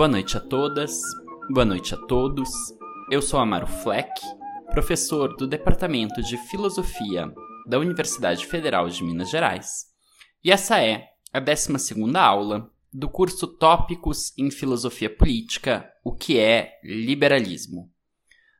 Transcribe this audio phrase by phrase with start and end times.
[0.00, 0.98] Boa noite a todas,
[1.50, 2.48] boa noite a todos.
[3.10, 4.10] Eu sou Amaro Fleck,
[4.70, 7.30] professor do Departamento de Filosofia
[7.68, 9.84] da Universidade Federal de Minas Gerais,
[10.42, 11.70] e essa é a 12
[12.16, 17.92] aula do curso Tópicos em Filosofia Política, o que é liberalismo.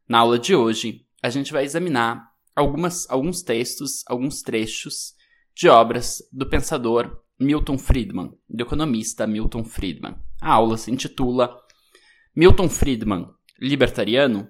[0.06, 2.22] Na aula de hoje, a gente vai examinar
[2.54, 5.14] algumas, alguns textos, alguns trechos
[5.56, 10.16] de obras do pensador Milton Friedman, do economista Milton Friedman.
[10.40, 11.54] A aula se intitula
[12.34, 14.48] Milton Friedman, libertariano.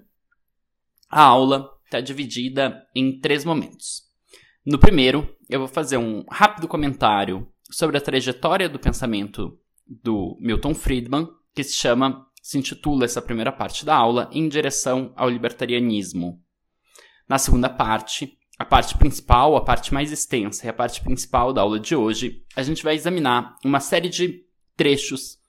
[1.09, 4.03] A aula está dividida em três momentos.
[4.65, 10.73] No primeiro, eu vou fazer um rápido comentário sobre a trajetória do pensamento do Milton
[10.73, 16.41] Friedman, que se chama, se intitula essa primeira parte da aula, Em direção ao libertarianismo.
[17.27, 21.61] Na segunda parte, a parte principal, a parte mais extensa e a parte principal da
[21.61, 24.45] aula de hoje, a gente vai examinar uma série de
[24.77, 25.40] trechos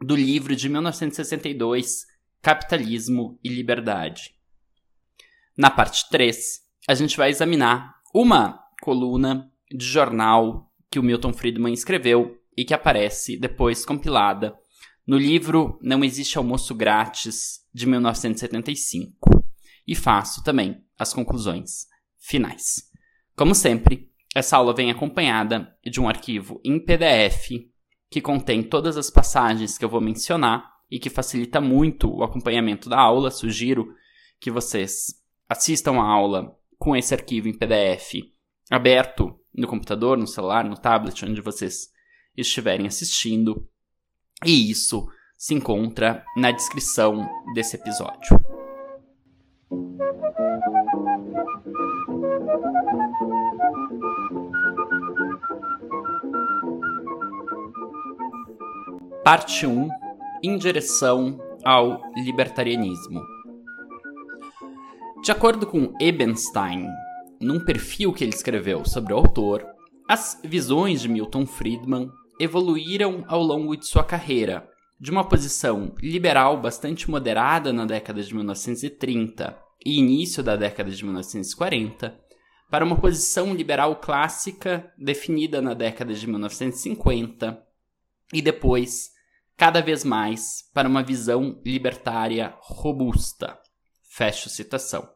[0.00, 2.06] do livro de 1962,
[2.40, 4.34] Capitalismo e Liberdade.
[5.56, 11.74] Na parte 3, a gente vai examinar uma coluna de jornal que o Milton Friedman
[11.74, 14.56] escreveu e que aparece depois compilada
[15.06, 19.44] no livro Não Existe Almoço Grátis, de 1975.
[19.86, 21.86] E faço também as conclusões
[22.18, 22.90] finais.
[23.34, 27.50] Como sempre, essa aula vem acompanhada de um arquivo em PDF
[28.10, 32.88] que contém todas as passagens que eu vou mencionar e que facilita muito o acompanhamento
[32.88, 33.30] da aula.
[33.30, 33.94] Sugiro
[34.40, 35.14] que vocês
[35.48, 38.14] assistam a aula com esse arquivo em PDF
[38.70, 41.88] aberto no computador, no celular, no tablet, onde vocês
[42.36, 43.66] estiverem assistindo.
[44.44, 45.06] E isso
[45.36, 48.38] se encontra na descrição desse episódio.
[59.30, 59.90] Parte 1
[60.42, 63.20] Em direção ao libertarianismo.
[65.22, 66.88] De acordo com Ebenstein,
[67.38, 69.66] num perfil que ele escreveu sobre o autor,
[70.08, 74.66] as visões de Milton Friedman evoluíram ao longo de sua carreira,
[74.98, 81.04] de uma posição liberal bastante moderada na década de 1930 e início da década de
[81.04, 82.18] 1940,
[82.70, 87.62] para uma posição liberal clássica definida na década de 1950
[88.32, 89.17] e depois
[89.58, 93.58] cada vez mais para uma visão libertária robusta.
[94.08, 95.06] Fecho citação.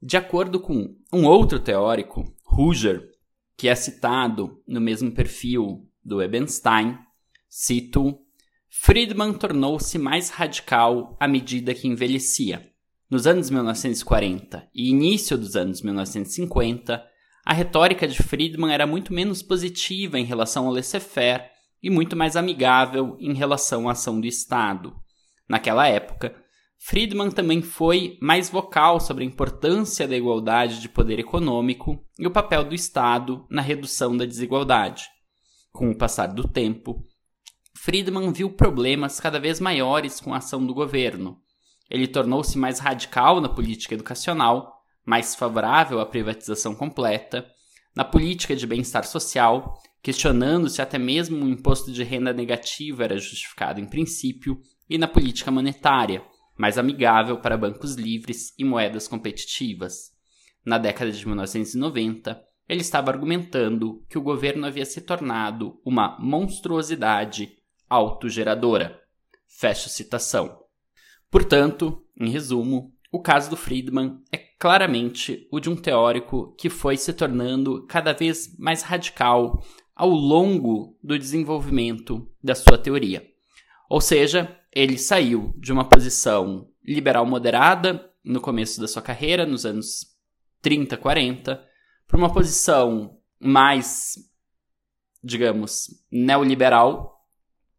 [0.00, 3.10] De acordo com um outro teórico, Ruger,
[3.54, 6.98] que é citado no mesmo perfil do Ebenstein,
[7.46, 8.18] cito:
[8.70, 12.72] Friedman tornou-se mais radical à medida que envelhecia.
[13.08, 17.04] Nos anos 1940 e início dos anos 1950,
[17.44, 22.36] a retórica de Friedman era muito menos positiva em relação ao laissez-faire e muito mais
[22.36, 24.94] amigável em relação à ação do Estado.
[25.48, 26.34] Naquela época,
[26.78, 32.30] Friedman também foi mais vocal sobre a importância da igualdade de poder econômico e o
[32.30, 35.04] papel do Estado na redução da desigualdade.
[35.72, 37.02] Com o passar do tempo,
[37.76, 41.38] Friedman viu problemas cada vez maiores com a ação do governo.
[41.90, 44.72] Ele tornou-se mais radical na política educacional,
[45.04, 47.46] mais favorável à privatização completa,
[47.94, 53.18] na política de bem-estar social questionando se até mesmo um imposto de renda negativo era
[53.18, 56.22] justificado em princípio, e na política monetária,
[56.56, 60.12] mais amigável para bancos livres e moedas competitivas.
[60.64, 67.50] Na década de 1990, ele estava argumentando que o governo havia se tornado uma monstruosidade
[67.90, 69.00] autogeradora.
[69.58, 70.56] Fecho citação.
[71.28, 76.96] Portanto, em resumo, o caso do Friedman é claramente o de um teórico que foi
[76.96, 79.60] se tornando cada vez mais radical
[79.96, 83.26] ao longo do desenvolvimento da sua teoria.
[83.88, 89.64] Ou seja, ele saiu de uma posição liberal moderada no começo da sua carreira, nos
[89.64, 90.14] anos
[90.60, 91.66] 30, 40,
[92.06, 94.16] para uma posição mais,
[95.24, 97.16] digamos, neoliberal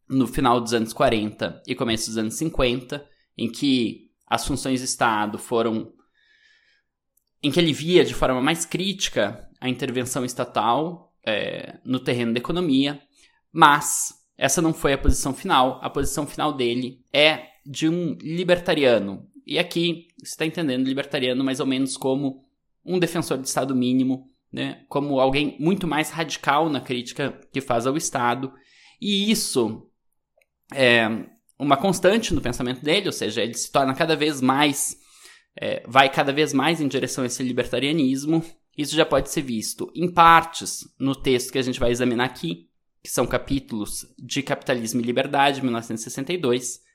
[0.10, 3.06] no final dos anos 40 e começo dos anos 50,
[3.38, 5.94] em que as funções do Estado foram.
[7.44, 12.39] em que ele via de forma mais crítica a intervenção estatal é, no terreno da
[12.39, 13.01] economia,
[13.51, 15.77] mas essa não foi a posição final.
[15.83, 19.27] A posição final dele é de um libertariano.
[19.45, 22.45] E aqui você está entendendo libertariano mais ou menos como
[22.85, 24.85] um defensor do Estado mínimo, né?
[24.88, 28.53] como alguém muito mais radical na crítica que faz ao Estado.
[29.01, 29.85] E isso
[30.74, 31.09] é
[31.59, 34.95] uma constante no pensamento dele, ou seja, ele se torna cada vez mais,
[35.59, 38.41] é, vai cada vez mais em direção a esse libertarianismo.
[38.77, 42.69] Isso já pode ser visto em partes no texto que a gente vai examinar aqui,
[43.01, 46.85] que são capítulos de Capitalismo e Liberdade, 1962,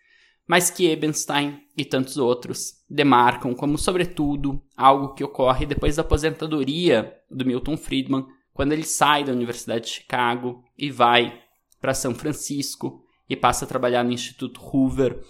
[0.46, 7.18] mas que Ebenstein e tantos outros demarcam como, sobretudo, algo que ocorre depois da aposentadoria
[7.30, 11.40] do Milton Friedman, quando ele sai da Universidade de Chicago e vai
[11.80, 15.20] para São Francisco e passa a trabalhar no Instituto Hoover,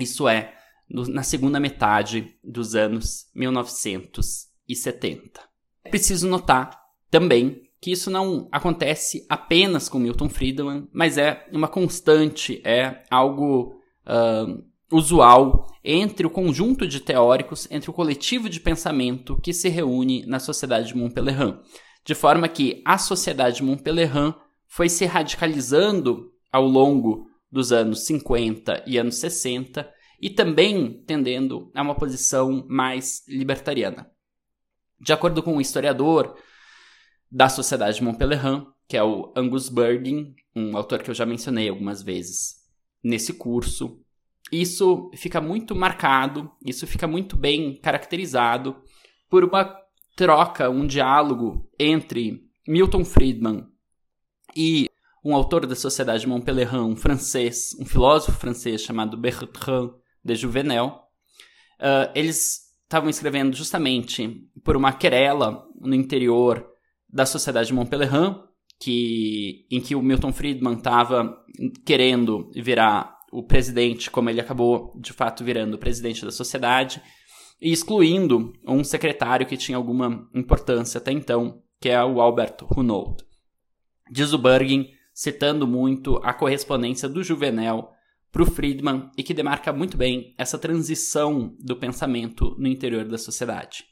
[0.00, 0.56] isso é,
[0.88, 5.47] no, na segunda metade dos anos 1970.
[5.90, 6.78] Preciso notar
[7.10, 13.76] também que isso não acontece apenas com Milton Friedman, mas é uma constante, é algo
[14.04, 20.26] uh, usual entre o conjunto de teóricos, entre o coletivo de pensamento que se reúne
[20.26, 21.58] na Sociedade de Montpellier.
[22.04, 24.34] De forma que a Sociedade de Montpellier
[24.66, 29.88] foi se radicalizando ao longo dos anos 50 e anos 60
[30.20, 34.10] e também tendendo a uma posição mais libertariana.
[35.00, 36.36] De acordo com o historiador
[37.30, 41.68] da Sociedade de Montpellier, que é o Angus Bergin, um autor que eu já mencionei
[41.68, 42.56] algumas vezes
[43.02, 44.00] nesse curso,
[44.50, 48.76] isso fica muito marcado, isso fica muito bem caracterizado
[49.28, 49.76] por uma
[50.16, 53.66] troca, um diálogo entre Milton Friedman
[54.56, 54.88] e
[55.22, 59.92] um autor da Sociedade de Montpellier, um francês, um filósofo francês chamado Bertrand
[60.24, 61.02] de Juvenel.
[61.78, 66.66] Uh, eles estavam escrevendo justamente por uma querela no interior
[67.06, 68.34] da Sociedade de Montpellier,
[68.80, 71.36] que, em que o Milton Friedman estava
[71.84, 77.02] querendo virar o presidente, como ele acabou de fato virando o presidente da sociedade,
[77.60, 83.22] e excluindo um secretário que tinha alguma importância até então, que é o Albert Hunold.
[84.10, 87.90] Diz o Bergin, citando muito a correspondência do Juvenel
[88.30, 93.18] para o Friedman e que demarca muito bem essa transição do pensamento no interior da
[93.18, 93.84] sociedade.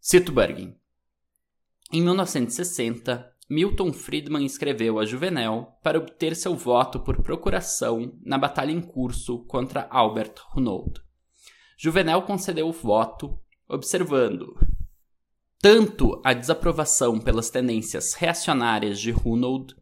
[0.00, 0.74] Cito Bergin.
[1.92, 8.72] Em 1960, Milton Friedman escreveu a Juvenel para obter seu voto por procuração na batalha
[8.72, 11.00] em curso contra Albert Hunold.
[11.76, 13.38] Juvenel concedeu o voto,
[13.68, 14.54] observando
[15.60, 19.74] tanto a desaprovação pelas tendências reacionárias de Hunold,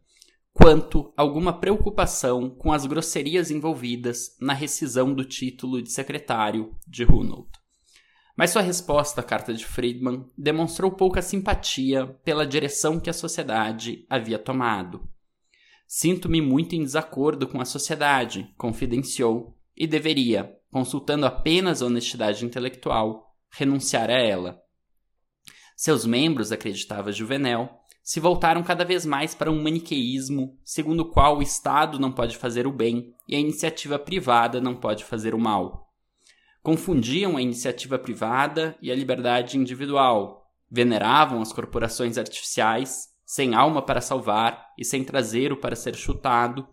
[0.53, 7.49] quanto alguma preocupação com as grosserias envolvidas na rescisão do título de secretário de Hunold.
[8.37, 14.05] Mas sua resposta à carta de Friedman demonstrou pouca simpatia pela direção que a sociedade
[14.09, 15.07] havia tomado.
[15.87, 23.35] Sinto-me muito em desacordo com a sociedade, confidenciou, e deveria, consultando apenas a honestidade intelectual,
[23.49, 24.61] renunciar a ela.
[25.75, 27.69] Seus membros, acreditava Juvenel,
[28.03, 32.37] se voltaram cada vez mais para um maniqueísmo segundo o qual o Estado não pode
[32.37, 35.89] fazer o bem e a iniciativa privada não pode fazer o mal.
[36.61, 44.01] Confundiam a iniciativa privada e a liberdade individual, veneravam as corporações artificiais, sem alma para
[44.01, 46.67] salvar e sem traseiro para ser chutado,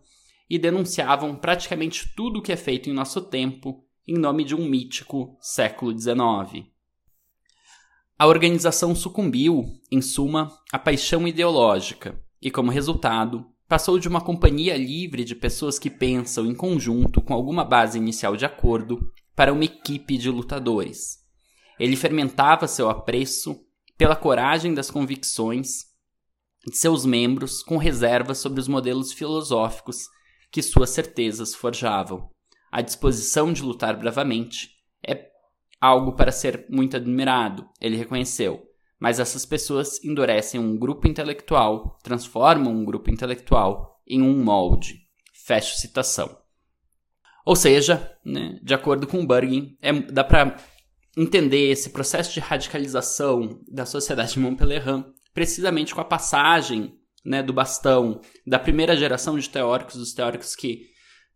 [0.48, 4.64] e denunciavam praticamente tudo o que é feito em nosso tempo em nome de um
[4.64, 6.69] mítico século XIX.
[8.20, 14.76] A organização sucumbiu, em suma, à paixão ideológica e, como resultado, passou de uma companhia
[14.76, 19.64] livre de pessoas que pensam em conjunto com alguma base inicial de acordo para uma
[19.64, 21.16] equipe de lutadores.
[21.78, 23.58] Ele fermentava seu apreço
[23.96, 25.86] pela coragem das convicções
[26.66, 30.08] de seus membros com reservas sobre os modelos filosóficos
[30.52, 32.28] que suas certezas forjavam.
[32.70, 35.29] A disposição de lutar bravamente é
[35.80, 38.66] algo para ser muito admirado, ele reconheceu.
[38.98, 45.00] Mas essas pessoas endurecem um grupo intelectual, transformam um grupo intelectual em um molde.
[45.32, 46.38] Fecho citação.
[47.46, 50.56] Ou seja, né, de acordo com Bergin, é, dá para
[51.16, 54.84] entender esse processo de radicalização da sociedade de Montpellier
[55.32, 56.94] precisamente com a passagem
[57.24, 60.89] né, do bastão da primeira geração de teóricos, dos teóricos que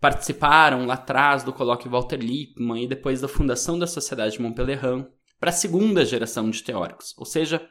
[0.05, 5.09] participaram lá atrás do colóquio Walter Lippmann e depois da fundação da Sociedade de Montpellier
[5.41, 7.15] para a segunda geração de teóricos.
[7.17, 7.67] Ou seja,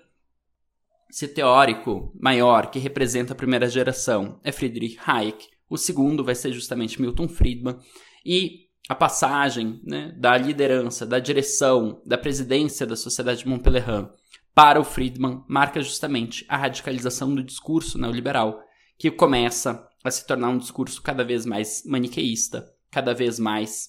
[1.07, 6.51] esse teórico maior que representa a primeira geração é Friedrich Hayek, o segundo vai ser
[6.51, 7.77] justamente Milton Friedman,
[8.25, 14.09] e a passagem né, da liderança, da direção, da presidência da Sociedade de Montpellier
[14.55, 18.59] para o Friedman marca justamente a radicalização do discurso neoliberal,
[18.97, 23.87] que começa a se tornar um discurso cada vez mais maniqueísta, cada vez mais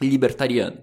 [0.00, 0.82] libertariano.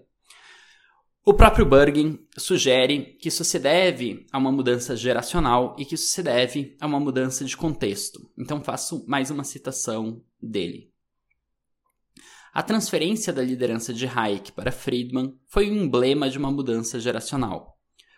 [1.26, 6.08] O próprio Bergin sugere que isso se deve a uma mudança geracional e que isso
[6.08, 8.32] se deve a uma mudança de contexto.
[8.38, 10.92] Então faço mais uma citação dele.
[12.52, 17.78] A transferência da liderança de Hayek para Friedman foi um emblema de uma mudança geracional.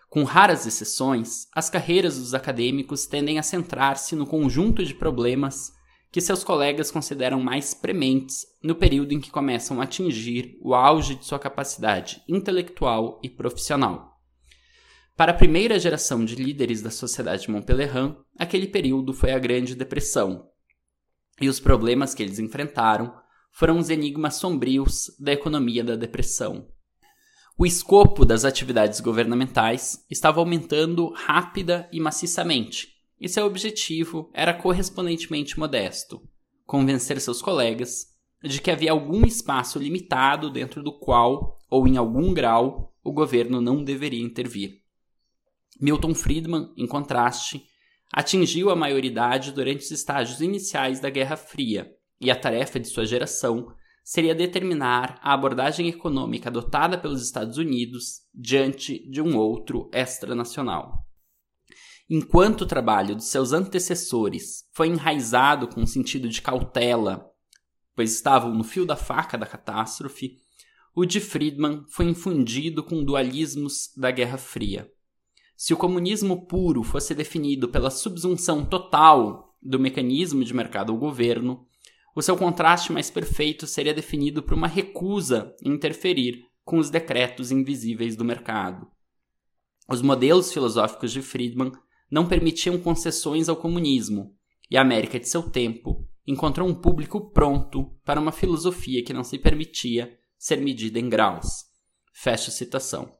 [0.10, 5.74] Com raras exceções, as carreiras dos acadêmicos tendem a centrar-se no conjunto de problemas
[6.12, 11.16] que seus colegas consideram mais prementes no período em que começam a atingir o auge
[11.16, 14.12] de sua capacidade intelectual e profissional.
[15.16, 20.48] Para a primeira geração de líderes da sociedade Montpellerin, aquele período foi a Grande Depressão,
[21.40, 23.14] e os problemas que eles enfrentaram
[23.52, 26.68] foram os enigmas sombrios da economia da depressão.
[27.58, 32.91] O escopo das atividades governamentais estava aumentando rápida e maciçamente,
[33.22, 36.28] e seu objetivo era correspondentemente modesto:
[36.66, 38.08] convencer seus colegas
[38.44, 43.62] de que havia algum espaço limitado dentro do qual, ou em algum grau, o governo
[43.62, 44.82] não deveria intervir.
[45.80, 47.64] Milton Friedman, em contraste,
[48.12, 51.88] atingiu a maioridade durante os estágios iniciais da Guerra Fria,
[52.20, 53.68] e a tarefa de sua geração
[54.04, 61.06] seria determinar a abordagem econômica adotada pelos Estados Unidos diante de um outro extranacional.
[62.14, 67.32] Enquanto o trabalho de seus antecessores foi enraizado com um sentido de cautela,
[67.96, 70.42] pois estavam no fio da faca da catástrofe,
[70.94, 74.92] o de Friedman foi infundido com dualismos da Guerra Fria.
[75.56, 81.66] Se o comunismo puro fosse definido pela subsunção total do mecanismo de mercado ao governo,
[82.14, 87.52] o seu contraste mais perfeito seria definido por uma recusa em interferir com os decretos
[87.52, 88.86] invisíveis do mercado.
[89.88, 91.72] Os modelos filosóficos de Friedman
[92.12, 94.36] não permitiam concessões ao comunismo,
[94.70, 99.24] e a América de seu tempo encontrou um público pronto para uma filosofia que não
[99.24, 101.66] se permitia ser medida em graus.
[102.14, 103.12] Fecha citação.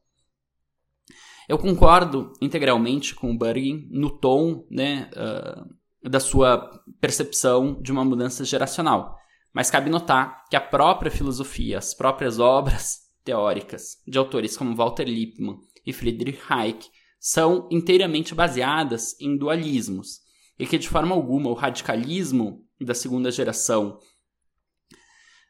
[1.48, 8.06] Eu concordo integralmente com o Burgin no tom né, uh, da sua percepção de uma
[8.06, 9.18] mudança geracional.
[9.54, 15.04] Mas cabe notar que a própria filosofia, as próprias obras teóricas de autores como Walter
[15.04, 16.88] Lippmann e Friedrich Hayek
[17.22, 20.22] são inteiramente baseadas em dualismos.
[20.58, 24.00] E que de forma alguma o radicalismo da segunda geração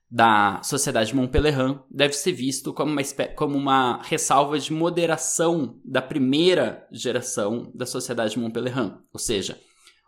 [0.10, 3.02] da sociedade Montpellerin deve ser visto como uma,
[3.38, 9.58] como uma ressalva de moderação da primeira geração da sociedade Montpellerin, ou seja,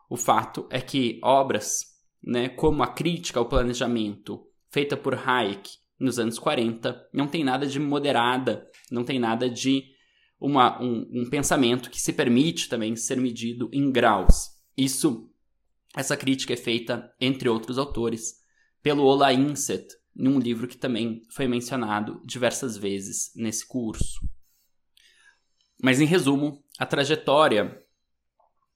[0.10, 1.86] o fato é que obras
[2.22, 7.65] né, como a crítica ao planejamento feita por Hayek nos anos 40 não tem nada
[7.65, 9.93] de moderada, não tem nada de
[10.44, 14.50] uma, um, um pensamento que se permite também ser medido em graus.
[14.78, 15.32] Isso,
[15.96, 18.42] essa crítica é feita, entre outros autores,
[18.82, 24.20] pelo Ola Inset, num livro que também foi mencionado diversas vezes nesse curso.
[25.82, 27.82] Mas, em resumo, a trajetória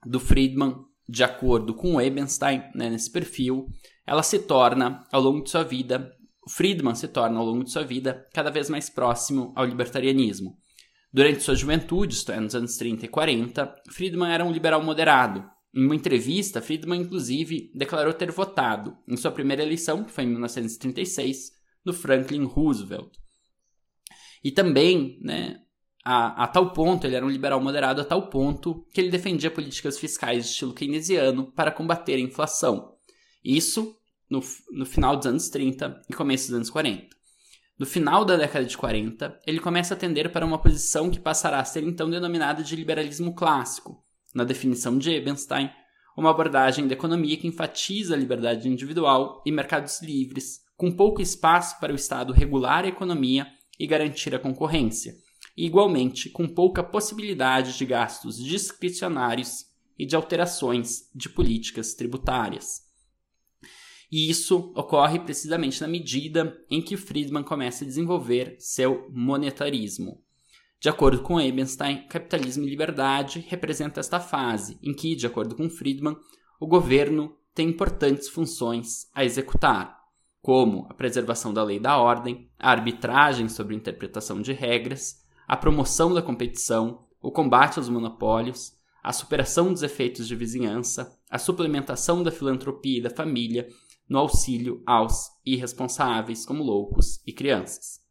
[0.05, 3.67] do Friedman de acordo com Ebenstein, né, nesse perfil,
[4.05, 6.13] ela se torna, ao longo de sua vida,
[6.49, 10.57] Friedman se torna, ao longo de sua vida, cada vez mais próximo ao libertarianismo.
[11.11, 15.43] Durante sua juventude, é, nos anos 30 e 40, Friedman era um liberal moderado.
[15.73, 20.27] Em uma entrevista, Friedman, inclusive, declarou ter votado, em sua primeira eleição, que foi em
[20.27, 21.51] 1936,
[21.85, 23.11] no Franklin Roosevelt.
[24.43, 25.61] E também, né,
[26.03, 29.51] a, a, tal ponto, ele era um liberal moderado a tal ponto que ele defendia
[29.51, 32.95] políticas fiscais de estilo keynesiano para combater a inflação.
[33.43, 33.97] Isso
[34.29, 37.16] no, no final dos anos 30 e começo dos anos 40.
[37.79, 41.59] No final da década de 40, ele começa a tender para uma posição que passará
[41.59, 44.03] a ser então denominada de liberalismo clássico,
[44.33, 45.69] na definição de Ebenstein,
[46.17, 51.79] uma abordagem da economia que enfatiza a liberdade individual e mercados livres, com pouco espaço
[51.79, 53.45] para o Estado regular a economia
[53.79, 55.13] e garantir a concorrência
[55.55, 59.65] e, igualmente, com pouca possibilidade de gastos discricionários
[59.97, 62.86] e de alterações de políticas tributárias.
[64.11, 70.23] E isso ocorre precisamente na medida em que Friedman começa a desenvolver seu monetarismo.
[70.79, 75.69] De acordo com Ebenstein, capitalismo e liberdade representa esta fase em que, de acordo com
[75.69, 76.15] Friedman,
[76.59, 79.97] o governo tem importantes funções a executar,
[80.41, 85.57] como a preservação da lei e da ordem, a arbitragem sobre interpretação de regras, a
[85.57, 88.73] promoção da competição, o combate aos monopólios,
[89.03, 93.67] a superação dos efeitos de vizinhança, a suplementação da filantropia e da família
[94.07, 98.05] no auxílio aos irresponsáveis como loucos e crianças.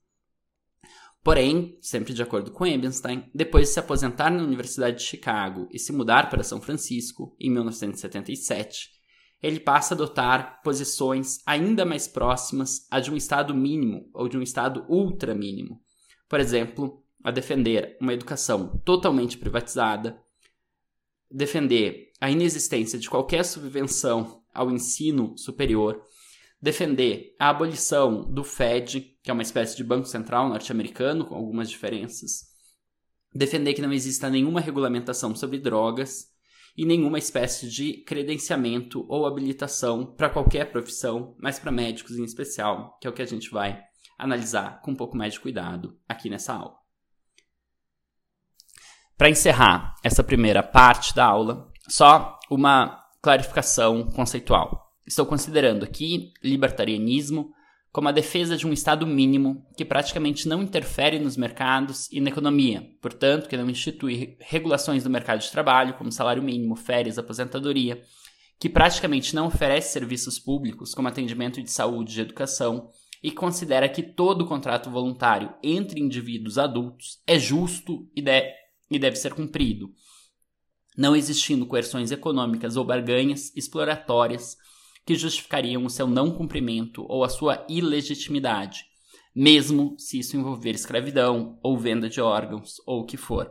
[1.22, 5.78] Porém, sempre de acordo com Ebenstein, depois de se aposentar na Universidade de Chicago e
[5.78, 8.90] se mudar para São Francisco em 1977,
[9.42, 14.38] ele passa a adotar posições ainda mais próximas a de um estado mínimo ou de
[14.38, 15.80] um estado ultra mínimo.
[16.28, 20.16] Por exemplo, a defender uma educação totalmente privatizada,
[21.28, 26.02] defender a inexistência de qualquer subvenção ao ensino superior,
[26.60, 31.70] defender a abolição do Fed, que é uma espécie de banco central norte-americano com algumas
[31.70, 32.46] diferenças,
[33.34, 36.34] defender que não exista nenhuma regulamentação sobre drogas
[36.76, 42.98] e nenhuma espécie de credenciamento ou habilitação para qualquer profissão, mas para médicos em especial,
[43.00, 43.82] que é o que a gente vai
[44.18, 46.76] analisar com um pouco mais de cuidado aqui nessa aula.
[49.16, 54.92] Para encerrar essa primeira parte da aula, só uma clarificação conceitual.
[55.04, 57.50] Estou considerando aqui libertarianismo
[57.90, 62.30] como a defesa de um Estado mínimo que praticamente não interfere nos mercados e na
[62.30, 68.00] economia, portanto, que não institui regulações do mercado de trabalho, como salário mínimo, férias, aposentadoria,
[68.60, 72.90] que praticamente não oferece serviços públicos, como atendimento de saúde e educação,
[73.24, 78.54] e considera que todo contrato voluntário entre indivíduos adultos é justo e, de
[78.88, 79.90] e deve ser cumprido,
[80.96, 84.56] não existindo coerções econômicas ou barganhas exploratórias
[85.04, 88.84] que justificariam o seu não cumprimento ou a sua ilegitimidade,
[89.34, 93.50] mesmo se isso envolver escravidão ou venda de órgãos ou o que for.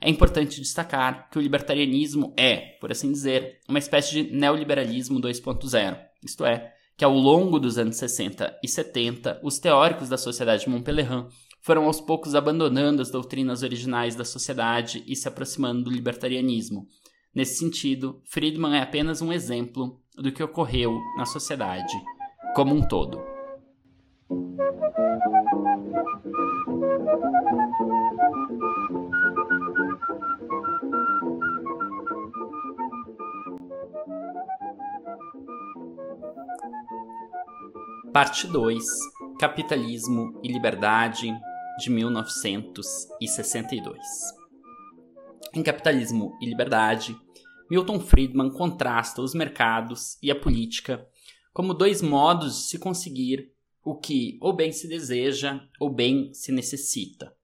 [0.00, 5.98] É importante destacar que o libertarianismo é, por assim dizer, uma espécie de neoliberalismo 2.0,
[6.22, 11.26] isto é, que ao longo dos anos 60 e 70, os teóricos da sociedade Montpellier
[11.64, 16.86] foram aos poucos abandonando as doutrinas originais da sociedade e se aproximando do libertarianismo.
[17.34, 21.94] Nesse sentido, Friedman é apenas um exemplo do que ocorreu na sociedade
[22.54, 23.18] como um todo.
[38.12, 38.84] Parte 2
[39.40, 41.34] Capitalismo e Liberdade
[41.78, 43.98] de 1962
[45.52, 47.16] Em Capitalismo e Liberdade,
[47.68, 51.04] Milton Friedman contrasta os mercados e a política
[51.52, 53.52] como dois modos de se conseguir
[53.84, 57.34] o que ou bem se deseja ou bem se necessita.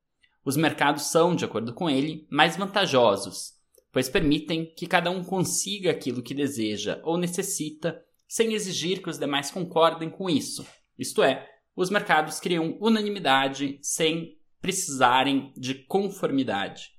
[0.44, 3.54] Os mercados são, de acordo com ele, mais vantajosos,
[3.92, 9.18] pois permitem que cada um consiga aquilo que deseja ou necessita sem exigir que os
[9.18, 10.64] demais concordem com isso.
[10.96, 16.90] Isto é, os mercados criam unanimidade sem precisarem de conformidade.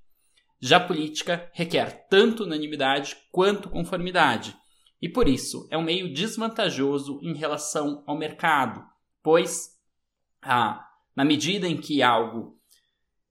[0.59, 4.55] Já a política requer tanto unanimidade quanto conformidade,
[5.01, 8.85] e por isso é um meio desvantajoso em relação ao mercado,
[9.23, 9.71] pois
[10.41, 12.59] ah, na medida em que algo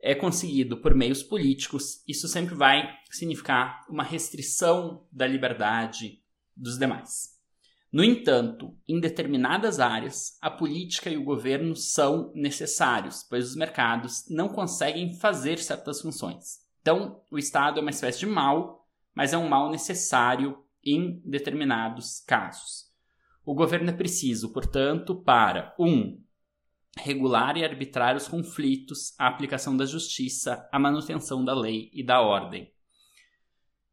[0.03, 6.23] é conseguido por meios políticos, isso sempre vai significar uma restrição da liberdade
[6.57, 7.30] dos demais.
[7.93, 14.27] No entanto, em determinadas áreas, a política e o governo são necessários, pois os mercados
[14.31, 16.61] não conseguem fazer certas funções.
[16.81, 22.21] Então, o Estado é uma espécie de mal, mas é um mal necessário em determinados
[22.21, 22.91] casos.
[23.45, 25.89] O governo é preciso, portanto, para 1.
[25.89, 26.23] Um,
[26.97, 32.21] regular e arbitrar os conflitos, a aplicação da justiça, a manutenção da lei e da
[32.21, 32.73] ordem.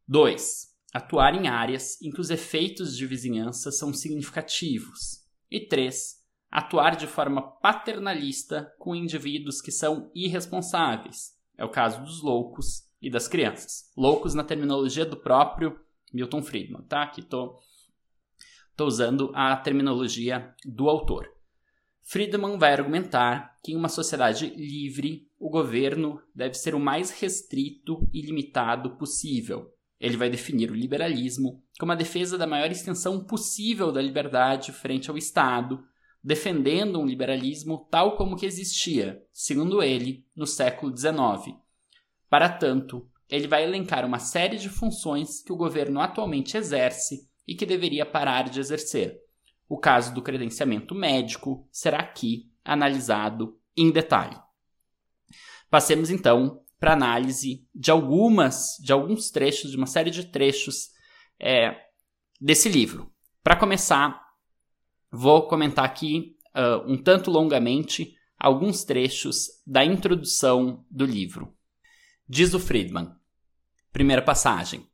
[0.06, 0.67] 2.
[0.92, 5.24] Atuar em áreas em que os efeitos de vizinhança são significativos.
[5.50, 6.18] E 3.
[6.50, 13.10] Atuar de forma paternalista com indivíduos que são irresponsáveis, é o caso dos loucos e
[13.10, 13.92] das crianças.
[13.94, 15.78] Loucos na terminologia do próprio
[16.12, 17.02] Milton Friedman, tá?
[17.02, 17.58] Aqui tô,
[18.74, 21.28] tô usando a terminologia do autor.
[22.02, 28.08] Friedman vai argumentar que em uma sociedade livre, o governo deve ser o mais restrito
[28.10, 29.70] e limitado possível.
[30.00, 35.10] Ele vai definir o liberalismo como a defesa da maior extensão possível da liberdade frente
[35.10, 35.84] ao Estado,
[36.22, 41.56] defendendo um liberalismo tal como que existia, segundo ele, no século XIX.
[42.28, 47.54] Para tanto, ele vai elencar uma série de funções que o governo atualmente exerce e
[47.54, 49.18] que deveria parar de exercer.
[49.68, 54.36] O caso do credenciamento médico será aqui analisado em detalhe.
[55.70, 60.90] Passemos então para análise de algumas, de alguns trechos, de uma série de trechos
[61.40, 61.76] é,
[62.40, 63.12] desse livro.
[63.42, 64.20] Para começar,
[65.10, 71.52] vou comentar aqui uh, um tanto longamente alguns trechos da introdução do livro.
[72.28, 73.10] Diz o Friedman.
[73.92, 74.86] Primeira passagem.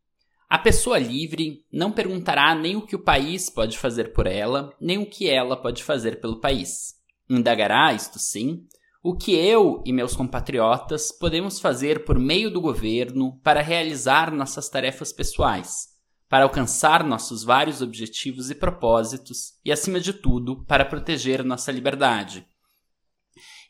[0.49, 4.99] A pessoa livre não perguntará nem o que o país pode fazer por ela, nem
[4.99, 6.95] o que ela pode fazer pelo país.
[7.29, 8.67] Indagará, isto sim,
[9.07, 14.71] o que eu e meus compatriotas podemos fazer por meio do governo para realizar nossas
[14.71, 15.89] tarefas pessoais,
[16.27, 22.47] para alcançar nossos vários objetivos e propósitos e, acima de tudo, para proteger nossa liberdade.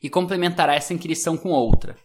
[0.01, 1.97] E complementará essa inscrição com outra.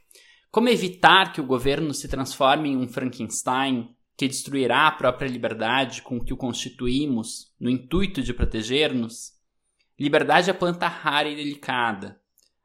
[0.50, 6.02] Como evitar que o governo se transforme em um Frankenstein que destruirá a própria liberdade
[6.02, 9.34] com que o constituímos no intuito de proteger-nos?
[9.96, 12.19] Liberdade é planta rara e delicada.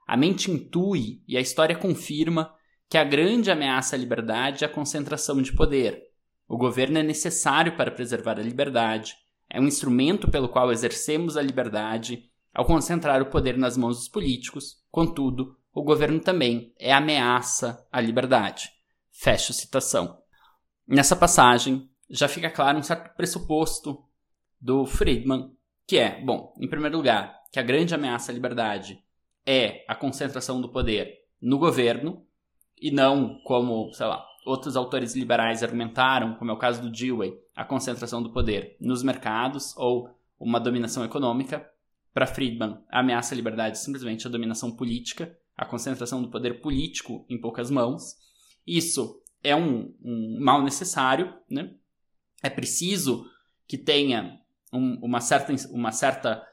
[0.05, 2.53] A mente intui e a história confirma
[2.89, 6.01] que a grande ameaça à liberdade é a concentração de poder.
[6.47, 9.15] O governo é necessário para preservar a liberdade,
[9.49, 14.07] é um instrumento pelo qual exercemos a liberdade ao concentrar o poder nas mãos dos
[14.07, 18.69] políticos, contudo, o governo também é ameaça à liberdade.
[19.11, 20.17] Fecho citação.
[20.87, 24.05] Nessa passagem, já fica claro um certo pressuposto
[24.61, 25.51] do Friedman,
[25.85, 29.03] que é, bom, em primeiro lugar, que a grande ameaça à liberdade
[29.45, 32.25] é a concentração do poder no governo
[32.79, 37.33] e não como, sei lá, outros autores liberais argumentaram, como é o caso do Dewey,
[37.55, 41.69] a concentração do poder nos mercados ou uma dominação econômica.
[42.13, 46.61] Para Friedman, a ameaça à liberdade é simplesmente a dominação política, a concentração do poder
[46.61, 48.15] político em poucas mãos.
[48.65, 51.73] Isso é um, um mal necessário, né?
[52.41, 53.25] É preciso
[53.67, 54.39] que tenha
[54.71, 56.45] um, uma certa, uma certa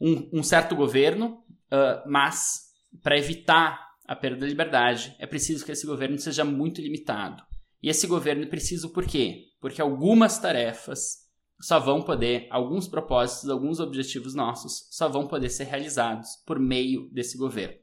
[0.00, 2.70] um, um certo governo, uh, mas
[3.02, 7.42] para evitar a perda da liberdade é preciso que esse governo seja muito limitado.
[7.82, 9.46] E esse governo é preciso por quê?
[9.60, 11.30] Porque algumas tarefas
[11.60, 17.08] só vão poder, alguns propósitos, alguns objetivos nossos só vão poder ser realizados por meio
[17.10, 17.78] desse governo.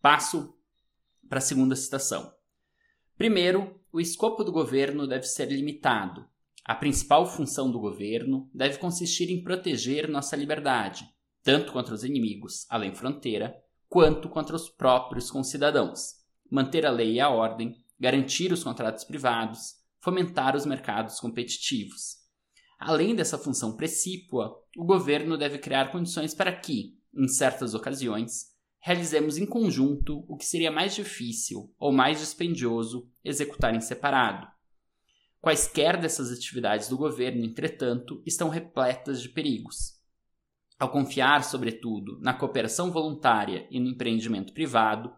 [0.00, 0.54] Passo
[1.28, 2.32] para a segunda citação.
[3.16, 6.26] Primeiro, o escopo do governo deve ser limitado.
[6.64, 11.08] A principal função do governo deve consistir em proteger nossa liberdade,
[11.48, 13.56] tanto contra os inimigos além fronteira,
[13.88, 16.16] quanto contra os próprios concidadãos,
[16.50, 22.18] manter a lei e a ordem, garantir os contratos privados, fomentar os mercados competitivos.
[22.78, 29.38] Além dessa função precípua, o governo deve criar condições para que, em certas ocasiões, realizemos
[29.38, 34.46] em conjunto o que seria mais difícil ou mais dispendioso executar em separado.
[35.40, 39.97] Quaisquer dessas atividades do governo, entretanto, estão repletas de perigos.
[40.78, 45.12] Ao confiar, sobretudo, na cooperação voluntária e no empreendimento privado,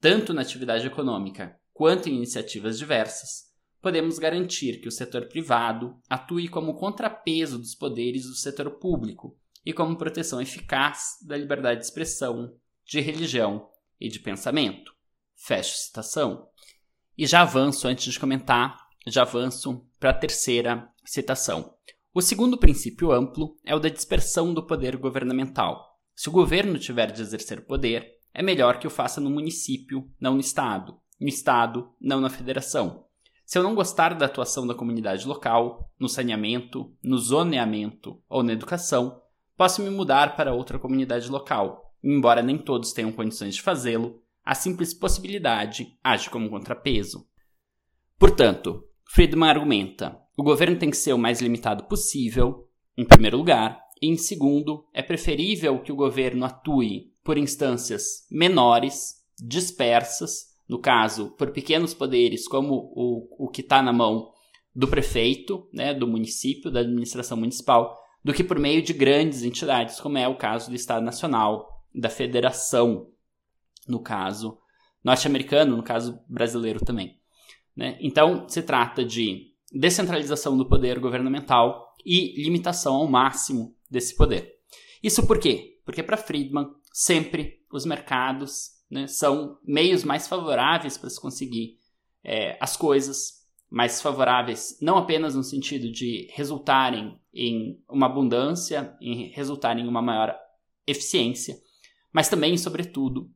[0.00, 6.48] tanto na atividade econômica quanto em iniciativas diversas, podemos garantir que o setor privado atue
[6.48, 12.56] como contrapeso dos poderes do setor público e como proteção eficaz da liberdade de expressão,
[12.84, 13.68] de religião
[14.00, 14.92] e de pensamento.
[15.36, 16.48] Fecho citação.
[17.16, 21.74] E já avanço, antes de comentar, já avanço para a terceira citação.
[22.16, 25.98] O segundo princípio amplo é o da dispersão do poder governamental.
[26.14, 30.34] Se o governo tiver de exercer poder, é melhor que o faça no município, não
[30.34, 33.04] no Estado, no Estado, não na federação.
[33.44, 38.52] Se eu não gostar da atuação da comunidade local, no saneamento, no zoneamento ou na
[38.52, 39.20] educação,
[39.56, 44.54] posso me mudar para outra comunidade local, embora nem todos tenham condições de fazê-lo, a
[44.54, 47.26] simples possibilidade age como contrapeso.
[48.20, 53.80] Portanto, Friedman argumenta: o governo tem que ser o mais limitado possível, em primeiro lugar,
[54.00, 61.30] e em segundo, é preferível que o governo atue por instâncias menores, dispersas, no caso,
[61.32, 64.32] por pequenos poderes, como o, o que está na mão
[64.74, 70.00] do prefeito, né, do município, da administração municipal, do que por meio de grandes entidades,
[70.00, 73.08] como é o caso do Estado Nacional, da federação,
[73.86, 74.58] no caso
[75.02, 77.20] norte-americano, no caso brasileiro também.
[77.76, 77.98] Né?
[78.00, 84.54] Então, se trata de descentralização do poder governamental e limitação ao máximo desse poder.
[85.02, 85.80] Isso por quê?
[85.84, 91.76] Porque para Friedman, sempre os mercados né, são meios mais favoráveis para se conseguir
[92.22, 99.30] é, as coisas, mais favoráveis não apenas no sentido de resultarem em uma abundância, em
[99.30, 100.38] resultarem em uma maior
[100.86, 101.56] eficiência,
[102.12, 103.28] mas também, sobretudo,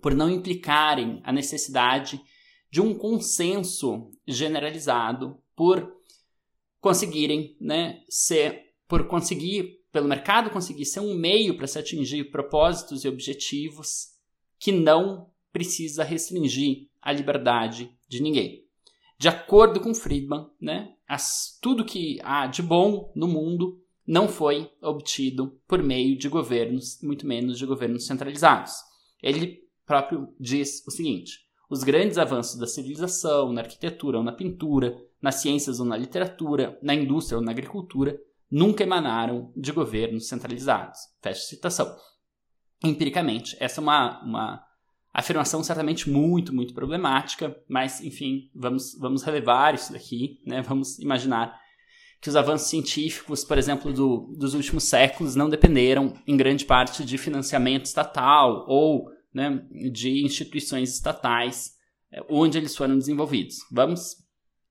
[0.00, 2.20] por não implicarem a necessidade
[2.70, 5.96] de um consenso generalizado, por
[6.80, 13.04] conseguirem né, ser, por conseguir, pelo mercado conseguir ser um meio para se atingir propósitos
[13.04, 14.12] e objetivos
[14.58, 18.64] que não precisa restringir a liberdade de ninguém.
[19.18, 24.70] De acordo com Friedman, né, as, tudo que há de bom no mundo não foi
[24.80, 28.72] obtido por meio de governos, muito menos de governos centralizados.
[29.22, 31.40] Ele próprio diz o seguinte:
[31.72, 36.78] os grandes avanços da civilização, na arquitetura ou na pintura, nas ciências ou na literatura,
[36.82, 40.98] na indústria ou na agricultura, nunca emanaram de governos centralizados.
[41.22, 41.96] Fecha citação.
[42.84, 44.62] Empiricamente, essa é uma, uma
[45.14, 50.60] afirmação certamente muito, muito problemática, mas, enfim, vamos, vamos relevar isso daqui, né?
[50.60, 51.58] vamos imaginar
[52.20, 57.02] que os avanços científicos, por exemplo, do, dos últimos séculos, não dependeram em grande parte
[57.02, 61.76] de financiamento estatal ou né, de instituições estatais
[62.10, 63.56] é, onde eles foram desenvolvidos.
[63.70, 64.16] Vamos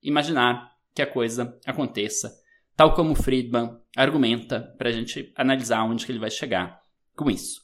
[0.02, 2.42] imaginar que a coisa aconteça
[2.76, 6.80] tal como Friedman argumenta para a gente analisar onde que ele vai chegar
[7.14, 7.62] com isso.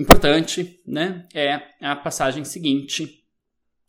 [0.00, 3.22] importante, né, é a passagem seguinte.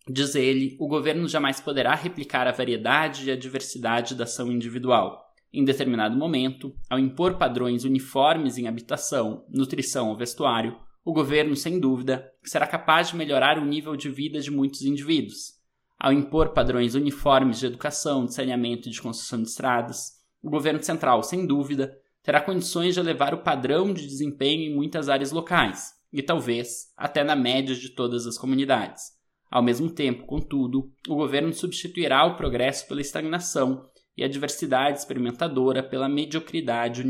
[0.08, 5.24] Diz ele: o governo jamais poderá replicar a variedade e a diversidade da ação individual.
[5.52, 11.80] Em determinado momento, ao impor padrões uniformes em habitação, nutrição ou vestuário, o governo, sem
[11.80, 15.54] dúvida, será capaz de melhorar o nível de vida de muitos indivíduos.
[16.00, 20.82] Ao impor padrões uniformes de educação, de saneamento e de construção de estradas, o governo
[20.82, 25.94] central, sem dúvida, terá condições de elevar o padrão de desempenho em muitas áreas locais,
[26.12, 29.12] e talvez até na média de todas as comunidades.
[29.52, 35.84] Ao mesmo tempo, contudo, o governo substituirá o progresso pela estagnação e a diversidade experimentadora
[35.84, 37.04] pela mediocridade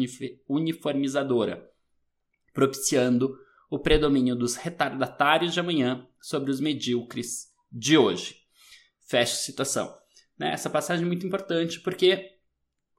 [0.48, 1.70] uniformizadora,
[2.54, 3.38] propiciando
[3.74, 8.36] o predomínio dos retardatários de amanhã sobre os medíocres de hoje.
[9.08, 9.98] Fecha a citação.
[10.38, 12.34] Né, essa passagem é muito importante porque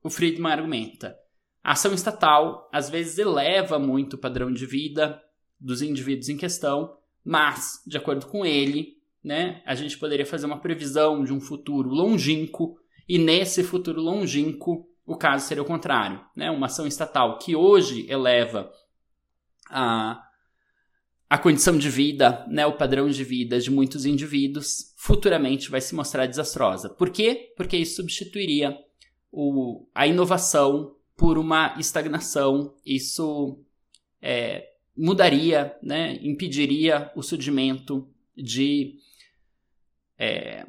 [0.03, 1.17] o Friedman argumenta
[1.63, 5.23] a ação estatal às vezes eleva muito o padrão de vida
[5.61, 10.61] dos indivíduos em questão, mas, de acordo com ele, né, a gente poderia fazer uma
[10.61, 12.77] previsão de um futuro longínquo,
[13.09, 16.21] e nesse futuro longínquo, o caso seria o contrário.
[16.35, 16.51] Né?
[16.51, 18.73] Uma ação estatal que hoje eleva
[19.71, 20.24] a,
[21.29, 25.95] a condição de vida, né, o padrão de vida de muitos indivíduos, futuramente vai se
[25.95, 26.89] mostrar desastrosa.
[26.89, 27.53] Por quê?
[27.57, 28.79] Porque isso substituiria
[29.33, 32.75] o, a inovação por uma estagnação.
[32.85, 33.59] Isso
[34.21, 38.99] é, mudaria, né, impediria o surgimento de,
[40.19, 40.67] é,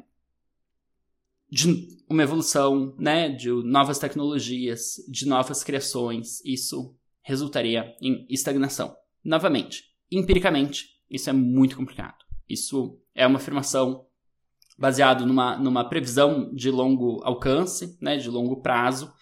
[1.50, 6.44] de uma evolução, né, de novas tecnologias, de novas criações.
[6.44, 8.96] Isso resultaria em estagnação.
[9.24, 12.24] Novamente, empiricamente, isso é muito complicado.
[12.48, 14.06] Isso é uma afirmação
[14.78, 19.12] baseada numa, numa previsão de longo alcance, né, de longo prazo,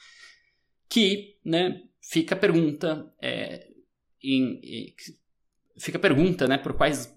[0.88, 3.68] que né, fica a pergunta, é,
[4.22, 4.94] em, em,
[5.78, 7.14] fica pergunta né, por quais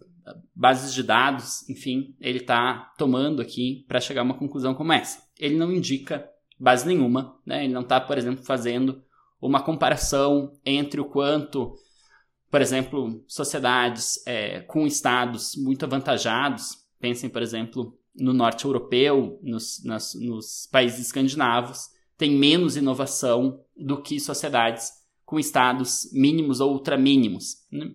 [0.55, 5.23] bases de dados, enfim, ele está tomando aqui para chegar a uma conclusão como essa.
[5.39, 7.63] Ele não indica base nenhuma, né?
[7.63, 9.01] ele não está, por exemplo, fazendo
[9.41, 11.75] uma comparação entre o quanto,
[12.49, 19.83] por exemplo, sociedades é, com estados muito avantajados, pensem, por exemplo, no norte europeu, nos,
[19.83, 24.91] nas, nos países escandinavos, tem menos inovação do que sociedades
[25.23, 27.65] com estados mínimos ou ultramínimos.
[27.71, 27.91] Né?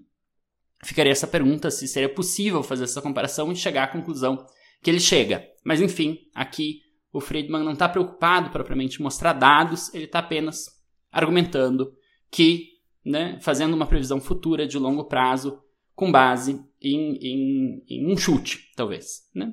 [0.84, 4.46] Ficaria essa pergunta se seria possível fazer essa comparação e chegar à conclusão
[4.82, 5.48] que ele chega.
[5.64, 6.80] Mas enfim, aqui
[7.12, 10.66] o Friedman não está preocupado propriamente em mostrar dados, ele está apenas
[11.10, 11.92] argumentando
[12.30, 12.71] que,
[13.04, 15.62] né, fazendo uma previsão futura de longo prazo
[15.94, 19.28] com base em, em, em um chute, talvez.
[19.34, 19.52] Né?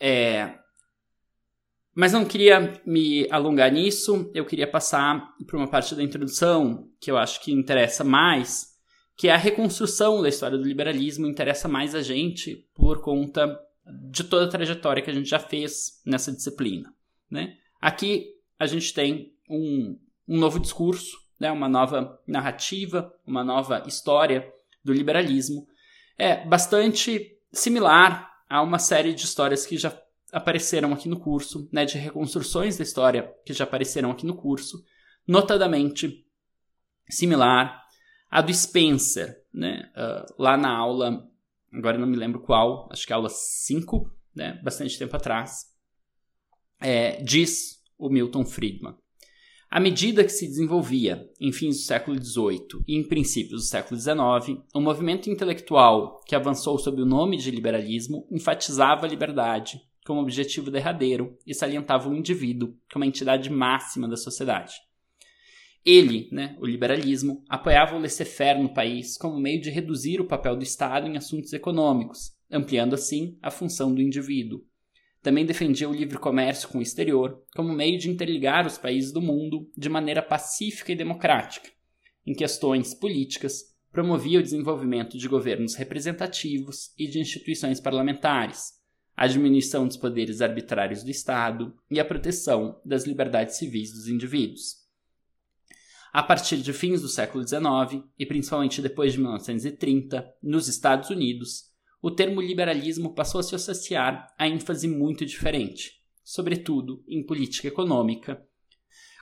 [0.00, 0.58] É,
[1.94, 7.10] mas não queria me alongar nisso, eu queria passar para uma parte da introdução que
[7.10, 8.72] eu acho que interessa mais,
[9.16, 13.58] que é a reconstrução da história do liberalismo, interessa mais a gente por conta
[14.10, 16.92] de toda a trajetória que a gente já fez nessa disciplina.
[17.30, 17.56] Né?
[17.80, 18.26] Aqui
[18.58, 21.50] a gente tem um, um novo discurso, né?
[21.50, 24.48] uma nova narrativa, uma nova história
[24.84, 25.66] do liberalismo,
[26.16, 29.92] é bastante similar a uma série de histórias que já
[30.32, 34.84] apareceram aqui no curso, né, de reconstruções da história que já apareceram aqui no curso,
[35.26, 36.24] notadamente
[37.10, 37.82] similar
[38.30, 41.28] à do Spencer, né, uh, lá na aula,
[41.72, 45.66] agora não me lembro qual, acho que aula 5, né, bastante tempo atrás,
[46.80, 48.96] é, diz o Milton Friedman.
[49.74, 53.98] À medida que se desenvolvia, em fins do século XVIII e em princípios do século
[53.98, 60.20] XIX, um movimento intelectual que avançou sob o nome de liberalismo enfatizava a liberdade, como
[60.20, 64.74] objetivo derradeiro e salientava o indivíduo como a entidade máxima da sociedade.
[65.82, 70.54] Ele, né, o liberalismo, apoiava o laissez-faire no país como meio de reduzir o papel
[70.54, 74.60] do Estado em assuntos econômicos, ampliando assim a função do indivíduo.
[75.22, 79.22] Também defendia o livre comércio com o exterior como meio de interligar os países do
[79.22, 81.70] mundo de maneira pacífica e democrática.
[82.26, 88.72] Em questões políticas, promovia o desenvolvimento de governos representativos e de instituições parlamentares,
[89.16, 94.82] a diminuição dos poderes arbitrários do Estado e a proteção das liberdades civis dos indivíduos.
[96.12, 101.71] A partir de fins do século XIX, e principalmente depois de 1930, nos Estados Unidos,
[102.02, 108.44] o termo liberalismo passou a se associar a ênfase muito diferente, sobretudo em política econômica,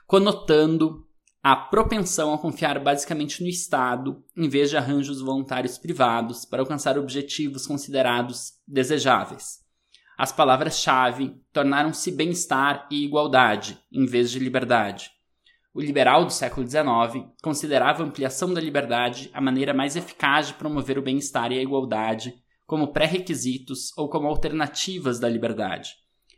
[0.07, 1.07] conotando
[1.43, 6.97] a propensão a confiar basicamente no Estado em vez de arranjos voluntários privados para alcançar
[6.97, 9.59] objetivos considerados desejáveis.
[10.17, 15.11] As palavras-chave tornaram-se bem-estar e igualdade, em vez de liberdade.
[15.73, 20.55] o liberal do século XIX considerava a ampliação da liberdade a maneira mais eficaz de
[20.55, 22.35] promover o bem-estar e a igualdade,
[22.71, 25.89] como pré-requisitos ou como alternativas da liberdade.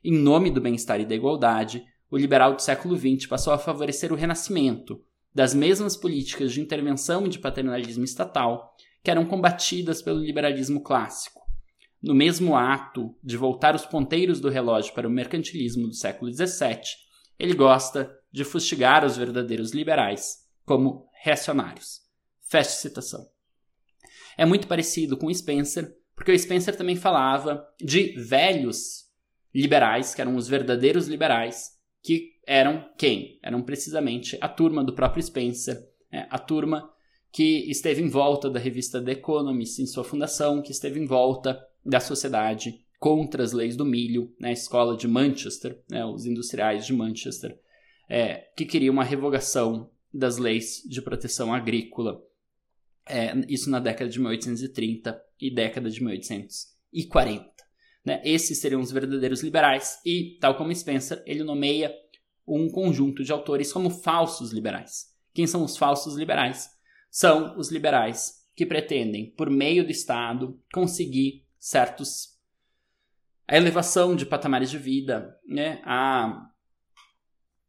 [0.03, 4.11] Em nome do bem-estar e da igualdade, o liberal do século XX passou a favorecer
[4.11, 4.99] o renascimento
[5.31, 11.39] das mesmas políticas de intervenção e de paternalismo estatal que eram combatidas pelo liberalismo clássico.
[12.01, 16.81] No mesmo ato de voltar os ponteiros do relógio para o mercantilismo do século XVII,
[17.37, 21.99] ele gosta de fustigar os verdadeiros liberais como reacionários.
[22.41, 23.23] Fecha citação.
[24.35, 29.03] É muito parecido com Spencer, porque o Spencer também falava de velhos
[29.53, 31.71] liberais, que eram os verdadeiros liberais,
[32.01, 33.39] que eram quem?
[33.41, 35.77] Eram precisamente a turma do próprio Spencer,
[36.11, 36.27] né?
[36.29, 36.89] a turma
[37.31, 41.59] que esteve em volta da revista The Economist em sua fundação, que esteve em volta
[41.85, 44.49] da sociedade contra as leis do milho, né?
[44.49, 46.05] a escola de Manchester, né?
[46.05, 47.57] os industriais de Manchester,
[48.09, 52.21] é, que queriam uma revogação das leis de proteção agrícola.
[53.05, 57.53] É, isso na década de 1830 e década de 1840.
[58.05, 58.21] Né?
[58.23, 61.93] Esses seriam os verdadeiros liberais, e, tal como Spencer, ele nomeia
[62.47, 65.13] um conjunto de autores como falsos liberais.
[65.33, 66.69] Quem são os falsos liberais?
[67.09, 72.33] São os liberais que pretendem, por meio do Estado, conseguir certos
[73.47, 75.81] a elevação de patamares de vida, né?
[75.83, 76.49] a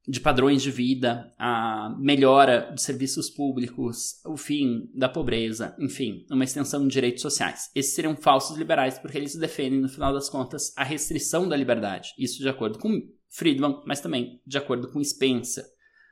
[0.07, 6.45] de padrões de vida, a melhora de serviços públicos, o fim da pobreza, enfim, uma
[6.45, 7.71] extensão de direitos sociais.
[7.75, 12.11] Esses seriam falsos liberais porque eles defendem, no final das contas, a restrição da liberdade.
[12.19, 15.65] Isso de acordo com Friedman, mas também de acordo com Spencer.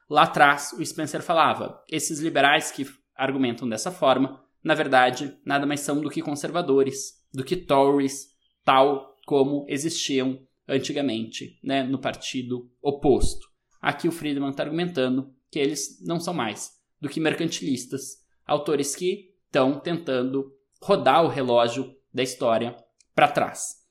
[0.08, 5.80] Lá atrás, o Spencer falava: esses liberais que argumentam dessa forma, na verdade, nada mais
[5.80, 8.28] são do que conservadores, do que Tories,
[8.64, 13.51] tal como existiam antigamente, né, no partido oposto.
[13.82, 19.34] Aqui o Friedman está argumentando que eles não são mais do que mercantilistas, autores que
[19.46, 22.76] estão tentando rodar o relógio da história
[23.14, 23.82] para trás.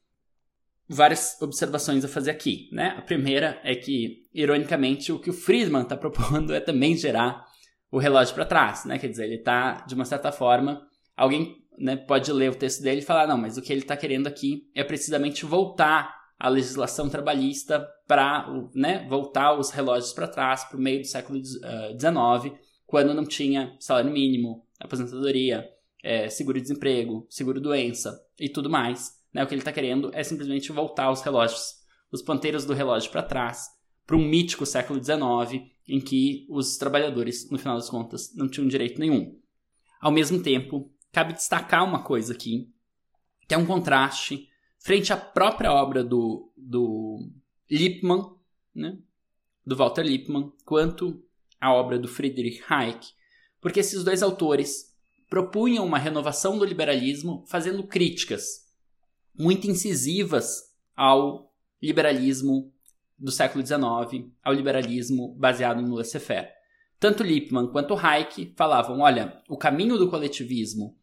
[0.87, 2.95] Várias observações a fazer aqui, né?
[2.97, 7.45] A primeira é que, ironicamente, o que o Friedman está propondo é também gerar
[7.91, 8.97] o relógio para trás, né?
[8.97, 13.01] Quer dizer, ele está, de uma certa forma, alguém né, pode ler o texto dele
[13.01, 17.07] e falar, não, mas o que ele está querendo aqui é precisamente voltar a legislação
[17.07, 22.59] trabalhista para né, voltar os relógios para trás, para o meio do século XIX, eh,
[22.87, 25.69] quando não tinha salário mínimo, aposentadoria,
[26.03, 29.11] é, seguro-desemprego, seguro-doença e tudo mais.
[29.31, 29.43] Né?
[29.43, 31.75] O que ele está querendo é simplesmente voltar os relógios,
[32.11, 33.67] os ponteiros do relógio para trás,
[34.07, 38.67] para um mítico século XIX, em que os trabalhadores, no final das contas, não tinham
[38.67, 39.39] direito nenhum.
[40.01, 42.67] Ao mesmo tempo, cabe destacar uma coisa aqui,
[43.47, 44.49] que é um contraste
[44.81, 47.29] frente à própria obra do, do
[47.69, 48.35] Lippmann,
[48.73, 48.97] né?
[49.65, 51.23] do Walter Lippmann, quanto
[51.59, 53.07] à obra do Friedrich Hayek,
[53.61, 54.91] porque esses dois autores
[55.29, 58.67] propunham uma renovação do liberalismo fazendo críticas
[59.37, 60.63] muito incisivas
[60.95, 62.73] ao liberalismo
[63.17, 66.49] do século XIX, ao liberalismo baseado no laissez-faire.
[66.99, 70.97] Tanto Lippmann quanto Hayek falavam: olha, o caminho do coletivismo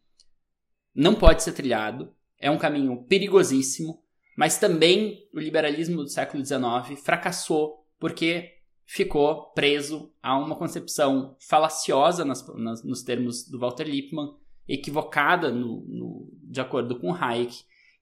[0.93, 4.01] não pode ser trilhado, é um caminho perigosíssimo,
[4.37, 12.25] mas também o liberalismo do século XIX fracassou porque ficou preso a uma concepção falaciosa
[12.25, 14.35] nas, nas, nos termos do Walter Lippmann,
[14.67, 17.55] equivocada no, no, de acordo com Hayek,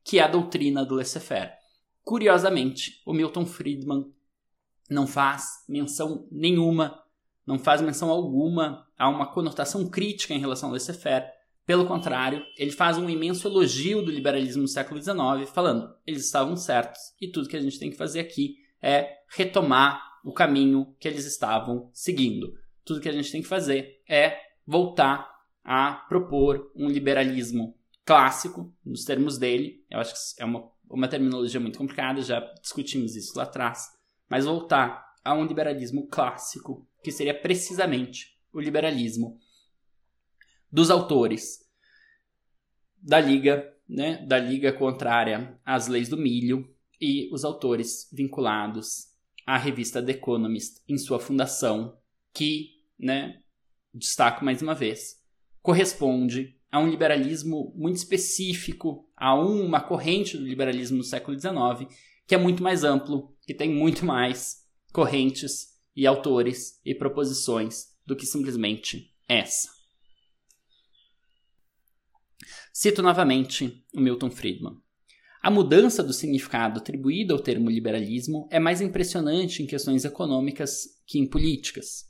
[0.03, 1.51] que é a doutrina do laissez-faire.
[2.03, 4.05] Curiosamente, o Milton Friedman
[4.89, 7.03] não faz menção nenhuma,
[7.45, 11.25] não faz menção alguma a uma conotação crítica em relação ao laissez-faire,
[11.67, 16.55] pelo contrário, ele faz um imenso elogio do liberalismo do século XIX, falando: eles estavam
[16.55, 21.09] certos e tudo que a gente tem que fazer aqui é retomar o caminho que
[21.09, 22.53] eles estavam seguindo.
[22.85, 25.29] Tudo que a gente tem que fazer é voltar
[25.61, 29.83] a propor um liberalismo clássico, nos termos dele.
[29.89, 33.89] Eu acho que é uma, uma terminologia muito complicada, já discutimos isso lá atrás.
[34.29, 39.37] Mas voltar a um liberalismo clássico, que seria precisamente o liberalismo
[40.71, 41.65] dos autores
[43.01, 49.07] da liga, né, da liga contrária às leis do milho e os autores vinculados
[49.45, 51.97] à revista The Economist em sua fundação,
[52.33, 53.41] que, né,
[53.93, 55.23] destaco mais uma vez,
[55.61, 61.93] corresponde a um liberalismo muito específico, a uma corrente do liberalismo no século XIX,
[62.27, 68.15] que é muito mais amplo, que tem muito mais correntes e autores e proposições do
[68.15, 69.76] que simplesmente essa.
[72.79, 74.77] Cito novamente o Milton Friedman.
[75.41, 81.17] A mudança do significado atribuído ao termo liberalismo é mais impressionante em questões econômicas que
[81.17, 82.05] em políticas.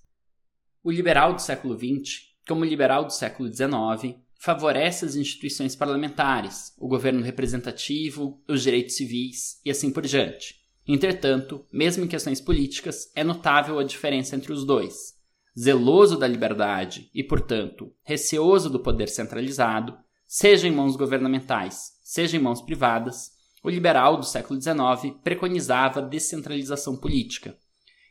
[0.83, 6.73] O liberal do século XX, como o liberal do século XIX, favorece as instituições parlamentares,
[6.77, 10.55] o governo representativo, os direitos civis e assim por diante.
[10.85, 15.15] Entretanto, mesmo em questões políticas, é notável a diferença entre os dois.
[15.57, 19.97] Zeloso da liberdade e, portanto, receoso do poder centralizado,
[20.27, 23.31] seja em mãos governamentais, seja em mãos privadas,
[23.63, 27.57] o liberal do século XIX preconizava descentralização política.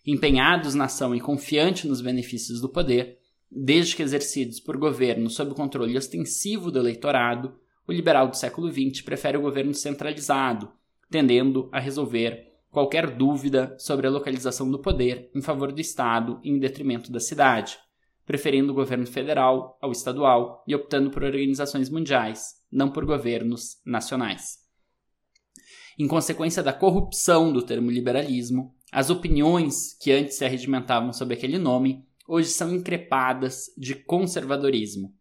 [0.05, 3.19] Empenhados na ação e confiante nos benefícios do poder,
[3.51, 7.55] desde que exercidos por governo sob o controle ostensivo do eleitorado,
[7.87, 10.73] o liberal do século XX prefere o governo centralizado,
[11.11, 16.59] tendendo a resolver qualquer dúvida sobre a localização do poder em favor do Estado em
[16.59, 17.79] detrimento da cidade,
[18.27, 24.59] preferindo o governo federal ao estadual e optando por organizações mundiais, não por governos nacionais.
[25.99, 31.57] Em consequência da corrupção do termo liberalismo, as opiniões que antes se arregimentavam sob aquele
[31.57, 35.15] nome hoje são increpadas de conservadorismo.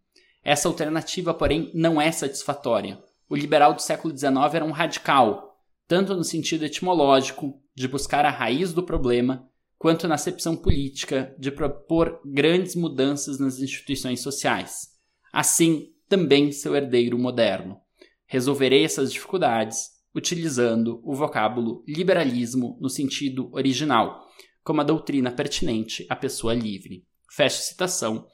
[0.43, 3.01] Essa alternativa, porém, não é satisfatória.
[3.29, 8.29] O liberal do século XIX era um radical, tanto no sentido etimológico, de buscar a
[8.29, 9.47] raiz do problema,
[9.77, 14.89] quanto na acepção política, de propor grandes mudanças nas instituições sociais.
[15.31, 17.77] Assim, também seu herdeiro moderno.
[18.25, 24.25] Resolverei essas dificuldades utilizando o vocábulo liberalismo no sentido original,
[24.63, 27.05] como a doutrina pertinente à pessoa livre.
[27.29, 28.25] Fecho citação.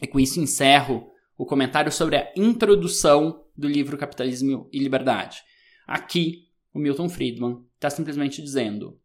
[0.00, 5.38] E com isso encerro o comentário sobre a introdução do livro Capitalismo e Liberdade.
[5.86, 8.98] Aqui, o Milton Friedman está simplesmente dizendo: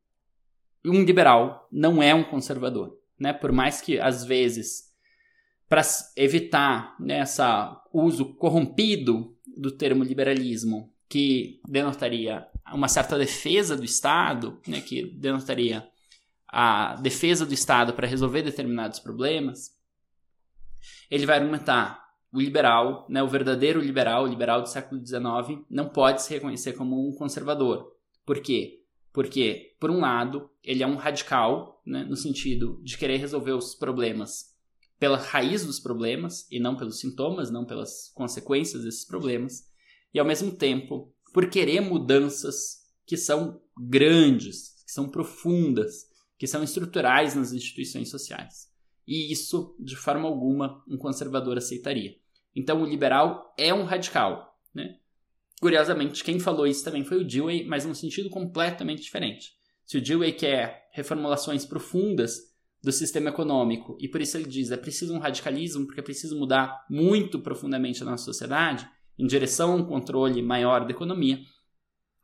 [0.90, 2.98] um liberal não é um conservador.
[3.20, 3.34] Né?
[3.34, 4.94] Por mais que, às vezes,
[5.68, 5.82] para
[6.16, 7.42] evitar né, esse
[7.94, 15.88] uso corrompido do termo liberalismo, que denotaria uma certa defesa do Estado, né, que denotaria
[16.48, 19.72] a defesa do Estado para resolver determinados problemas,
[21.10, 25.90] ele vai argumentar o liberal, né, o verdadeiro liberal, o liberal do século XIX, não
[25.90, 27.94] pode se reconhecer como um conservador.
[28.26, 28.84] Por quê?
[29.18, 33.74] Porque, por um lado, ele é um radical, né, no sentido de querer resolver os
[33.74, 34.56] problemas
[35.00, 39.72] pela raiz dos problemas e não pelos sintomas, não pelas consequências desses problemas,
[40.14, 46.06] e ao mesmo tempo, por querer mudanças que são grandes, que são profundas,
[46.38, 48.72] que são estruturais nas instituições sociais.
[49.08, 52.16] E isso, de forma alguma, um conservador aceitaria.
[52.56, 54.56] Então, o liberal é um radical.
[54.72, 55.00] Né?
[55.60, 59.54] Curiosamente, quem falou isso também foi o Dewey, mas num sentido completamente diferente.
[59.86, 62.40] Se o Dewey quer reformulações profundas
[62.84, 66.38] do sistema econômico, e por isso ele diz é preciso um radicalismo, porque é preciso
[66.38, 68.88] mudar muito profundamente a nossa sociedade,
[69.18, 71.40] em direção a um controle maior da economia,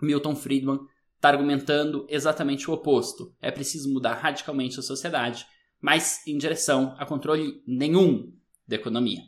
[0.02, 0.80] Milton Friedman
[1.16, 3.34] está argumentando exatamente o oposto.
[3.42, 5.46] É preciso mudar radicalmente a sociedade,
[5.82, 8.32] mas em direção a controle nenhum
[8.68, 9.22] da economia.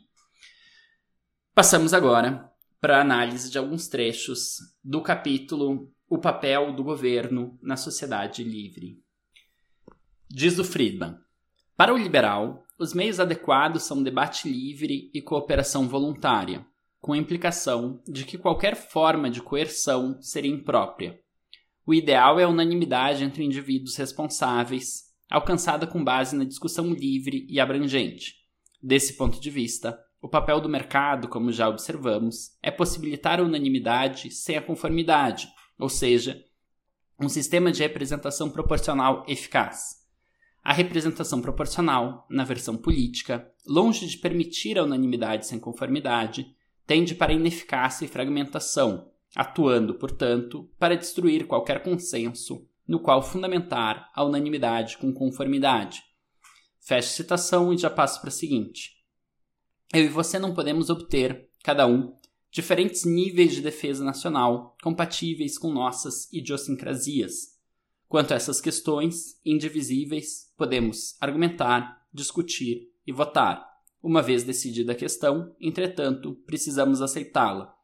[1.54, 8.44] Passamos agora para análise de alguns trechos do capítulo O papel do governo na sociedade
[8.44, 9.02] livre.
[10.28, 11.16] Diz o Friedman:
[11.76, 16.66] Para o liberal, os meios adequados são debate livre e cooperação voluntária,
[17.00, 21.18] com a implicação de que qualquer forma de coerção seria imprópria
[21.86, 27.60] o ideal é a unanimidade entre indivíduos responsáveis, alcançada com base na discussão livre e
[27.60, 28.34] abrangente.
[28.82, 34.30] Desse ponto de vista, o papel do mercado, como já observamos, é possibilitar a unanimidade
[34.30, 35.48] sem a conformidade,
[35.78, 36.42] ou seja,
[37.18, 40.04] um sistema de representação proporcional eficaz.
[40.62, 46.46] A representação proporcional, na versão política, longe de permitir a unanimidade sem conformidade,
[46.86, 54.24] tende para ineficácia e fragmentação, atuando, portanto, para destruir qualquer consenso no qual fundamentar a
[54.24, 56.02] unanimidade com conformidade.
[56.80, 58.95] Feche citação e já passo para a seguinte.
[59.92, 62.14] Eu e você não podemos obter, cada um,
[62.50, 67.56] diferentes níveis de defesa nacional compatíveis com nossas idiosincrasias.
[68.08, 73.66] Quanto a essas questões indivisíveis, podemos argumentar, discutir e votar.
[74.02, 77.76] Uma vez decidida a questão, entretanto, precisamos aceitá-la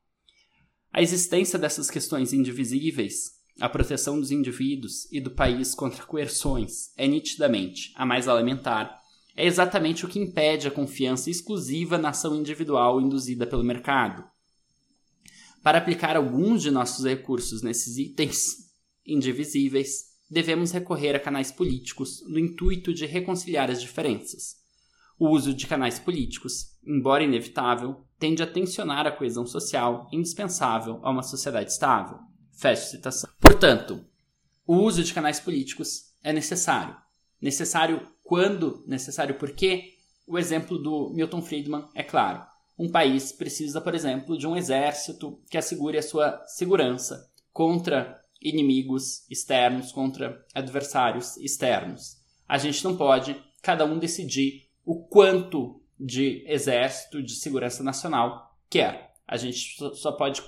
[0.94, 7.08] a existência dessas questões indivisíveis, a proteção dos indivíduos e do país contra coerções, é
[7.08, 9.00] nitidamente a mais elementar.
[9.36, 14.24] É exatamente o que impede a confiança exclusiva na ação individual induzida pelo mercado.
[15.62, 18.72] Para aplicar alguns de nossos recursos nesses itens
[19.06, 24.56] indivisíveis, devemos recorrer a canais políticos no intuito de reconciliar as diferenças.
[25.18, 31.10] O uso de canais políticos, embora inevitável, tende a tensionar a coesão social indispensável a
[31.10, 32.18] uma sociedade estável.
[32.52, 33.30] Fecha citação.
[33.40, 34.04] Portanto,
[34.66, 36.96] o uso de canais políticos é necessário.
[37.40, 39.92] Necessário quando necessário, porque
[40.26, 42.42] o exemplo do Milton Friedman é claro.
[42.78, 49.28] Um país precisa, por exemplo, de um exército que assegure a sua segurança contra inimigos
[49.30, 52.16] externos, contra adversários externos.
[52.48, 59.12] A gente não pode cada um decidir o quanto de exército de segurança nacional quer.
[59.28, 60.42] A gente só pode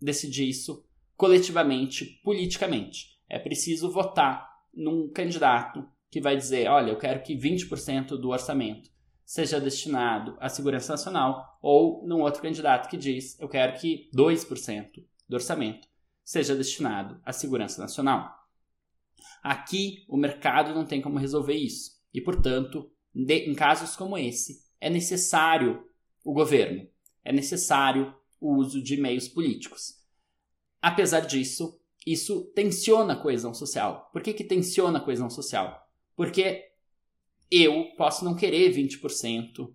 [0.00, 0.82] decidir isso
[1.14, 3.18] coletivamente, politicamente.
[3.28, 8.90] É preciso votar num candidato que vai dizer: olha, eu quero que 20% do orçamento
[9.24, 15.04] seja destinado à segurança nacional, ou num outro candidato que diz: eu quero que 2%
[15.28, 15.88] do orçamento
[16.24, 18.34] seja destinado à segurança nacional.
[19.42, 24.62] Aqui, o mercado não tem como resolver isso, e, portanto, de, em casos como esse,
[24.80, 25.84] é necessário
[26.24, 26.86] o governo,
[27.24, 29.98] é necessário o uso de meios políticos.
[30.80, 34.08] Apesar disso, isso tensiona a coesão social.
[34.12, 35.87] Por que, que tensiona a coesão social?
[36.18, 36.72] Porque
[37.48, 39.72] eu posso não querer 20%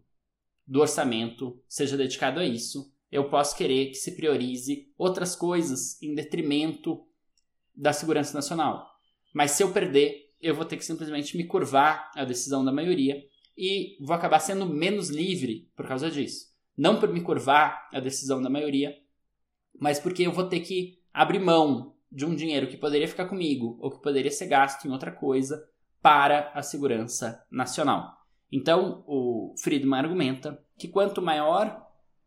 [0.67, 2.93] do orçamento seja dedicado a isso.
[3.09, 7.07] Eu posso querer que se priorize outras coisas em detrimento
[7.73, 8.85] da segurança nacional.
[9.33, 13.23] Mas se eu perder, eu vou ter que simplesmente me curvar à decisão da maioria
[13.57, 16.53] e vou acabar sendo menos livre por causa disso.
[16.75, 18.93] Não por me curvar à decisão da maioria,
[19.79, 23.77] mas porque eu vou ter que abrir mão de um dinheiro que poderia ficar comigo
[23.79, 25.71] ou que poderia ser gasto em outra coisa
[26.03, 28.13] para a segurança nacional.
[28.51, 31.81] Então, o Friedman argumenta que quanto maior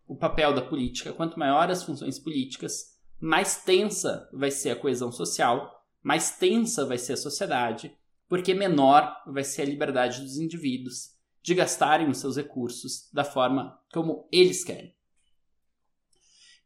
[0.08, 5.12] o papel da política, quanto maior as funções políticas, mais tensa vai ser a coesão
[5.12, 7.94] social, mais tensa vai ser a sociedade,
[8.28, 13.78] porque menor vai ser a liberdade dos indivíduos de gastarem os seus recursos da forma
[13.92, 14.96] como eles querem.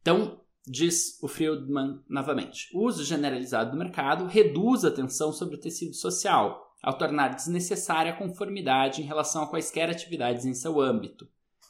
[0.01, 5.61] Então, diz o Friedman novamente, o uso generalizado do mercado reduz a tensão sobre o
[5.61, 11.29] tecido social, ao tornar desnecessária a conformidade em relação a quaisquer atividades em seu âmbito.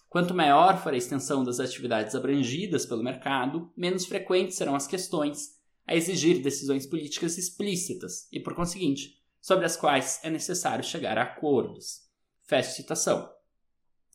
[0.09, 5.61] Quanto maior for a extensão das atividades abrangidas pelo mercado, menos frequentes serão as questões
[5.87, 11.23] a exigir decisões políticas explícitas e, por conseguinte, sobre as quais é necessário chegar a
[11.23, 12.09] acordos.
[12.43, 13.31] Fecha citação.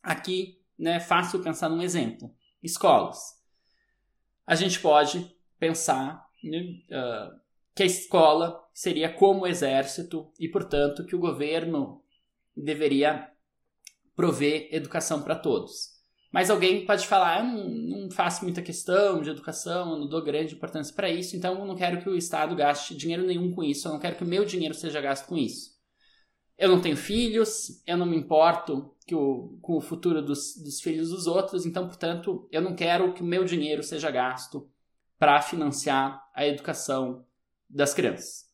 [0.03, 3.17] Aqui né, é fácil pensar num exemplo: escolas.
[4.45, 7.39] A gente pode pensar né, uh,
[7.73, 12.03] que a escola seria como exército e, portanto, que o governo
[12.53, 13.31] deveria
[14.13, 15.95] prover educação para todos.
[16.29, 20.21] Mas alguém pode falar, eu não, não, faço muita questão de educação, eu não dou
[20.21, 23.63] grande importância para isso, então eu não quero que o Estado gaste dinheiro nenhum com
[23.63, 25.73] isso, eu não quero que o meu dinheiro seja gasto com isso.
[26.57, 31.11] Eu não tenho filhos, eu não me importo o, com o futuro dos, dos filhos
[31.11, 34.69] dos outros, então, portanto, eu não quero que o meu dinheiro seja gasto
[35.17, 37.25] para financiar a educação
[37.69, 38.44] das crianças.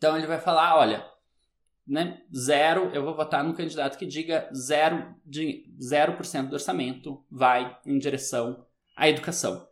[0.00, 1.06] Então ele vai falar, olha,
[1.86, 7.78] né, zero, eu vou votar no candidato que diga zero de 0% do orçamento vai
[7.84, 8.64] em direção
[8.96, 9.68] à educação.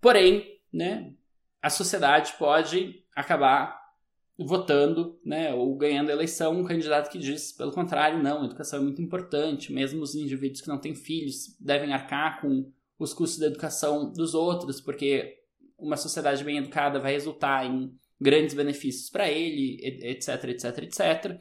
[0.00, 1.14] Porém, né,
[1.62, 3.80] a sociedade pode acabar
[4.36, 8.80] votando, né, ou ganhando a eleição um candidato que diz, pelo contrário, não, a educação
[8.80, 13.38] é muito importante, mesmo os indivíduos que não têm filhos devem arcar com os custos
[13.38, 15.38] da educação dos outros, porque
[15.78, 21.40] uma sociedade bem educada vai resultar em grandes benefícios para ele, etc, etc, etc.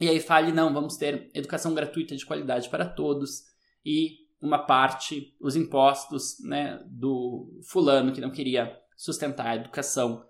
[0.00, 3.42] E aí fale, não, vamos ter educação gratuita de qualidade para todos
[3.84, 10.24] e uma parte, os impostos né, do fulano que não queria sustentar a educação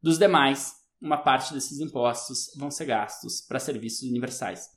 [0.00, 4.68] dos demais, uma parte desses impostos vão ser gastos para serviços universais,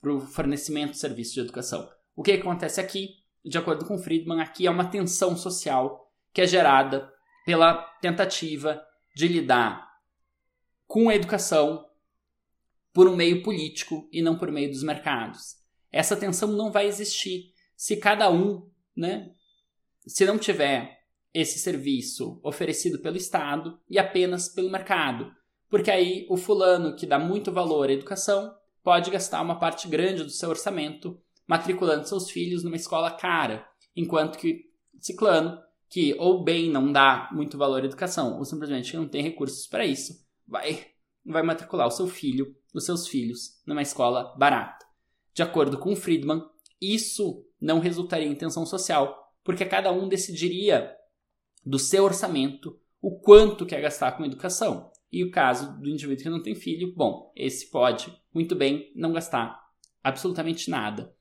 [0.00, 1.88] para o fornecimento de serviços de educação.
[2.16, 3.10] O que acontece aqui,
[3.44, 7.12] de acordo com Friedman, aqui é uma tensão social que é gerada
[7.44, 8.82] pela tentativa
[9.14, 9.88] de lidar
[10.86, 11.86] com a educação
[12.92, 15.56] por um meio político e não por meio dos mercados.
[15.92, 19.30] Essa tensão não vai existir se cada um, né,
[20.06, 21.00] se não tiver
[21.32, 25.32] esse serviço oferecido pelo Estado e apenas pelo mercado.
[25.68, 30.24] Porque aí o fulano que dá muito valor à educação pode gastar uma parte grande
[30.24, 35.60] do seu orçamento matriculando seus filhos numa escola cara, enquanto que ciclano
[35.90, 39.84] que ou bem não dá muito valor à educação, ou simplesmente não tem recursos para
[39.84, 40.86] isso, vai,
[41.26, 44.86] vai matricular o seu filho, os seus filhos, numa escola barata.
[45.34, 46.42] De acordo com Friedman,
[46.80, 50.94] isso não resultaria em tensão social, porque cada um decidiria
[51.66, 54.90] do seu orçamento o quanto quer gastar com educação.
[55.12, 59.12] E o caso do indivíduo que não tem filho, bom, esse pode muito bem não
[59.12, 59.60] gastar
[60.04, 61.12] absolutamente nada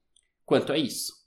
[0.45, 1.18] quanto a isso.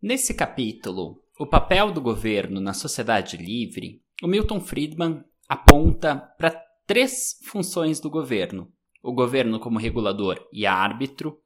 [0.00, 6.50] Nesse capítulo, O papel do governo na sociedade livre, o Milton Friedman aponta para
[6.86, 8.72] três funções do governo:
[9.02, 11.38] o governo como regulador e árbitro,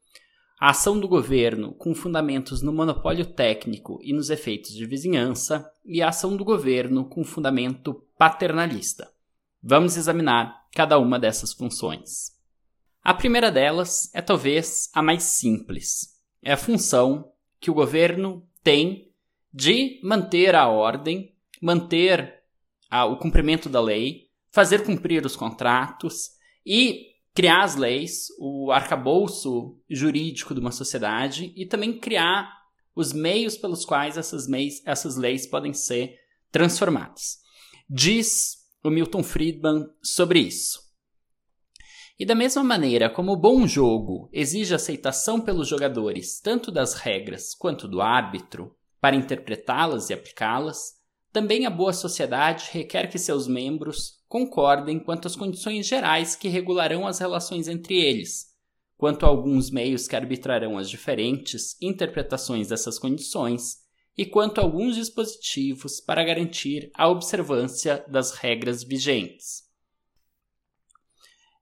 [0.61, 6.03] a ação do governo com fundamentos no monopólio técnico e nos efeitos de vizinhança, e
[6.03, 9.11] a ação do governo com fundamento paternalista.
[9.63, 12.33] Vamos examinar cada uma dessas funções.
[13.03, 16.21] A primeira delas é talvez a mais simples.
[16.43, 17.30] É a função
[17.61, 19.13] que o governo tem
[19.53, 22.43] de manter a ordem, manter
[22.91, 26.31] o cumprimento da lei, fazer cumprir os contratos
[26.65, 32.51] e criar as leis, o arcabouço jurídico de uma sociedade e também criar
[32.95, 36.17] os meios pelos quais essas, leis, essas leis podem ser
[36.51, 37.39] transformadas.
[37.89, 40.90] Diz o Milton Friedman sobre isso.
[42.21, 47.55] E da mesma maneira como o bom jogo exige aceitação pelos jogadores tanto das regras
[47.55, 50.97] quanto do árbitro para interpretá-las e aplicá-las,
[51.33, 57.07] também a boa sociedade requer que seus membros concordem quanto às condições gerais que regularão
[57.07, 58.49] as relações entre eles,
[58.99, 63.79] quanto a alguns meios que arbitrarão as diferentes interpretações dessas condições
[64.15, 69.70] e quanto a alguns dispositivos para garantir a observância das regras vigentes.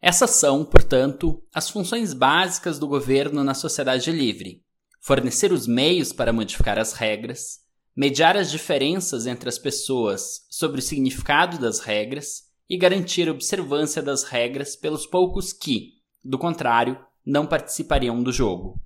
[0.01, 4.62] Essas são, portanto, as funções básicas do governo na sociedade livre:
[5.01, 7.59] fornecer os meios para modificar as regras,
[7.96, 14.01] mediar as diferenças entre as pessoas sobre o significado das regras e garantir a observância
[14.01, 15.94] das regras pelos poucos que,
[16.24, 16.96] do contrário,
[17.26, 18.80] não participariam do jogo.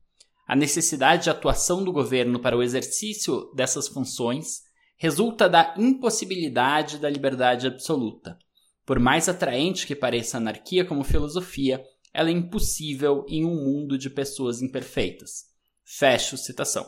[0.49, 4.63] A necessidade de atuação do governo para o exercício dessas funções
[4.97, 8.39] resulta da impossibilidade da liberdade absoluta
[8.85, 13.97] por mais atraente que pareça a anarquia como filosofia, ela é impossível em um mundo
[13.97, 15.47] de pessoas imperfeitas.
[15.85, 16.87] Fecho citação.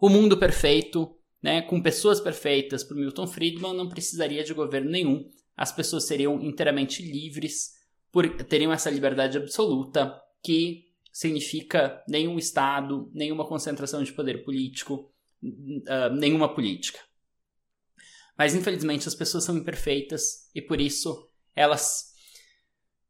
[0.00, 5.30] O mundo perfeito, né, com pessoas perfeitas, para Milton Friedman, não precisaria de governo nenhum.
[5.56, 7.72] As pessoas seriam inteiramente livres,
[8.10, 15.12] por, teriam essa liberdade absoluta, que significa nenhum Estado, nenhuma concentração de poder político,
[15.42, 16.98] uh, nenhuma política.
[18.40, 22.14] Mas infelizmente as pessoas são imperfeitas e por isso elas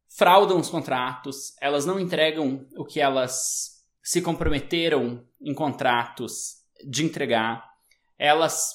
[0.09, 7.65] fraudam os contratos, elas não entregam o que elas se comprometeram em contratos de entregar,
[8.19, 8.73] elas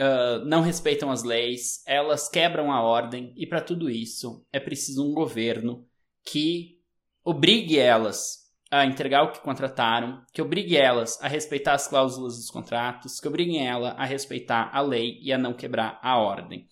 [0.00, 5.08] uh, não respeitam as leis, elas quebram a ordem e para tudo isso é preciso
[5.08, 5.88] um governo
[6.24, 6.82] que
[7.22, 12.50] obrigue elas a entregar o que contrataram, que obrigue elas a respeitar as cláusulas dos
[12.50, 16.66] contratos, que obriguem ela a respeitar a lei e a não quebrar a ordem.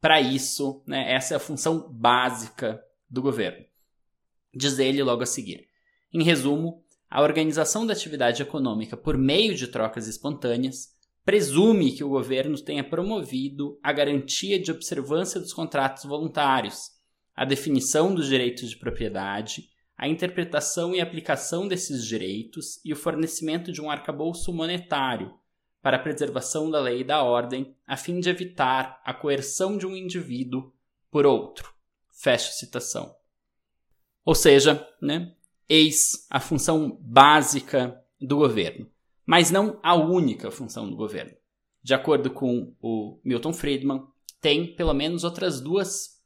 [0.00, 2.80] Para isso, né, essa é a função básica
[3.10, 3.64] do governo.
[4.54, 5.66] Diz ele logo a seguir.
[6.12, 12.08] Em resumo, a organização da atividade econômica por meio de trocas espontâneas presume que o
[12.08, 16.90] governo tenha promovido a garantia de observância dos contratos voluntários,
[17.34, 19.68] a definição dos direitos de propriedade
[19.98, 25.36] a interpretação e aplicação desses direitos e o fornecimento de um arcabouço monetário
[25.82, 29.84] para a preservação da lei e da ordem, a fim de evitar a coerção de
[29.86, 30.72] um indivíduo
[31.10, 31.74] por outro.
[32.12, 33.16] Fecha citação.
[34.24, 35.34] Ou seja, né,
[35.68, 38.88] eis a função básica do governo,
[39.26, 41.36] mas não a única função do governo.
[41.82, 44.06] De acordo com o Milton Friedman,
[44.40, 46.22] tem pelo menos outras duas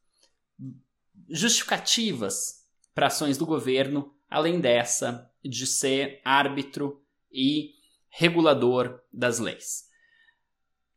[1.30, 2.61] justificativas
[2.94, 7.70] para ações do governo, além dessa de ser árbitro e
[8.08, 9.84] regulador das leis.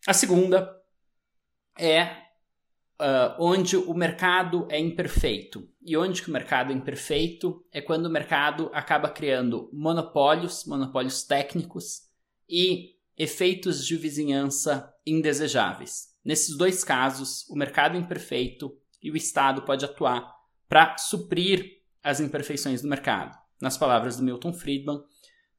[0.05, 0.69] A segunda
[1.77, 2.25] é
[2.99, 5.67] uh, onde o mercado é imperfeito.
[5.81, 11.23] E onde que o mercado é imperfeito é quando o mercado acaba criando monopólios, monopólios
[11.23, 12.03] técnicos
[12.49, 16.13] e efeitos de vizinhança indesejáveis.
[16.23, 20.33] Nesses dois casos, o mercado é imperfeito e o Estado pode atuar
[20.67, 23.35] para suprir as imperfeições do mercado.
[23.59, 25.01] Nas palavras do Milton Friedman,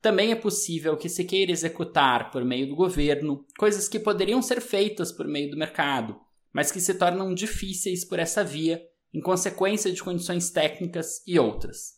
[0.00, 4.60] também é possível que se queira executar por meio do governo coisas que poderiam ser
[4.60, 6.16] feitas por meio do mercado,
[6.52, 8.80] mas que se tornam difíceis por essa via
[9.12, 11.94] em consequência de condições técnicas e outras.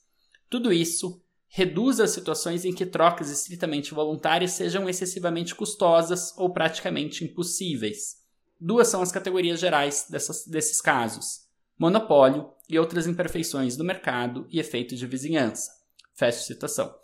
[0.49, 7.25] Tudo isso reduz as situações em que trocas estritamente voluntárias sejam excessivamente custosas ou praticamente
[7.25, 8.17] impossíveis.
[8.59, 11.48] Duas são as categorias gerais dessas, desses casos:
[11.79, 15.71] monopólio e outras imperfeições do mercado e efeitos de vizinhança.
[16.15, 16.95] Fecha citação.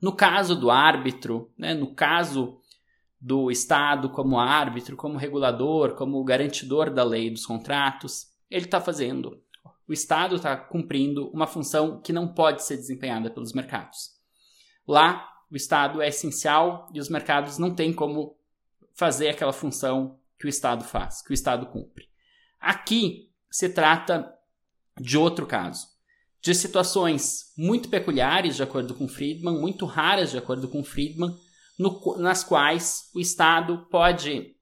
[0.00, 2.60] No caso do árbitro, né, no caso
[3.20, 9.42] do Estado como árbitro, como regulador, como garantidor da lei dos contratos, ele está fazendo.
[9.88, 14.18] O Estado está cumprindo uma função que não pode ser desempenhada pelos mercados.
[14.86, 18.36] Lá, o Estado é essencial e os mercados não têm como
[18.94, 22.08] fazer aquela função que o Estado faz, que o Estado cumpre.
[22.60, 24.32] Aqui se trata
[25.00, 25.86] de outro caso,
[26.40, 31.36] de situações muito peculiares, de acordo com Friedman, muito raras, de acordo com Friedman,
[31.78, 34.56] no, nas quais o Estado pode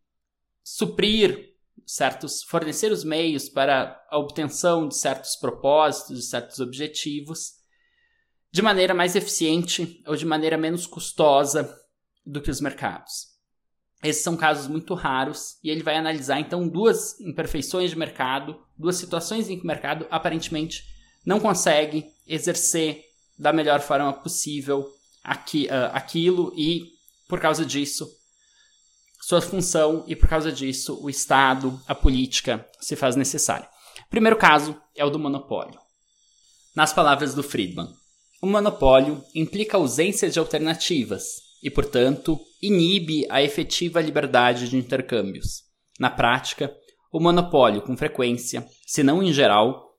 [0.63, 1.55] suprir
[1.87, 7.55] certos, fornecer os meios para a obtenção de certos propósitos, de certos objetivos,
[8.51, 11.79] de maneira mais eficiente ou de maneira menos custosa
[12.25, 13.36] do que os mercados.
[14.03, 18.97] Esses são casos muito raros e ele vai analisar então duas imperfeições de mercado, duas
[18.97, 20.85] situações em que o mercado aparentemente
[21.25, 23.05] não consegue exercer
[23.39, 24.89] da melhor forma possível
[25.25, 26.93] aqui, uh, aquilo e
[27.29, 28.09] por causa disso
[29.21, 33.69] sua função e por causa disso o Estado, a política se faz necessária.
[34.09, 35.81] Primeiro caso é o do monopólio.
[36.77, 37.93] Nas palavras do Friedman,
[38.41, 45.63] o monopólio implica ausência de alternativas e, portanto, inibe a efetiva liberdade de intercâmbios.
[45.99, 46.75] Na prática,
[47.13, 49.95] o monopólio, com frequência, se não em geral,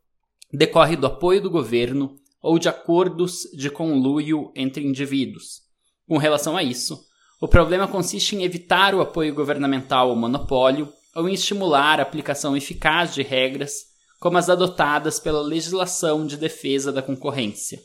[0.52, 5.62] decorre do apoio do governo ou de acordos de conluio entre indivíduos.
[6.08, 7.00] Com relação a isso,
[7.42, 12.56] o problema consiste em evitar o apoio governamental ao monopólio ou em estimular a aplicação
[12.56, 13.88] eficaz de regras
[14.20, 17.80] como as adotadas pela legislação de defesa da concorrência.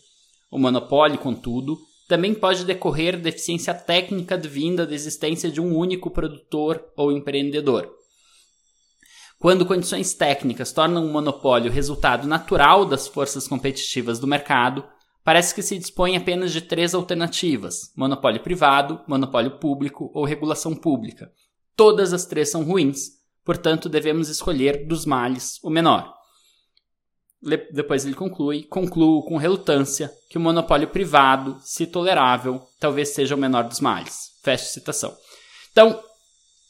[0.51, 6.11] O monopólio, contudo, também pode decorrer da eficiência técnica vinda da existência de um único
[6.11, 7.91] produtor ou empreendedor.
[9.39, 14.85] Quando condições técnicas tornam o monopólio resultado natural das forças competitivas do mercado,
[15.25, 21.31] Parece que se dispõe apenas de três alternativas: monopólio privado, monopólio público ou regulação pública.
[21.77, 23.11] Todas as três são ruins,
[23.45, 26.13] portanto, devemos escolher dos males o menor.
[27.73, 33.39] Depois ele conclui: concluo com relutância que o monopólio privado, se tolerável, talvez seja o
[33.39, 34.31] menor dos males.
[34.43, 35.17] Fecha citação.
[35.73, 36.03] Então,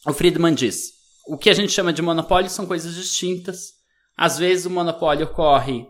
[0.07, 0.93] o Friedman diz:
[1.27, 3.75] o que a gente chama de monopólio são coisas distintas.
[4.17, 5.87] Às vezes o monopólio ocorre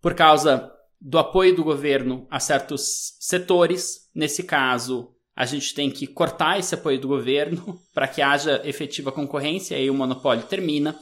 [0.00, 0.70] por causa
[1.00, 4.08] do apoio do governo a certos setores.
[4.14, 9.12] Nesse caso, a gente tem que cortar esse apoio do governo para que haja efetiva
[9.12, 10.98] concorrência e aí o monopólio termina.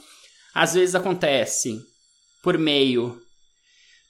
[0.53, 1.79] Às vezes acontece
[2.41, 3.19] por meio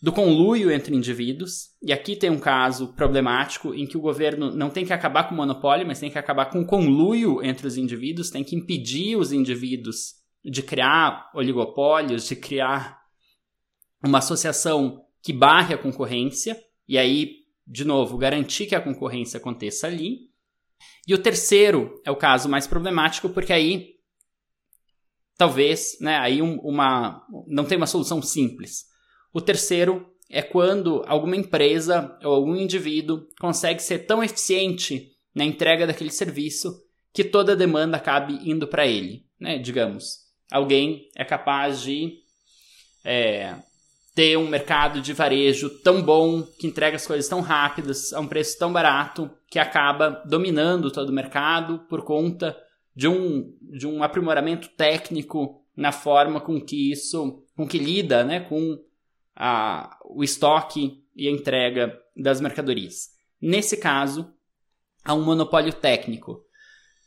[0.02, 4.70] do conluio entre indivíduos, e aqui tem um caso problemático em que o governo não
[4.70, 7.76] tem que acabar com o monopólio, mas tem que acabar com o conluio entre os
[7.76, 10.14] indivíduos, tem que impedir os indivíduos
[10.44, 12.98] de criar oligopólios, de criar
[14.02, 16.58] uma associação que barre a concorrência,
[16.88, 20.30] e aí, de novo, garantir que a concorrência aconteça ali.
[21.06, 23.99] E o terceiro é o caso mais problemático, porque aí
[25.40, 28.84] talvez, né, aí um, uma não tem uma solução simples.
[29.34, 35.88] O terceiro é quando alguma empresa ou algum indivíduo consegue ser tão eficiente na entrega
[35.88, 36.76] daquele serviço
[37.14, 39.58] que toda a demanda acabe indo para ele, né?
[39.58, 40.18] Digamos,
[40.52, 42.18] alguém é capaz de
[43.06, 43.56] é,
[44.14, 48.28] ter um mercado de varejo tão bom, que entrega as coisas tão rápidas, a um
[48.28, 52.58] preço tão barato, que acaba dominando todo o mercado por conta
[53.00, 58.42] de um, de um aprimoramento técnico na forma com que isso, com que lida né,
[58.42, 58.78] com
[59.34, 63.12] a, o estoque e a entrega das mercadorias.
[63.42, 64.34] Nesse caso,
[65.02, 66.44] há um monopólio técnico.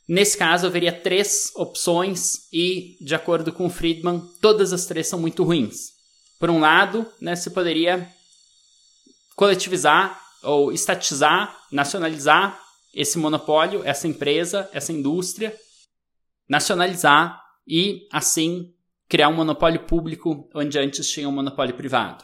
[0.08, 5.44] Nesse caso, haveria três opções e, de acordo com Friedman, todas as três são muito
[5.44, 5.90] ruins.
[6.40, 8.08] Por um lado, né, se poderia
[9.36, 12.58] coletivizar ou estatizar, nacionalizar
[12.94, 15.54] esse monopólio, essa empresa, essa indústria,
[16.52, 18.74] nacionalizar e, assim,
[19.08, 22.22] criar um monopólio público onde antes tinha um monopólio privado.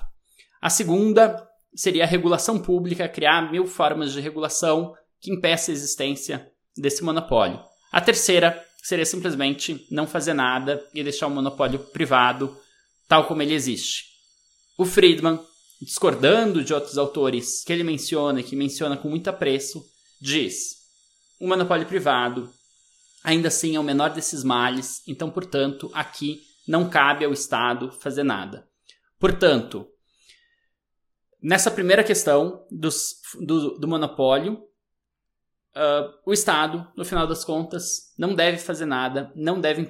[0.61, 6.47] A segunda seria a regulação pública, criar mil formas de regulação que impeça a existência
[6.77, 7.59] desse monopólio.
[7.91, 12.55] A terceira seria simplesmente não fazer nada e deixar o monopólio privado
[13.09, 14.05] tal como ele existe.
[14.77, 15.41] O Friedman,
[15.81, 19.83] discordando de outros autores que ele menciona e que menciona com muito apreço,
[20.21, 20.77] diz:
[21.41, 22.53] o monopólio privado
[23.23, 28.23] ainda assim é o menor desses males, então, portanto, aqui não cabe ao Estado fazer
[28.23, 28.69] nada.
[29.19, 29.87] Portanto,
[31.43, 34.55] nessa primeira questão dos, do, do monopólio,
[35.75, 39.81] uh, o Estado, no final das contas, não deve fazer nada, não deve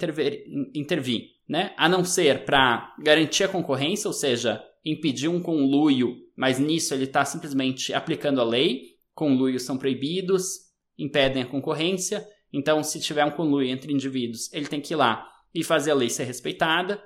[0.75, 1.75] intervir, né?
[1.77, 7.05] a não ser para garantir a concorrência, ou seja, impedir um conluio, mas nisso ele
[7.05, 8.97] está simplesmente aplicando a lei.
[9.15, 12.25] Conluios são proibidos, impedem a concorrência.
[12.53, 15.95] Então, se tiver um conluio entre indivíduos, ele tem que ir lá e fazer a
[15.95, 17.03] lei ser respeitada.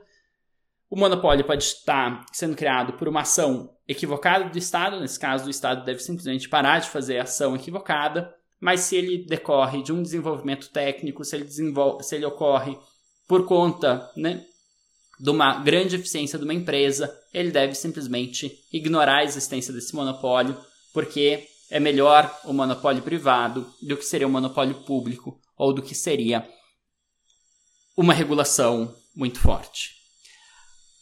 [0.88, 5.50] O monopólio pode estar sendo criado por uma ação equivocada do Estado, nesse caso, o
[5.50, 10.02] Estado deve simplesmente parar de fazer a ação equivocada, mas se ele decorre de um
[10.02, 12.78] desenvolvimento técnico, se ele, desenvolve, se ele ocorre
[13.26, 14.44] por conta né,
[15.18, 20.56] de uma grande eficiência de uma empresa, ele deve simplesmente ignorar a existência desse monopólio,
[20.92, 25.94] porque é melhor o monopólio privado do que seria o monopólio público ou do que
[25.94, 26.46] seria
[27.96, 29.94] uma regulação muito forte.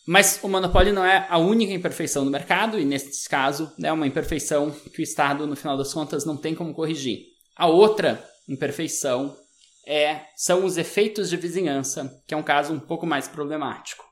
[0.07, 4.07] Mas o monopólio não é a única imperfeição do mercado, e nesse caso é uma
[4.07, 7.19] imperfeição que o Estado, no final das contas, não tem como corrigir.
[7.57, 9.37] A outra imperfeição
[9.85, 14.05] é, são os efeitos de vizinhança, que é um caso um pouco mais problemático.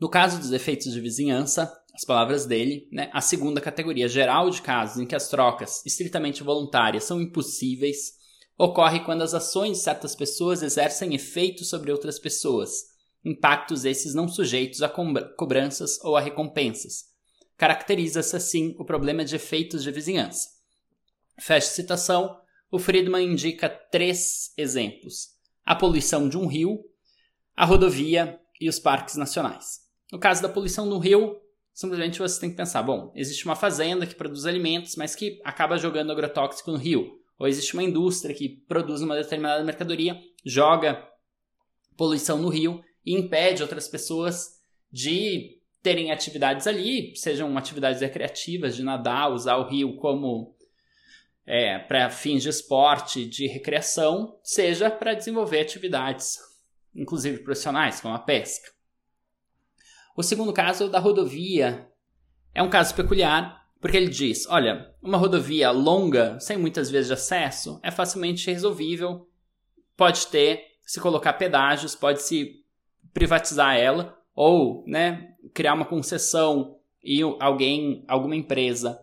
[0.00, 4.60] No caso dos efeitos de vizinhança, as palavras dele, né, a segunda categoria geral de
[4.60, 8.14] casos em que as trocas estritamente voluntárias são impossíveis
[8.58, 12.72] ocorre quando as ações de certas pessoas exercem efeito sobre outras pessoas,
[13.24, 17.04] impactos esses não sujeitos a cobranças ou a recompensas.
[17.56, 20.48] Caracteriza-se assim o problema de efeitos de vizinhança.
[21.38, 22.36] Fecha citação,
[22.70, 25.28] o Friedman indica três exemplos:
[25.64, 26.84] a poluição de um rio,
[27.56, 29.80] a rodovia e os parques nacionais.
[30.12, 31.40] No caso da poluição do rio,
[31.74, 35.76] simplesmente você tem que pensar: bom, existe uma fazenda que produz alimentos, mas que acaba
[35.76, 37.20] jogando agrotóxico no rio.
[37.38, 41.06] Ou existe uma indústria que produz uma determinada mercadoria, joga
[41.96, 44.60] poluição no rio e impede outras pessoas
[44.90, 50.56] de terem atividades ali, sejam atividades recreativas, de nadar, usar o rio como
[51.44, 56.38] é, para fins de esporte, de recreação, seja para desenvolver atividades,
[56.94, 58.73] inclusive profissionais, como a pesca.
[60.16, 61.88] O segundo caso é o da rodovia.
[62.54, 67.14] É um caso peculiar, porque ele diz: olha, uma rodovia longa, sem muitas vezes de
[67.14, 69.28] acesso, é facilmente resolvível.
[69.96, 72.64] Pode ter, se colocar pedágios, pode se
[73.12, 79.00] privatizar ela, ou né, criar uma concessão e alguém, alguma empresa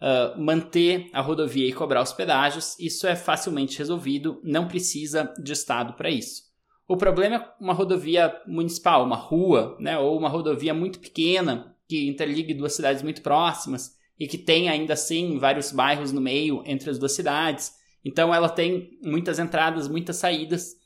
[0.00, 5.52] uh, manter a rodovia e cobrar os pedágios, isso é facilmente resolvido, não precisa de
[5.52, 6.49] Estado para isso.
[6.90, 12.08] O problema é uma rodovia municipal, uma rua, né, ou uma rodovia muito pequena que
[12.08, 16.90] interligue duas cidades muito próximas e que tem ainda assim vários bairros no meio entre
[16.90, 17.72] as duas cidades.
[18.04, 20.80] Então ela tem muitas entradas, muitas saídas.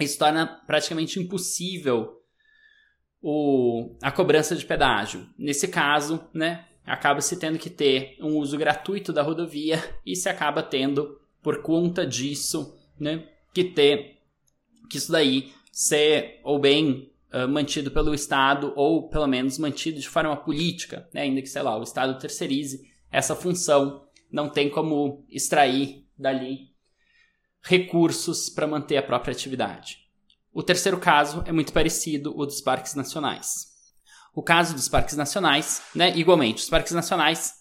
[0.00, 2.20] Isso torna praticamente impossível
[3.22, 5.28] o, a cobrança de pedágio.
[5.38, 10.28] Nesse caso, né, acaba se tendo que ter um uso gratuito da rodovia e se
[10.28, 14.18] acaba tendo, por conta disso, né, que ter
[14.90, 20.08] que isso daí ser ou bem uh, mantido pelo Estado ou pelo menos mantido de
[20.08, 21.22] forma política, né?
[21.22, 26.70] ainda que, sei lá, o Estado terceirize essa função, não tem como extrair dali
[27.62, 29.98] recursos para manter a própria atividade.
[30.52, 33.70] O terceiro caso é muito parecido, o dos parques nacionais.
[34.34, 37.52] O caso dos parques nacionais, né, igualmente, os parques nacionais,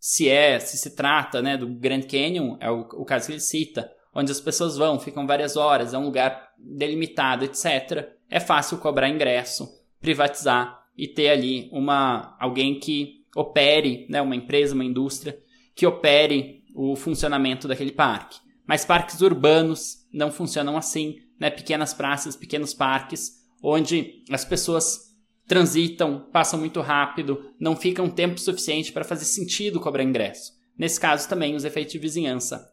[0.00, 3.40] se é, se se trata, né, do Grand Canyon, é o, o caso que ele
[3.40, 8.78] cita, onde as pessoas vão, ficam várias horas, é um lugar delimitado, etc é fácil
[8.78, 9.68] cobrar ingresso,
[10.00, 15.38] privatizar e ter ali uma alguém que opere, né, uma empresa, uma indústria
[15.74, 18.40] que opere o funcionamento daquele parque.
[18.66, 21.50] Mas parques urbanos não funcionam assim, né?
[21.50, 25.08] Pequenas praças, pequenos parques, onde as pessoas
[25.46, 30.52] transitam, passam muito rápido, não ficam tempo suficiente para fazer sentido cobrar ingresso.
[30.76, 32.70] Nesse caso também os efeitos de vizinhança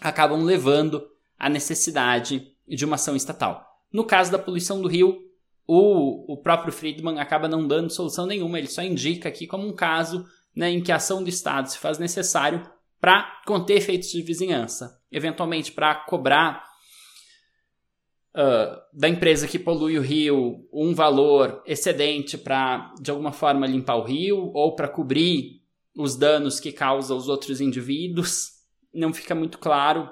[0.00, 1.06] acabam levando
[1.38, 3.64] à necessidade de uma ação estatal.
[3.92, 5.18] No caso da poluição do rio,
[5.66, 9.74] o, o próprio Friedman acaba não dando solução nenhuma, ele só indica aqui como um
[9.74, 12.68] caso né, em que a ação do Estado se faz necessário
[13.00, 16.64] para conter efeitos de vizinhança, eventualmente para cobrar
[18.34, 23.96] uh, da empresa que polui o rio um valor excedente para, de alguma forma, limpar
[23.96, 25.62] o rio ou para cobrir
[25.94, 28.55] os danos que causa os outros indivíduos.
[28.92, 30.10] Não fica muito claro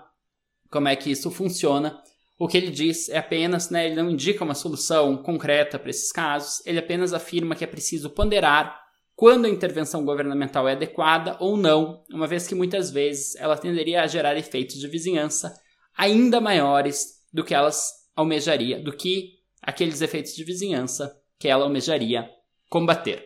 [0.70, 2.02] como é que isso funciona,
[2.38, 6.10] o que ele diz é apenas, né, ele não indica uma solução concreta para esses
[6.10, 8.82] casos, ele apenas afirma que é preciso ponderar
[9.14, 14.02] quando a intervenção governamental é adequada ou não, uma vez que muitas vezes ela tenderia
[14.02, 15.54] a gerar efeitos de vizinhança
[15.96, 22.28] ainda maiores do que elas almejaria, do que aqueles efeitos de vizinhança que ela almejaria
[22.68, 23.24] combater.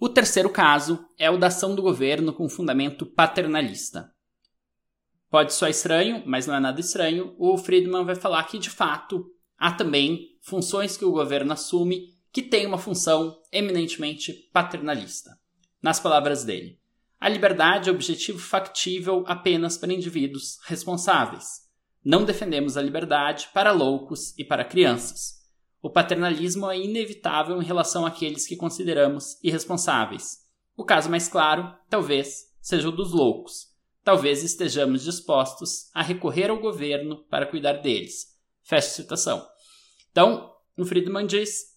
[0.00, 4.13] O terceiro caso é o da ação do governo com fundamento paternalista.
[5.34, 7.34] Pode soar estranho, mas não é nada estranho.
[7.36, 9.28] O Friedman vai falar que, de fato,
[9.58, 15.36] há também funções que o governo assume que têm uma função eminentemente paternalista.
[15.82, 16.78] Nas palavras dele,
[17.18, 21.68] a liberdade é objetivo factível apenas para indivíduos responsáveis.
[22.04, 25.42] Não defendemos a liberdade para loucos e para crianças.
[25.82, 30.44] O paternalismo é inevitável em relação àqueles que consideramos irresponsáveis.
[30.76, 33.73] O caso mais claro, talvez, seja o dos loucos
[34.04, 38.36] talvez estejamos dispostos a recorrer ao governo para cuidar deles.
[38.62, 39.44] Fecha citação.
[40.10, 41.74] Então, O Friedman diz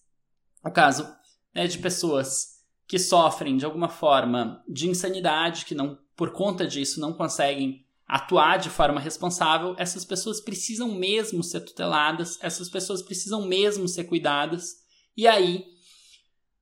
[0.64, 1.08] o caso
[1.54, 7.00] né, de pessoas que sofrem de alguma forma de insanidade, que não por conta disso
[7.00, 13.46] não conseguem atuar de forma responsável, essas pessoas precisam mesmo ser tuteladas, essas pessoas precisam
[13.46, 14.78] mesmo ser cuidadas,
[15.16, 15.66] e aí,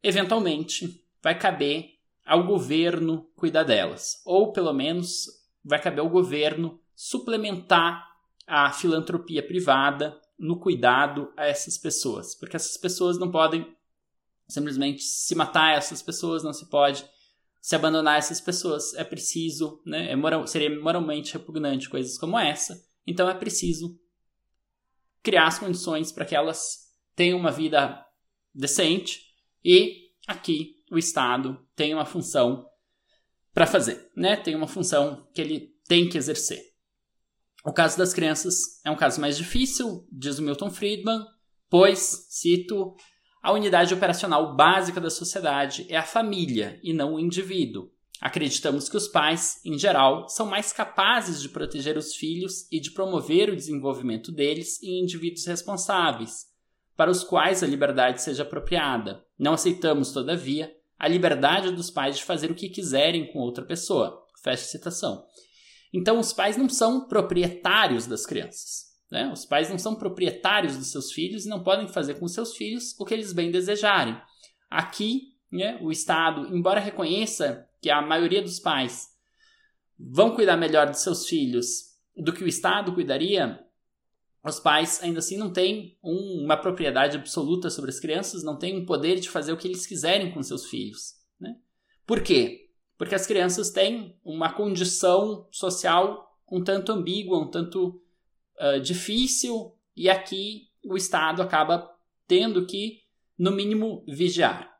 [0.02, 1.90] eventualmente, vai caber
[2.24, 5.26] ao governo cuidar delas, ou pelo menos
[5.66, 8.06] vai caber ao governo suplementar
[8.46, 13.74] a filantropia privada no cuidado a essas pessoas, porque essas pessoas não podem
[14.48, 17.04] simplesmente se matar essas pessoas, não se pode
[17.60, 18.94] se abandonar essas pessoas.
[18.94, 22.80] É preciso, né, é moral, seria moralmente repugnante coisas como essa.
[23.04, 23.98] Então é preciso
[25.22, 28.04] criar as condições para que elas tenham uma vida
[28.54, 29.22] decente
[29.64, 32.68] e aqui o Estado tem uma função
[33.56, 34.36] para fazer, né?
[34.36, 36.60] Tem uma função que ele tem que exercer.
[37.64, 38.54] O caso das crianças
[38.84, 41.24] é um caso mais difícil, diz o Milton Friedman,
[41.70, 42.94] pois, cito,
[43.42, 47.90] a unidade operacional básica da sociedade é a família e não o indivíduo.
[48.20, 52.90] Acreditamos que os pais, em geral, são mais capazes de proteger os filhos e de
[52.90, 56.44] promover o desenvolvimento deles em indivíduos responsáveis,
[56.94, 59.24] para os quais a liberdade seja apropriada.
[59.38, 64.24] Não aceitamos, todavia, a liberdade dos pais de fazer o que quiserem com outra pessoa.
[64.42, 65.24] Fecha citação.
[65.92, 68.86] Então, os pais não são proprietários das crianças.
[69.10, 69.30] Né?
[69.32, 72.98] Os pais não são proprietários dos seus filhos e não podem fazer com seus filhos
[72.98, 74.20] o que eles bem desejarem.
[74.68, 79.08] Aqui, né, o Estado, embora reconheça que a maioria dos pais
[79.98, 83.60] vão cuidar melhor de seus filhos do que o Estado cuidaria,
[84.50, 88.76] os pais ainda assim não têm um, uma propriedade absoluta sobre as crianças, não têm
[88.76, 91.14] um poder de fazer o que eles quiserem com seus filhos.
[91.40, 91.56] Né?
[92.06, 92.70] Por quê?
[92.98, 98.00] Porque as crianças têm uma condição social um tanto ambígua, um tanto
[98.60, 101.90] uh, difícil e aqui o Estado acaba
[102.26, 103.02] tendo que,
[103.38, 104.72] no mínimo, vigiar.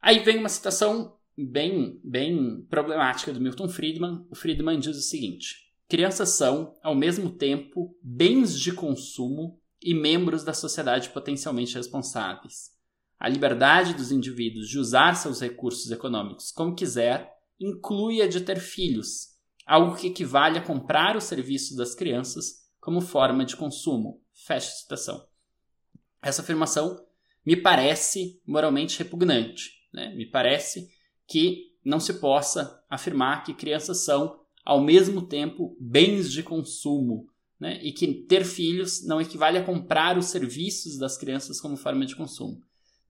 [0.00, 4.26] Aí vem uma citação bem, bem problemática do Milton Friedman.
[4.30, 5.63] O Friedman diz o seguinte:
[5.94, 12.72] crianças são, ao mesmo tempo, bens de consumo e membros da sociedade potencialmente responsáveis.
[13.16, 18.58] A liberdade dos indivíduos de usar seus recursos econômicos como quiser inclui a de ter
[18.58, 24.20] filhos, algo que equivale a comprar os serviços das crianças como forma de consumo.
[24.32, 25.24] Fecha a citação.
[26.20, 27.06] Essa afirmação
[27.46, 29.70] me parece moralmente repugnante.
[29.92, 30.12] Né?
[30.12, 30.88] Me parece
[31.24, 37.28] que não se possa afirmar que crianças são, ao mesmo tempo, bens de consumo.
[37.60, 37.80] Né?
[37.82, 42.16] E que ter filhos não equivale a comprar os serviços das crianças como forma de
[42.16, 42.60] consumo.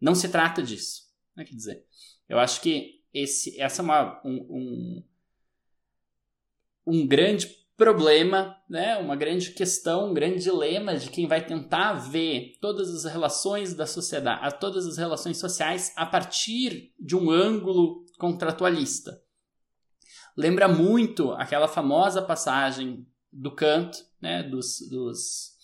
[0.00, 1.02] Não se trata disso.
[1.36, 1.44] Né?
[1.44, 1.84] Quer dizer,
[2.28, 5.05] eu acho que esse, essa é uma, um, um,
[6.86, 7.46] um grande
[7.76, 13.11] problema, né, uma grande questão, um grande dilema de quem vai tentar ver todas as
[13.11, 19.20] relações da sociedade, todas as relações sociais a partir de um ângulo contratualista.
[20.37, 25.55] Lembra muito aquela famosa passagem do Kant, né, dos, dos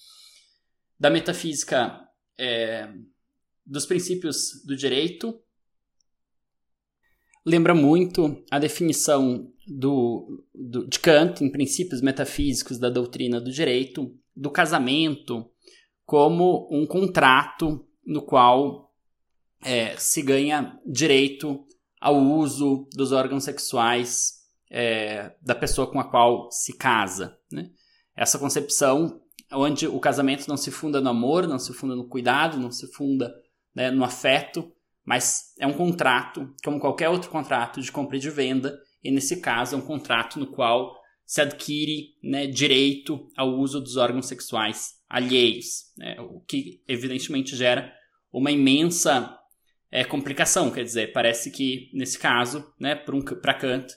[0.99, 2.07] da metafísica
[2.39, 2.89] é,
[3.65, 5.41] dos princípios do direito.
[7.45, 14.15] Lembra muito a definição do, do, de Kant, em princípios metafísicos da doutrina do direito,
[14.37, 15.51] do casamento
[16.05, 18.93] como um contrato no qual
[19.63, 21.65] é, se ganha direito
[22.01, 24.40] ao uso dos órgãos sexuais
[24.71, 27.37] é, da pessoa com a qual se casa.
[27.51, 27.71] Né?
[28.17, 29.21] Essa concepção
[29.53, 32.87] onde o casamento não se funda no amor, não se funda no cuidado, não se
[32.93, 33.35] funda
[33.75, 34.73] né, no afeto,
[35.05, 39.41] mas é um contrato, como qualquer outro contrato de compra e de venda, e nesse
[39.41, 40.95] caso é um contrato no qual
[41.27, 47.93] se adquire né, direito ao uso dos órgãos sexuais alheios, né, o que evidentemente gera
[48.33, 49.37] uma imensa
[49.91, 53.93] é, complicação, quer dizer, parece que nesse caso, né, para um, Kant,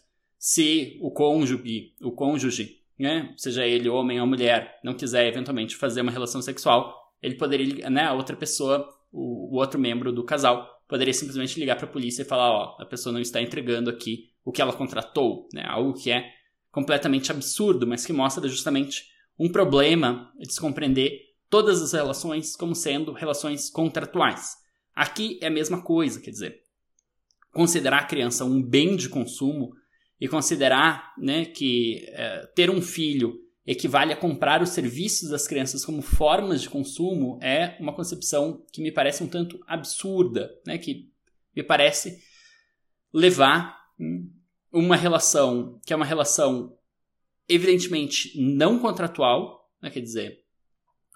[0.45, 6.01] se o cônjuge, o cônjuge, né, seja ele homem ou mulher, não quiser eventualmente fazer
[6.01, 10.67] uma relação sexual, ele poderia, né, a outra pessoa, o, o outro membro do casal,
[10.85, 14.31] poderia simplesmente ligar para a polícia e falar, ó, a pessoa não está entregando aqui
[14.43, 15.63] o que ela contratou, né?
[15.65, 16.29] Algo que é
[16.69, 19.05] completamente absurdo, mas que mostra justamente
[19.39, 24.57] um problema de se compreender todas as relações como sendo relações contratuais.
[24.93, 26.63] Aqui é a mesma coisa, quer dizer,
[27.53, 29.73] considerar a criança um bem de consumo
[30.23, 35.83] e considerar né, que é, ter um filho equivale a comprar os serviços das crianças
[35.83, 41.11] como formas de consumo é uma concepção que me parece um tanto absurda, né, que
[41.53, 42.23] me parece
[43.13, 43.77] levar
[44.71, 46.73] uma relação que é uma relação
[47.49, 49.89] evidentemente não contratual, né?
[49.89, 50.39] quer dizer,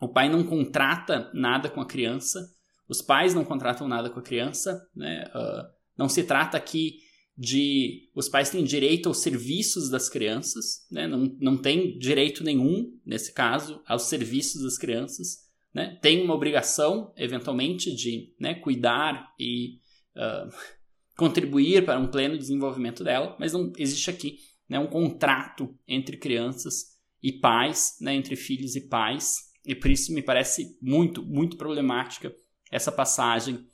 [0.02, 2.54] o pai não contrata nada com a criança,
[2.90, 5.30] Os pais não contratam nada com a criança, né?
[5.36, 7.07] Uh, não se trata aqui
[7.38, 11.08] de os pais têm direito aos serviços das crianças, né?
[11.08, 15.46] não, não tem direito nenhum, nesse caso, aos serviços das crianças.
[15.72, 16.00] Né?
[16.02, 19.80] Tem uma obrigação, eventualmente, de né, cuidar e
[20.16, 20.52] uh,
[21.16, 26.98] contribuir para um pleno desenvolvimento dela, mas não existe aqui né, um contrato entre crianças
[27.22, 32.34] e pais, né, entre filhos e pais, e por isso me parece muito, muito problemática
[32.72, 33.68] essa passagem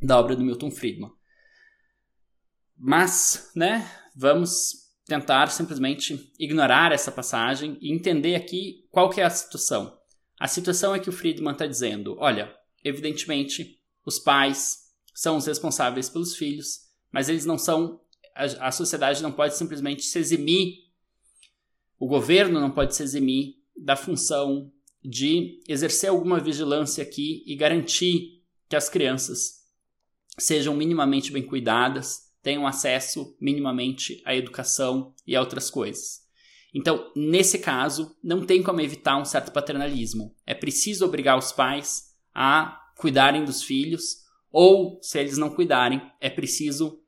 [0.00, 1.10] da obra do Milton Friedman.
[2.78, 9.30] Mas, né, vamos tentar simplesmente ignorar essa passagem e entender aqui qual que é a
[9.30, 9.96] situação.
[10.38, 12.54] A situação é que o Friedman está dizendo, olha,
[12.84, 18.00] evidentemente os pais são os responsáveis pelos filhos, mas eles não são,
[18.34, 20.74] a, a sociedade não pode simplesmente se eximir,
[21.98, 24.70] o governo não pode se eximir da função
[25.02, 29.64] de exercer alguma vigilância aqui e garantir que as crianças
[30.38, 36.20] sejam minimamente bem cuidadas, tenham acesso minimamente à educação e a outras coisas.
[36.72, 40.32] Então, nesse caso, não tem como evitar um certo paternalismo.
[40.46, 44.18] É preciso obrigar os pais a cuidarem dos filhos,
[44.52, 47.00] ou, se eles não cuidarem, é preciso,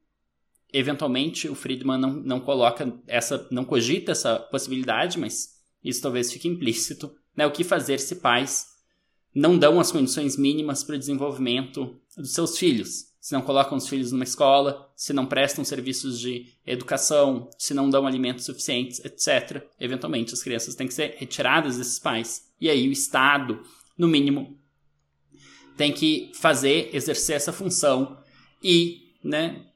[0.72, 6.48] eventualmente, o Friedman não, não coloca essa, não cogita essa possibilidade, mas isso talvez fique
[6.48, 7.46] implícito, né?
[7.46, 8.66] O que fazer se pais
[9.32, 13.07] não dão as condições mínimas para o desenvolvimento dos seus filhos?
[13.20, 17.90] Se não colocam os filhos numa escola, se não prestam serviços de educação, se não
[17.90, 19.62] dão alimentos suficientes, etc.
[19.78, 22.48] Eventualmente, as crianças têm que ser retiradas desses pais.
[22.60, 23.62] E aí o Estado,
[23.96, 24.58] no mínimo,
[25.76, 28.18] tem que fazer, exercer essa função
[28.62, 29.66] e né,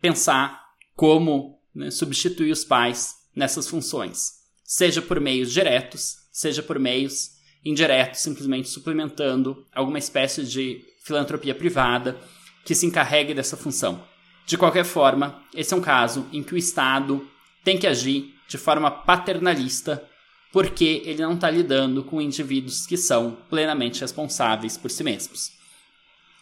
[0.00, 4.34] pensar como né, substituir os pais nessas funções,
[4.64, 7.32] seja por meios diretos, seja por meios
[7.64, 12.18] indiretos, simplesmente suplementando alguma espécie de filantropia privada
[12.64, 14.02] que se encarregue dessa função.
[14.46, 17.26] De qualquer forma, esse é um caso em que o Estado
[17.62, 20.04] tem que agir de forma paternalista,
[20.52, 25.52] porque ele não está lidando com indivíduos que são plenamente responsáveis por si mesmos.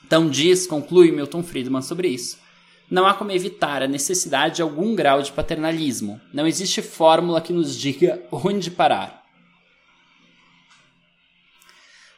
[0.05, 2.39] Então, diz, conclui Milton Friedman sobre isso.
[2.91, 6.21] Não há como evitar a necessidade de algum grau de paternalismo.
[6.33, 9.22] Não existe fórmula que nos diga onde parar.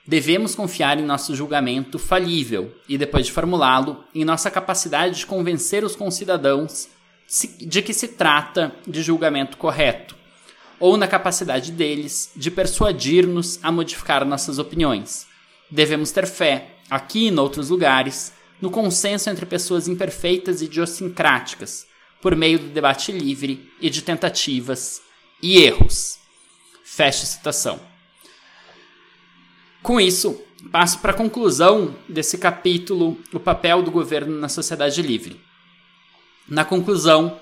[0.06, 5.82] Devemos confiar em nosso julgamento falível e, depois de formulá-lo, em nossa capacidade de convencer
[5.82, 6.88] os concidadãos
[7.58, 10.14] de que se trata de julgamento correto,
[10.78, 15.26] ou na capacidade deles de persuadir-nos a modificar nossas opiniões.
[15.70, 21.86] Devemos ter fé, aqui e em outros lugares, no consenso entre pessoas imperfeitas e idiosincráticas,
[22.20, 25.00] por meio do debate livre e de tentativas
[25.42, 26.18] e erros.
[26.84, 27.93] Feche citação.
[29.84, 35.38] Com isso, passo para a conclusão desse capítulo, o papel do governo na sociedade livre.
[36.48, 37.38] Na conclusão,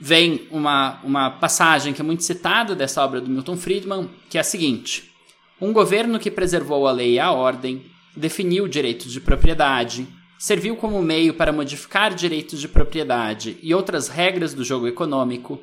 [0.00, 4.40] vem uma, uma passagem que é muito citada dessa obra do Milton Friedman, que é
[4.40, 5.12] a seguinte:
[5.60, 7.84] Um governo que preservou a lei e a ordem,
[8.16, 14.54] definiu direitos de propriedade, serviu como meio para modificar direitos de propriedade e outras regras
[14.54, 15.62] do jogo econômico,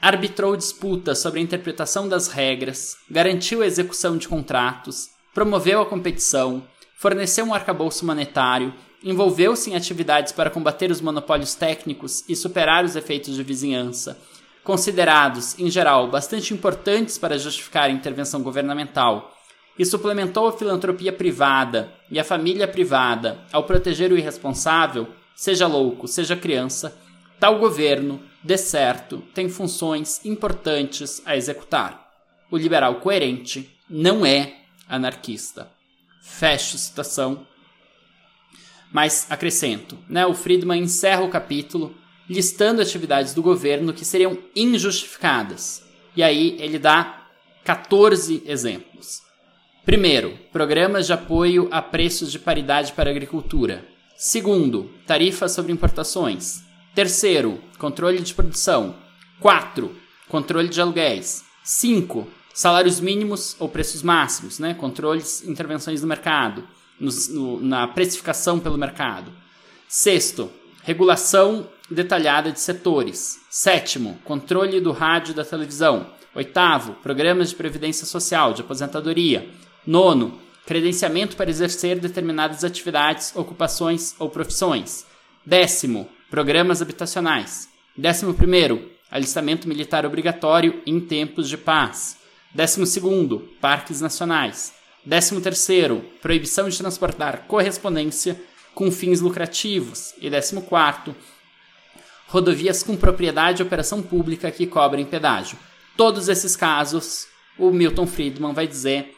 [0.00, 6.62] arbitrou disputas sobre a interpretação das regras, garantiu a execução de contratos, promoveu a competição,
[6.96, 8.72] forneceu um arcabouço monetário,
[9.02, 14.18] envolveu-se em atividades para combater os monopólios técnicos e superar os efeitos de vizinhança,
[14.64, 19.34] considerados, em geral, bastante importantes para justificar a intervenção governamental,
[19.78, 25.06] e suplementou a filantropia privada e a família privada ao proteger o irresponsável,
[25.36, 26.98] seja louco, seja criança,
[27.38, 32.08] tal governo de certo, tem funções importantes a executar.
[32.50, 34.56] O liberal coerente não é
[34.88, 35.70] anarquista.
[36.22, 37.46] Fecho citação.
[38.92, 41.94] Mas acrescento, né, o Friedman encerra o capítulo
[42.28, 45.82] listando atividades do governo que seriam injustificadas.
[46.14, 47.26] E aí ele dá
[47.64, 49.22] 14 exemplos.
[49.84, 53.86] Primeiro, programas de apoio a preços de paridade para a agricultura.
[54.16, 56.67] Segundo, tarifas sobre importações.
[56.98, 58.96] Terceiro, controle de produção.
[59.38, 59.94] 4.
[60.28, 61.44] Controle de aluguéis.
[61.62, 62.26] 5.
[62.52, 64.74] Salários mínimos ou preços máximos, né?
[64.74, 66.66] controles, intervenções no mercado,
[66.98, 69.32] no, no, na precificação pelo mercado.
[69.86, 70.50] Sexto,
[70.82, 73.42] regulação detalhada de setores.
[73.48, 76.04] Sétimo, controle do rádio e da televisão.
[76.34, 79.48] Oitavo, programas de previdência social, de aposentadoria.
[79.86, 85.06] Nono, credenciamento para exercer determinadas atividades, ocupações ou profissões.
[85.46, 87.68] Décimo, programas habitacionais.
[87.98, 88.90] 11.
[89.10, 92.18] Alistamento militar obrigatório em tempos de paz.
[92.54, 93.00] 12.
[93.60, 94.74] Parques nacionais.
[95.04, 98.40] Décimo terceiro, proibição de transportar correspondência
[98.74, 100.14] com fins lucrativos.
[100.20, 101.14] E décimo quarto,
[102.26, 105.58] rodovias com propriedade e operação pública que cobrem pedágio.
[105.96, 107.26] Todos esses casos,
[107.58, 109.16] o Milton Friedman vai dizer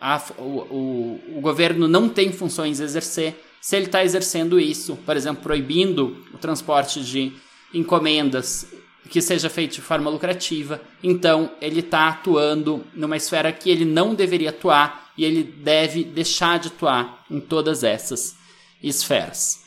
[0.00, 3.44] a, o, o, o governo não tem funções a exercer.
[3.60, 7.32] Se ele está exercendo isso, por exemplo, proibindo o transporte de
[7.72, 8.66] encomendas
[9.08, 14.14] que seja feito de forma lucrativa, então ele está atuando numa esfera que ele não
[14.14, 18.36] deveria atuar e ele deve deixar de atuar em todas essas
[18.82, 19.64] esferas.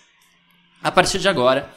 [0.81, 1.73] A partir de agora,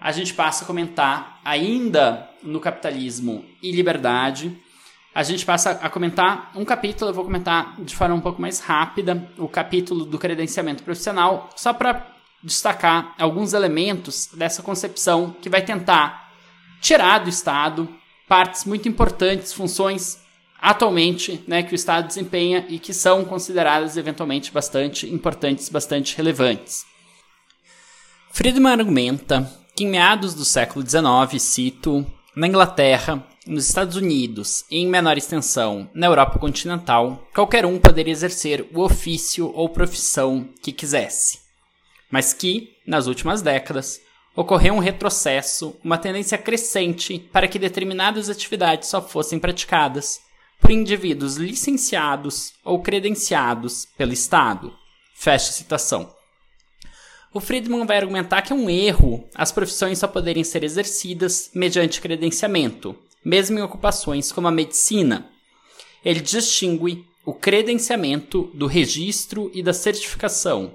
[0.00, 4.56] a gente passa a comentar ainda no capitalismo e liberdade.
[5.14, 8.60] A gente passa a comentar um capítulo, eu vou comentar de forma um pouco mais
[8.60, 12.06] rápida, o capítulo do credenciamento profissional, só para
[12.42, 16.30] destacar alguns elementos dessa concepção que vai tentar
[16.80, 17.88] tirar do Estado
[18.28, 20.18] partes muito importantes, funções
[20.60, 26.84] atualmente né, que o Estado desempenha e que são consideradas eventualmente bastante importantes, bastante relevantes.
[28.30, 32.06] Friedman argumenta que em meados do século XIX, cito,
[32.36, 38.12] na Inglaterra, nos Estados Unidos e em menor extensão na Europa continental, qualquer um poderia
[38.12, 41.40] exercer o ofício ou profissão que quisesse.
[42.10, 44.02] Mas que, nas últimas décadas,
[44.36, 50.20] ocorreu um retrocesso, uma tendência crescente para que determinadas atividades só fossem praticadas
[50.60, 54.72] por indivíduos licenciados ou credenciados pelo Estado.
[55.14, 56.14] Fecha a citação.
[57.32, 62.00] O Friedman vai argumentar que é um erro as profissões só poderem ser exercidas mediante
[62.00, 62.96] credenciamento,
[63.28, 65.28] mesmo em ocupações como a medicina.
[66.02, 70.72] Ele distingue o credenciamento do registro e da certificação,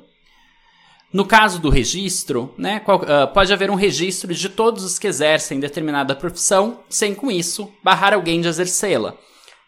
[1.14, 5.60] no caso do registro, né, uh, pode haver um registro de todos os que exercem
[5.60, 9.14] determinada profissão, sem com isso barrar alguém de exercê-la.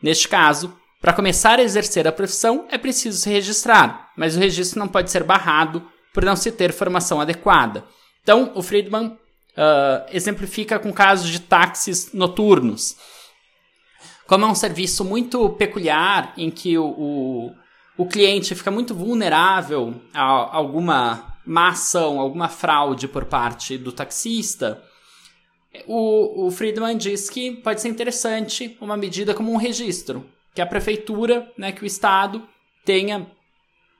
[0.01, 4.79] Neste caso, para começar a exercer a profissão é preciso se registrar, mas o registro
[4.79, 7.85] não pode ser barrado por não se ter formação adequada.
[8.23, 9.15] Então, o Friedman
[9.57, 12.95] uh, exemplifica com casos de táxis noturnos.
[14.27, 17.56] Como é um serviço muito peculiar em que o, o,
[17.98, 24.82] o cliente fica muito vulnerável a alguma má ação, alguma fraude por parte do taxista,
[25.88, 30.65] o, o Friedman diz que pode ser interessante uma medida como um registro, que a
[30.65, 32.48] prefeitura, né, que o Estado
[32.84, 33.27] tenha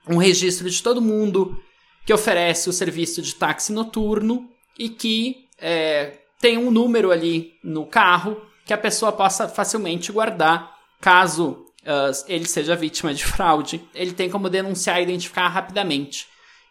[0.08, 1.60] um registro de todo mundo
[2.04, 7.86] que oferece o serviço de táxi noturno e que é, tem um número ali no
[7.86, 13.82] carro que a pessoa possa facilmente guardar caso uh, ele seja vítima de fraude.
[13.94, 16.26] Ele tem como denunciar e identificar rapidamente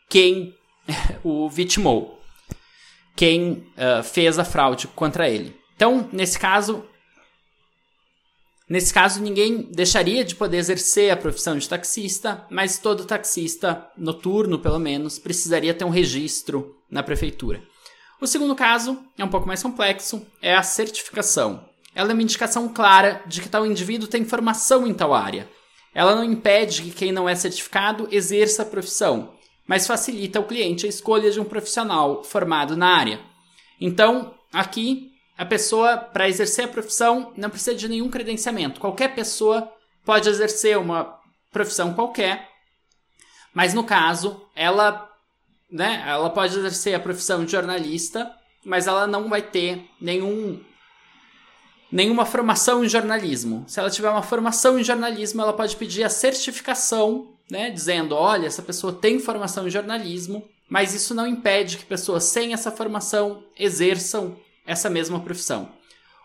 [0.09, 0.53] quem
[1.23, 2.21] o vitimou,
[3.15, 5.55] quem uh, fez a fraude contra ele.
[5.75, 6.85] Então, nesse caso,
[8.69, 14.59] nesse caso ninguém deixaria de poder exercer a profissão de taxista, mas todo taxista noturno,
[14.59, 17.61] pelo menos, precisaria ter um registro na prefeitura.
[18.19, 21.67] O segundo caso é um pouco mais complexo, é a certificação.
[21.93, 25.49] Ela é uma indicação clara de que tal indivíduo tem formação em tal área.
[25.93, 29.33] Ela não impede que quem não é certificado exerça a profissão,
[29.67, 33.19] mas facilita ao cliente a escolha de um profissional formado na área.
[33.79, 38.79] Então, aqui, a pessoa, para exercer a profissão, não precisa de nenhum credenciamento.
[38.79, 39.71] Qualquer pessoa
[40.05, 41.17] pode exercer uma
[41.51, 42.49] profissão qualquer,
[43.53, 45.09] mas no caso, ela,
[45.75, 48.31] né, ela pode exercer a profissão de jornalista,
[48.63, 50.61] mas ela não vai ter nenhum
[51.91, 53.65] nenhuma formação em jornalismo.
[53.67, 58.47] Se ela tiver uma formação em jornalismo, ela pode pedir a certificação né, dizendo: olha,
[58.47, 63.43] essa pessoa tem formação em jornalismo, mas isso não impede que pessoas sem essa formação
[63.59, 65.69] exerçam essa mesma profissão.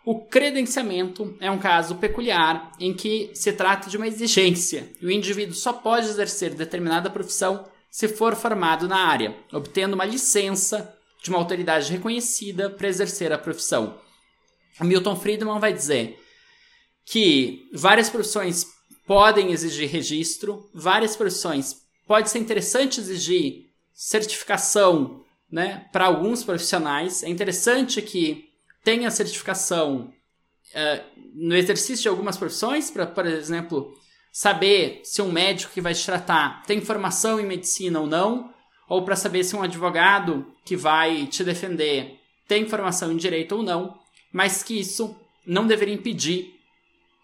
[0.05, 5.10] O credenciamento é um caso peculiar em que se trata de uma exigência e o
[5.10, 11.30] indivíduo só pode exercer determinada profissão se for formado na área, obtendo uma licença de
[11.30, 13.98] uma autoridade reconhecida para exercer a profissão.
[14.80, 16.18] Milton Friedman vai dizer
[17.04, 18.66] que várias profissões
[19.06, 27.22] podem exigir registro, várias profissões pode ser interessante exigir certificação né, para alguns profissionais.
[27.22, 28.48] É interessante que
[28.84, 30.12] tenha certificação
[30.72, 33.92] uh, no exercício de algumas profissões, para, por exemplo,
[34.32, 38.52] saber se um médico que vai te tratar tem formação em medicina ou não,
[38.89, 43.62] ou para saber se um advogado que vai te defender tem formação em direito ou
[43.62, 43.98] não,
[44.32, 45.16] mas que isso
[45.47, 46.55] não deveria impedir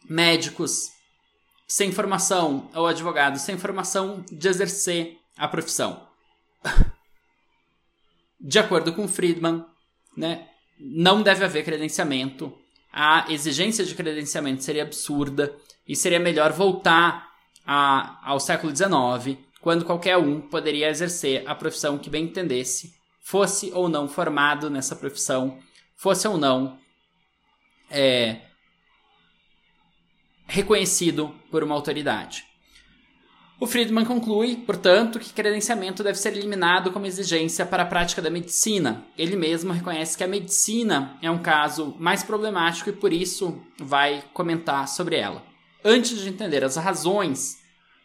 [0.09, 0.93] médicos
[1.67, 6.07] sem formação, ou advogado sem formação de exercer a profissão.
[8.39, 9.65] De acordo com Friedman,
[10.17, 10.47] né,
[10.79, 12.57] não deve haver credenciamento.
[12.99, 15.55] A exigência de credenciamento seria absurda
[15.87, 17.31] e seria melhor voltar
[17.67, 23.71] a, ao século XIX, quando qualquer um poderia exercer a profissão que bem entendesse, fosse
[23.75, 25.59] ou não formado nessa profissão,
[25.95, 26.79] fosse ou não
[27.91, 28.41] é,
[30.47, 32.46] reconhecido por uma autoridade.
[33.59, 38.29] O Friedman conclui, portanto, que credenciamento deve ser eliminado como exigência para a prática da
[38.29, 39.07] medicina.
[39.17, 44.23] Ele mesmo reconhece que a medicina é um caso mais problemático e por isso vai
[44.35, 45.43] comentar sobre ela.
[45.83, 47.57] Antes de entender as razões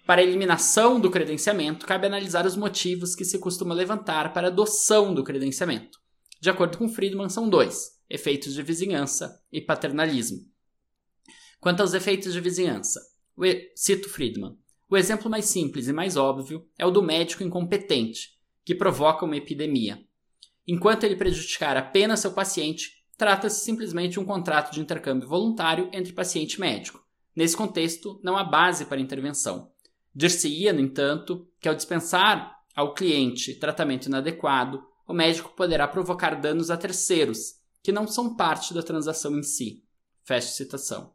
[0.08, 4.52] para a eliminação do credenciamento, cabe analisar os motivos que se costuma levantar para a
[4.52, 6.00] adoção do credenciamento.
[6.40, 10.40] De acordo com Friedman, são dois: efeitos de vizinhança e paternalismo.
[11.60, 13.02] Quanto aos efeitos de vizinhança,
[13.76, 14.61] cito Friedman.
[14.92, 19.38] O exemplo mais simples e mais óbvio é o do médico incompetente, que provoca uma
[19.38, 20.06] epidemia.
[20.68, 26.12] Enquanto ele prejudicar apenas seu paciente, trata-se simplesmente de um contrato de intercâmbio voluntário entre
[26.12, 27.02] paciente e médico.
[27.34, 29.72] Nesse contexto, não há base para intervenção.
[30.14, 36.70] Dir-se-ia, no entanto, que ao dispensar ao cliente tratamento inadequado, o médico poderá provocar danos
[36.70, 39.86] a terceiros, que não são parte da transação em si.
[40.22, 41.14] Fecha citação.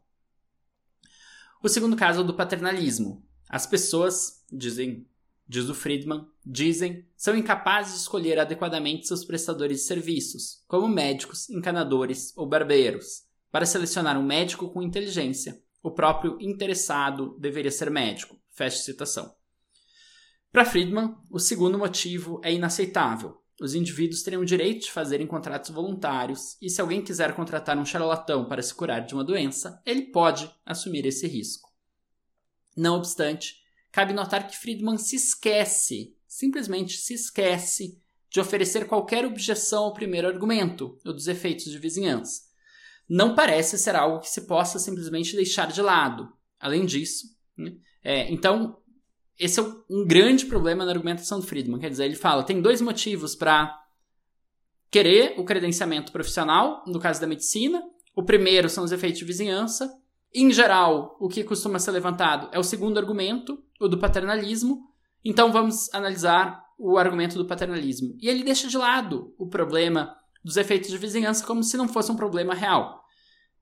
[1.61, 5.07] O segundo caso é o do paternalismo, as pessoas, dizem,
[5.47, 11.49] diz o Friedman, dizem, são incapazes de escolher adequadamente seus prestadores de serviços, como médicos,
[11.49, 13.23] encanadores ou barbeiros.
[13.49, 18.37] Para selecionar um médico com inteligência, o próprio interessado deveria ser médico.
[18.51, 19.33] Fecha citação.
[20.51, 23.37] Para Friedman, o segundo motivo é inaceitável.
[23.61, 27.85] Os indivíduos teriam o direito de fazerem contratos voluntários, e se alguém quiser contratar um
[27.85, 31.66] charlatão para se curar de uma doença, ele pode assumir esse risco.
[32.77, 33.55] Não obstante,
[33.91, 37.99] cabe notar que Friedman se esquece, simplesmente se esquece,
[38.29, 42.43] de oferecer qualquer objeção ao primeiro argumento, o dos efeitos de vizinhança.
[43.09, 46.31] Não parece ser algo que se possa simplesmente deixar de lado.
[46.59, 47.25] Além disso,
[47.57, 47.73] né,
[48.03, 48.77] é, então,
[49.39, 51.79] esse é um grande problema na argumentação do Friedman.
[51.79, 53.75] Quer dizer, ele fala: tem dois motivos para
[54.91, 57.81] querer o credenciamento profissional, no caso da medicina.
[58.15, 59.91] O primeiro são os efeitos de vizinhança,
[60.33, 64.87] em geral, o que costuma ser levantado é o segundo argumento, o do paternalismo.
[65.23, 68.15] Então vamos analisar o argumento do paternalismo.
[68.21, 72.11] E ele deixa de lado o problema dos efeitos de vizinhança como se não fosse
[72.11, 73.03] um problema real.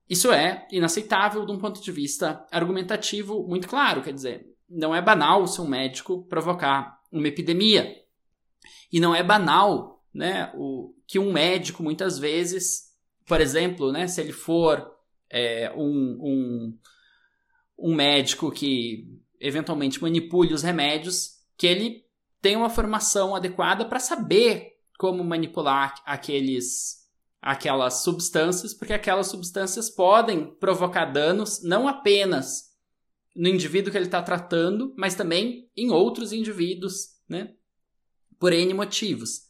[0.09, 5.01] Isso é inaceitável de um ponto de vista argumentativo muito claro, quer dizer, não é
[5.01, 7.95] banal se um médico provocar uma epidemia.
[8.91, 12.91] E não é banal né, o, que um médico, muitas vezes,
[13.25, 14.94] por exemplo, né, se ele for
[15.30, 16.80] é, um, um,
[17.77, 19.07] um médico que
[19.39, 22.06] eventualmente manipule os remédios, que ele
[22.41, 27.03] tenha uma formação adequada para saber como manipular aqueles
[27.41, 32.72] aquelas substâncias, porque aquelas substâncias podem provocar danos não apenas
[33.35, 37.53] no indivíduo que ele está tratando, mas também em outros indivíduos, né?
[38.39, 39.45] Por N motivos.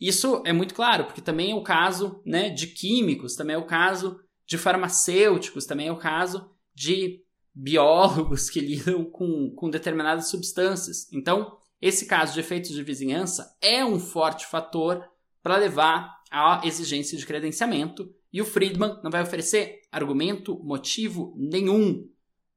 [0.00, 3.66] Isso é muito claro, porque também é o caso né, de químicos, também é o
[3.66, 7.22] caso de farmacêuticos, também é o caso de
[7.54, 11.10] biólogos que lidam com, com determinadas substâncias.
[11.12, 15.06] Então, esse caso de efeitos de vizinhança é um forte fator
[15.42, 22.08] para levar à exigência de credenciamento e o Friedman não vai oferecer argumento, motivo nenhum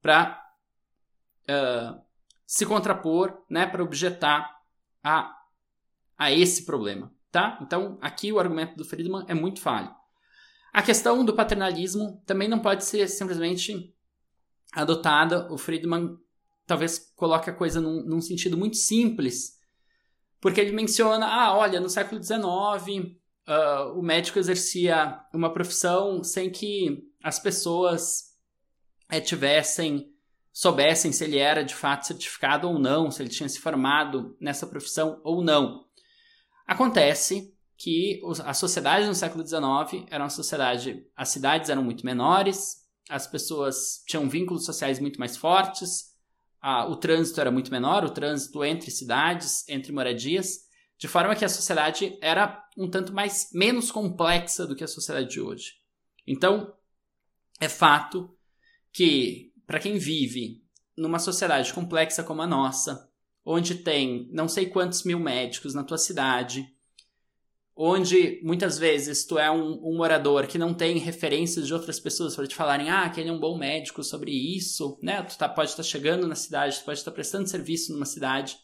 [0.02, 0.42] para
[1.48, 2.00] uh,
[2.46, 4.60] se contrapor, né, para objetar
[5.02, 5.34] a,
[6.18, 7.12] a esse problema.
[7.30, 7.58] Tá?
[7.62, 9.94] Então, aqui o argumento do Friedman é muito falho.
[10.72, 13.94] A questão do paternalismo também não pode ser simplesmente
[14.72, 15.52] adotada.
[15.52, 16.16] O Friedman
[16.66, 19.58] talvez coloque a coisa num, num sentido muito simples,
[20.40, 23.16] porque ele menciona: ah, olha, no século XIX uh,
[23.46, 28.30] ah, o médico exercia uma profissão sem que as pessoas
[29.08, 30.14] é, tivessem,
[30.52, 34.66] soubessem se ele era de fato certificado ou não, se ele tinha se formado nessa
[34.66, 35.84] profissão ou não.
[36.66, 42.86] Acontece que a sociedade no século XIX era uma sociedade, as cidades eram muito menores,
[43.08, 46.14] as pessoas tinham vínculos sociais muito mais fortes,
[46.60, 50.58] a, o trânsito era muito menor, o trânsito entre cidades, entre moradias,
[50.98, 55.30] de forma que a sociedade era um tanto mais menos complexa do que a sociedade
[55.30, 55.72] de hoje.
[56.26, 56.74] Então,
[57.58, 58.36] é fato
[58.92, 60.62] que para quem vive
[60.94, 63.10] numa sociedade complexa como a nossa,
[63.42, 66.70] onde tem não sei quantos mil médicos na tua cidade,
[67.82, 72.36] onde muitas vezes tu é um, um, morador que não tem referências de outras pessoas
[72.36, 75.22] para te falarem, ah, que ele é um bom médico sobre isso, né?
[75.22, 78.04] Tu tá, pode estar tá chegando na cidade, tu pode estar tá prestando serviço numa
[78.04, 78.58] cidade.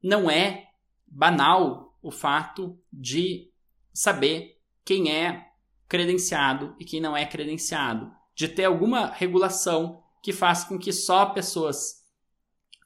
[0.00, 0.68] Não é
[1.04, 3.50] banal o fato de
[3.92, 5.48] saber quem é
[5.88, 11.26] credenciado e quem não é credenciado, de ter alguma regulação que faça com que só
[11.26, 12.04] pessoas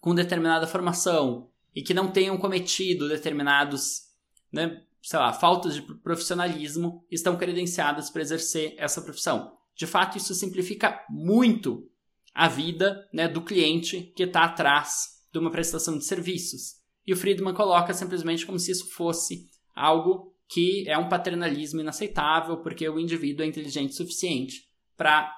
[0.01, 4.05] com determinada formação e que não tenham cometido determinados,
[4.51, 9.57] né, sei lá, faltas de profissionalismo estão credenciadas para exercer essa profissão.
[9.77, 11.89] De fato, isso simplifica muito
[12.35, 16.77] a vida né, do cliente que está atrás de uma prestação de serviços.
[17.07, 22.59] E o Friedman coloca simplesmente como se isso fosse algo que é um paternalismo inaceitável,
[22.59, 25.33] porque o indivíduo é inteligente o suficiente para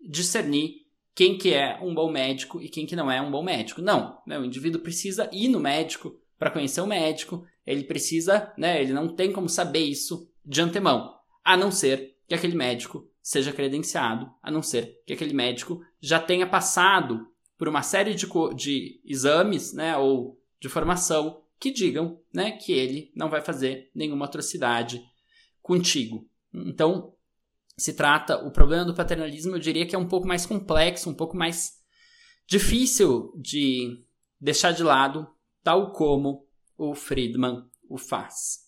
[0.00, 3.82] discernir quem que é um bom médico e quem que não é um bom médico.
[3.82, 4.38] Não, né?
[4.38, 9.14] o indivíduo precisa ir no médico para conhecer o médico, ele precisa, né, ele não
[9.14, 11.14] tem como saber isso de antemão,
[11.44, 16.18] a não ser que aquele médico seja credenciado, a não ser que aquele médico já
[16.18, 17.28] tenha passado
[17.58, 18.26] por uma série de,
[18.56, 24.24] de exames, né, ou de formação que digam, né, que ele não vai fazer nenhuma
[24.24, 25.02] atrocidade
[25.60, 26.26] contigo.
[26.54, 27.12] Então,
[27.76, 31.14] se trata, o problema do paternalismo eu diria que é um pouco mais complexo, um
[31.14, 31.74] pouco mais
[32.46, 34.02] difícil de
[34.40, 35.28] deixar de lado,
[35.62, 36.47] tal como
[36.78, 38.60] o Friedman o faz.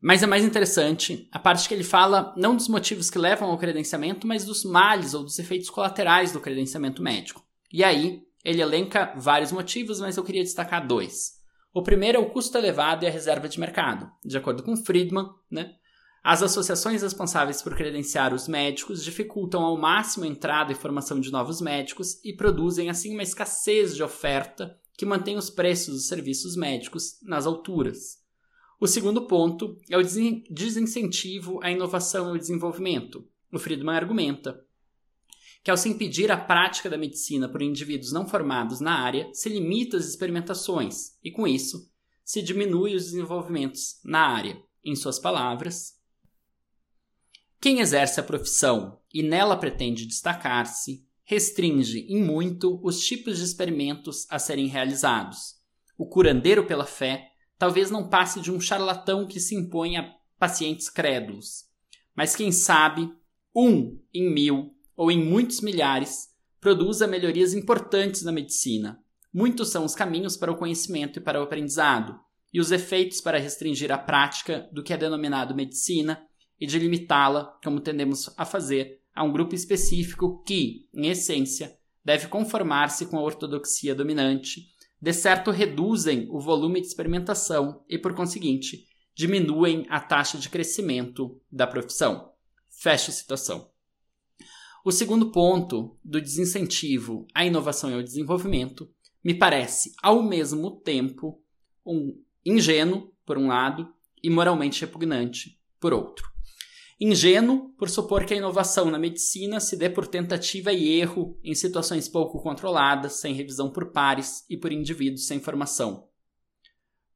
[0.00, 3.58] Mas é mais interessante a parte que ele fala não dos motivos que levam ao
[3.58, 7.44] credenciamento, mas dos males ou dos efeitos colaterais do credenciamento médico.
[7.70, 11.38] E aí, ele elenca vários motivos, mas eu queria destacar dois.
[11.74, 14.10] O primeiro é o custo elevado e a reserva de mercado.
[14.24, 15.74] De acordo com Friedman, né,
[16.22, 21.30] as associações responsáveis por credenciar os médicos dificultam ao máximo a entrada e formação de
[21.30, 26.54] novos médicos e produzem assim uma escassez de oferta que mantém os preços dos serviços
[26.54, 28.18] médicos nas alturas.
[28.78, 30.02] O segundo ponto é o
[30.50, 33.26] desincentivo à inovação e ao desenvolvimento.
[33.50, 34.62] O Friedman argumenta
[35.64, 39.48] que, ao se impedir a prática da medicina por indivíduos não formados na área, se
[39.48, 41.90] limita as experimentações e, com isso,
[42.22, 44.62] se diminui os desenvolvimentos na área.
[44.84, 45.98] Em suas palavras,
[47.58, 54.26] quem exerce a profissão e nela pretende destacar-se, restringe em muito os tipos de experimentos
[54.28, 55.54] a serem realizados.
[55.96, 60.90] O curandeiro pela fé talvez não passe de um charlatão que se impõe a pacientes
[60.90, 61.66] crédulos.
[62.16, 63.08] Mas quem sabe,
[63.54, 66.30] um em mil ou em muitos milhares
[66.60, 69.00] produza melhorias importantes na medicina.
[69.32, 72.18] Muitos são os caminhos para o conhecimento e para o aprendizado,
[72.52, 76.26] e os efeitos para restringir a prática do que é denominado medicina
[76.58, 82.26] e de limitá-la, como tendemos a fazer, a um grupo específico que, em essência, deve
[82.28, 88.86] conformar-se com a ortodoxia dominante, de certo reduzem o volume de experimentação e, por conseguinte,
[89.14, 92.32] diminuem a taxa de crescimento da profissão.
[92.70, 93.70] Fecha a citação.
[94.82, 98.90] O segundo ponto do desincentivo à inovação e ao desenvolvimento
[99.22, 101.44] me parece, ao mesmo tempo,
[101.84, 103.86] um ingênuo, por um lado,
[104.22, 106.26] e moralmente repugnante, por outro.
[107.02, 111.54] Ingênuo por supor que a inovação na medicina se dê por tentativa e erro em
[111.54, 116.06] situações pouco controladas, sem revisão por pares e por indivíduos sem formação.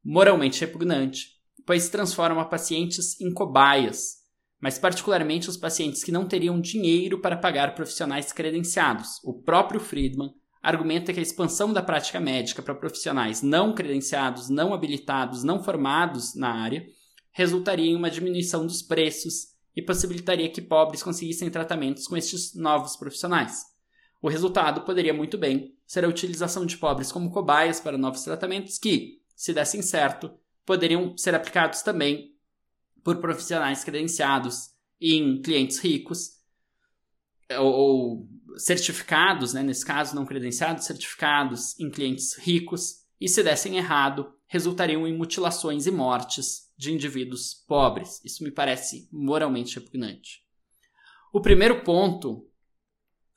[0.02, 1.32] Moralmente repugnante,
[1.66, 4.22] pois transforma pacientes em cobaias,
[4.58, 9.20] mas particularmente os pacientes que não teriam dinheiro para pagar profissionais credenciados.
[9.22, 10.32] O próprio Friedman
[10.62, 16.34] argumenta que a expansão da prática médica para profissionais não credenciados, não habilitados, não formados
[16.34, 16.86] na área
[17.32, 22.96] resultaria em uma diminuição dos preços e possibilitaria que pobres conseguissem tratamentos com estes novos
[22.96, 23.64] profissionais.
[24.22, 28.78] O resultado poderia muito bem ser a utilização de pobres como cobaias para novos tratamentos
[28.78, 30.32] que, se dessem certo,
[30.64, 32.34] poderiam ser aplicados também
[33.02, 34.70] por profissionais credenciados
[35.00, 36.38] em clientes ricos
[37.58, 38.26] ou,
[38.56, 45.04] certificados, né, nesse caso não credenciados, certificados em clientes ricos, e se dessem errado, resultariam
[45.04, 48.24] em mutilações e mortes de indivíduos pobres.
[48.24, 50.44] Isso me parece moralmente repugnante.
[51.32, 52.48] O primeiro ponto,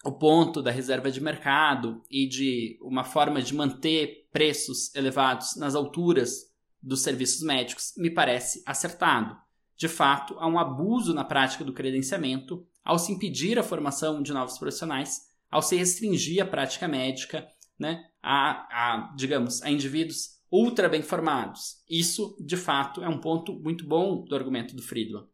[0.06, 5.74] o ponto da reserva de mercado e de uma forma de manter preços elevados nas
[5.74, 9.36] alturas dos serviços médicos, me parece acertado.
[9.76, 14.32] De fato, há um abuso na prática do credenciamento ao se impedir a formação de
[14.32, 17.48] novos profissionais, ao se restringir a prática médica
[17.80, 21.84] né, a, a digamos, a indivíduos ultra bem formados.
[21.90, 25.26] Isso, de fato, é um ponto muito bom do argumento do Friedman.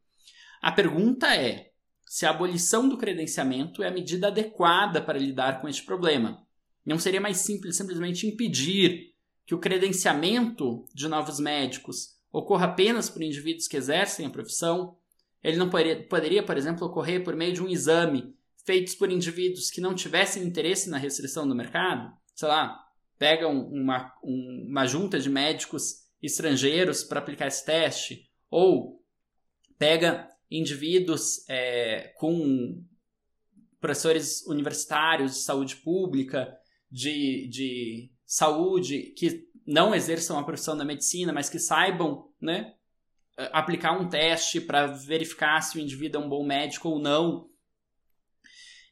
[0.62, 1.72] A pergunta é
[2.06, 6.46] se a abolição do credenciamento é a medida adequada para lidar com este problema.
[6.86, 9.14] Não seria mais simples simplesmente impedir
[9.46, 14.98] que o credenciamento de novos médicos ocorra apenas por indivíduos que exercem a profissão?
[15.44, 18.36] Ele não poderia, por exemplo, ocorrer por meio de um exame
[18.66, 22.14] feito por indivíduos que não tivessem interesse na restrição do mercado?
[22.36, 22.83] Sei lá,
[23.24, 29.02] pega uma, uma junta de médicos estrangeiros para aplicar esse teste, ou
[29.80, 32.84] pega indivíduos é, com
[33.80, 36.54] professores universitários de saúde pública,
[36.92, 42.74] de, de saúde que não exerçam a profissão da medicina, mas que saibam, né,
[43.54, 47.50] aplicar um teste para verificar se o indivíduo é um bom médico ou não,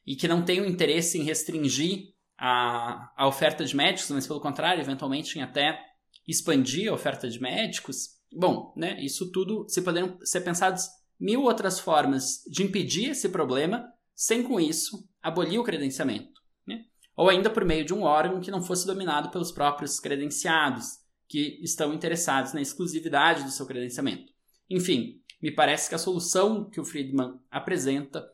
[0.06, 2.11] e que não tenham interesse em restringir
[2.44, 5.80] a, a oferta de médicos, mas pelo contrário, eventualmente em até
[6.26, 8.08] expandir a oferta de médicos.
[8.32, 10.88] Bom, né, isso tudo se poderiam ser pensados
[11.20, 16.40] mil outras formas de impedir esse problema, sem com isso abolir o credenciamento.
[16.66, 16.84] Né?
[17.16, 20.98] Ou ainda por meio de um órgão que não fosse dominado pelos próprios credenciados,
[21.28, 24.32] que estão interessados na exclusividade do seu credenciamento.
[24.68, 28.28] Enfim, me parece que a solução que o Friedman apresenta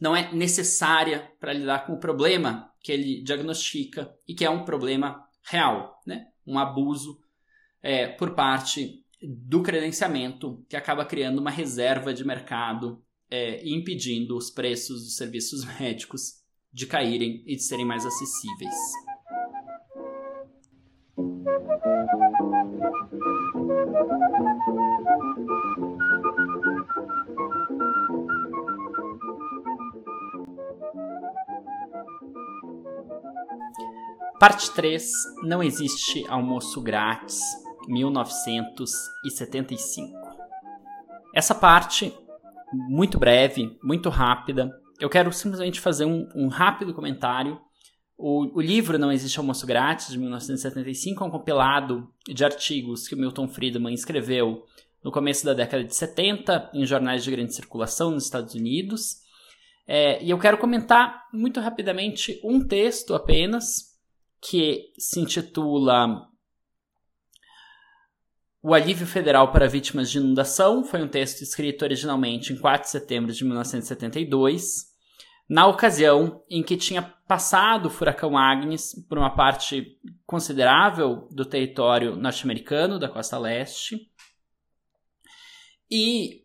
[0.00, 4.64] não é necessária para lidar com o problema que ele diagnostica e que é um
[4.64, 6.26] problema real, né?
[6.46, 7.20] um abuso
[7.82, 14.36] é, por parte do credenciamento que acaba criando uma reserva de mercado é, e impedindo
[14.36, 16.40] os preços dos serviços médicos
[16.72, 18.74] de caírem e de serem mais acessíveis.
[34.40, 35.08] Parte 3:
[35.42, 37.38] Não existe almoço grátis,
[37.86, 40.18] 1975.
[41.34, 42.10] Essa parte,
[42.72, 47.60] muito breve, muito rápida, eu quero simplesmente fazer um, um rápido comentário.
[48.16, 53.14] O, o, livro Não Existe Almoço Grátis, de 1975, é um compilado de artigos que
[53.14, 54.64] o Milton Friedman escreveu
[55.04, 59.16] no começo da década de 70 em jornais de grande circulação nos Estados Unidos.
[59.86, 63.89] É, e eu quero comentar muito rapidamente um texto apenas
[64.40, 66.28] que se intitula
[68.62, 70.84] O Alívio Federal para Vítimas de Inundação.
[70.84, 74.90] Foi um texto escrito originalmente em 4 de setembro de 1972,
[75.48, 82.16] na ocasião em que tinha passado o furacão Agnes por uma parte considerável do território
[82.16, 84.10] norte-americano, da costa leste,
[85.90, 86.44] e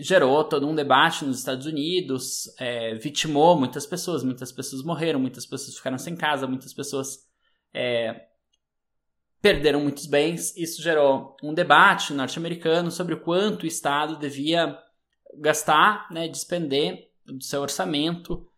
[0.00, 5.46] gerou todo um debate nos Estados Unidos, é, vitimou muitas pessoas, muitas pessoas morreram, muitas
[5.46, 7.18] pessoas ficaram sem casa, muitas pessoas
[7.72, 8.26] é,
[9.42, 10.56] perderam muitos bens.
[10.56, 14.78] Isso gerou um debate norte-americano sobre o quanto o Estado devia
[15.38, 18.48] gastar, né, despender do seu orçamento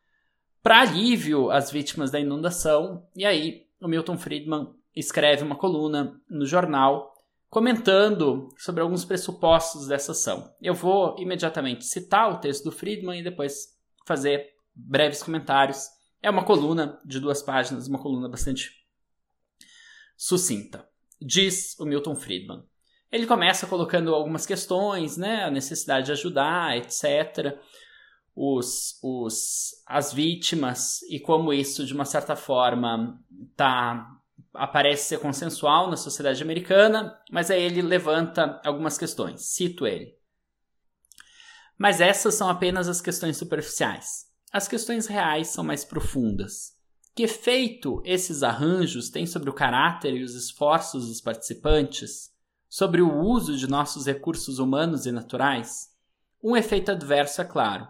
[0.62, 3.06] para alívio às vítimas da inundação.
[3.16, 7.15] E aí o Milton Friedman escreve uma coluna no jornal
[7.48, 10.52] comentando sobre alguns pressupostos dessa ação.
[10.60, 15.88] Eu vou imediatamente citar o texto do Friedman e depois fazer breves comentários.
[16.22, 18.72] É uma coluna de duas páginas, uma coluna bastante
[20.16, 20.88] sucinta.
[21.20, 22.64] Diz o Milton Friedman.
[23.10, 27.58] Ele começa colocando algumas questões, né, a necessidade de ajudar, etc.
[28.34, 33.18] Os, os, as vítimas e como isso, de uma certa forma,
[33.56, 34.15] tá
[34.58, 39.42] aparece ser consensual na sociedade americana, mas aí ele levanta algumas questões.
[39.42, 40.16] Cito ele.
[41.78, 44.26] Mas essas são apenas as questões superficiais.
[44.52, 46.74] As questões reais são mais profundas.
[47.14, 52.30] Que efeito esses arranjos têm sobre o caráter e os esforços dos participantes?
[52.68, 55.88] Sobre o uso de nossos recursos humanos e naturais?
[56.42, 57.88] Um efeito adverso, é claro.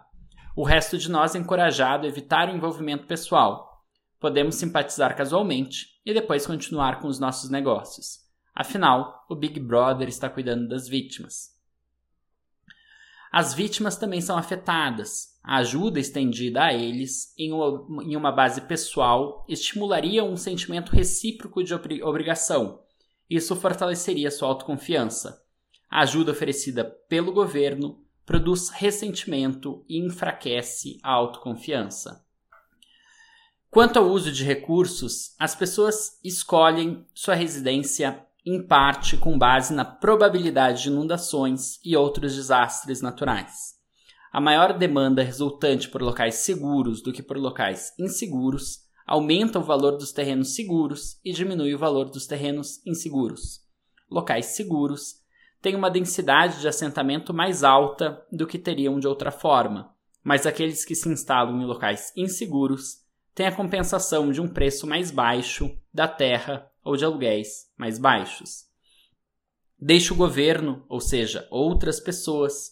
[0.55, 3.76] O resto de nós é encorajado a evitar o envolvimento pessoal,
[4.19, 8.25] podemos simpatizar casualmente e depois continuar com os nossos negócios.
[8.53, 11.55] Afinal, o Big Brother está cuidando das vítimas.
[13.31, 15.37] As vítimas também são afetadas.
[15.43, 21.73] A ajuda estendida a eles, em uma, base pessoal, estimularia um sentimento recíproco de
[22.03, 22.81] obrigação.
[23.29, 25.41] Isso fortaleceria sua autoconfiança.
[25.89, 32.25] A ajuda oferecida pelo governo produz ressentimento e enfraquece a autoconfiança.
[33.69, 39.83] Quanto ao uso de recursos, as pessoas escolhem sua residência em parte com base na
[39.83, 43.75] probabilidade de inundações e outros desastres naturais.
[44.31, 49.97] A maior demanda resultante por locais seguros do que por locais inseguros aumenta o valor
[49.97, 53.61] dos terrenos seguros e diminui o valor dos terrenos inseguros.
[54.09, 55.15] Locais seguros
[55.61, 60.85] têm uma densidade de assentamento mais alta do que teriam de outra forma, mas aqueles
[60.85, 63.06] que se instalam em locais inseguros
[63.37, 68.65] tem a compensação de um preço mais baixo da terra ou de aluguéis mais baixos.
[69.79, 72.71] Deixe o governo, ou seja, outras pessoas,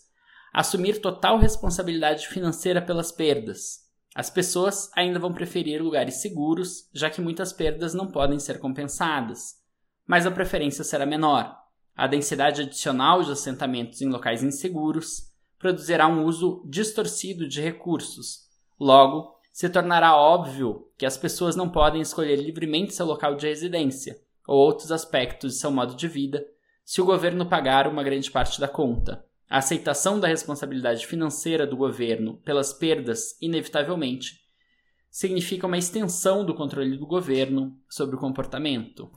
[0.52, 3.82] assumir total responsabilidade financeira pelas perdas.
[4.16, 9.58] As pessoas ainda vão preferir lugares seguros, já que muitas perdas não podem ser compensadas,
[10.04, 11.56] mas a preferência será menor.
[11.96, 18.46] A densidade adicional de assentamentos em locais inseguros produzirá um uso distorcido de recursos.
[18.80, 24.20] Logo, se tornará óbvio que as pessoas não podem escolher livremente seu local de residência
[24.46, 26.46] ou outros aspectos de seu modo de vida
[26.84, 29.24] se o governo pagar uma grande parte da conta.
[29.50, 34.42] A aceitação da responsabilidade financeira do governo pelas perdas, inevitavelmente,
[35.10, 39.10] significa uma extensão do controle do governo sobre o comportamento.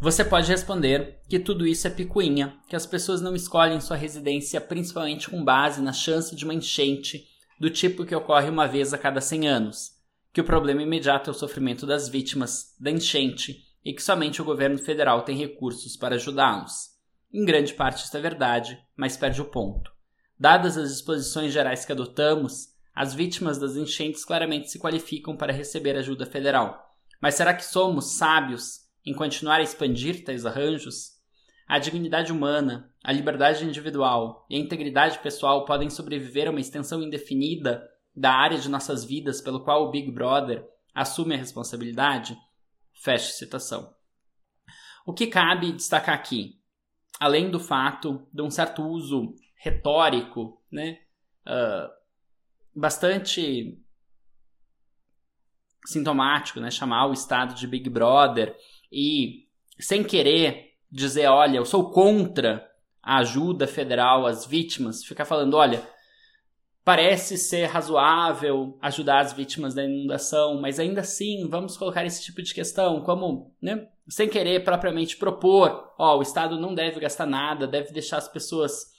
[0.00, 4.60] Você pode responder que tudo isso é picuinha, que as pessoas não escolhem sua residência
[4.60, 8.98] principalmente com base na chance de uma enchente do tipo que ocorre uma vez a
[8.98, 9.92] cada 100 anos,
[10.32, 14.44] que o problema imediato é o sofrimento das vítimas da enchente e que somente o
[14.44, 16.90] governo federal tem recursos para ajudá-los.
[17.32, 19.92] Em grande parte isso é verdade, mas perde o ponto.
[20.38, 25.96] Dadas as disposições gerais que adotamos, as vítimas das enchentes claramente se qualificam para receber
[25.96, 26.90] ajuda federal.
[27.20, 31.11] Mas será que somos sábios em continuar a expandir tais arranjos,
[31.66, 37.02] a dignidade humana, a liberdade individual e a integridade pessoal podem sobreviver a uma extensão
[37.02, 42.36] indefinida da área de nossas vidas pelo qual o Big Brother assume a responsabilidade?
[42.92, 43.94] Feche citação.
[45.06, 46.60] O que cabe destacar aqui,
[47.18, 50.98] além do fato de um certo uso retórico, né,
[51.46, 51.90] uh,
[52.74, 53.78] bastante
[55.86, 58.56] sintomático, né, chamar o Estado de Big Brother
[58.90, 59.48] e
[59.80, 62.68] sem querer dizer, olha, eu sou contra
[63.02, 65.82] a ajuda federal às vítimas, ficar falando, olha,
[66.84, 72.42] parece ser razoável ajudar as vítimas da inundação, mas ainda assim vamos colocar esse tipo
[72.42, 77.66] de questão como, né, sem querer propriamente propor, ó, o Estado não deve gastar nada,
[77.66, 78.92] deve deixar as pessoas,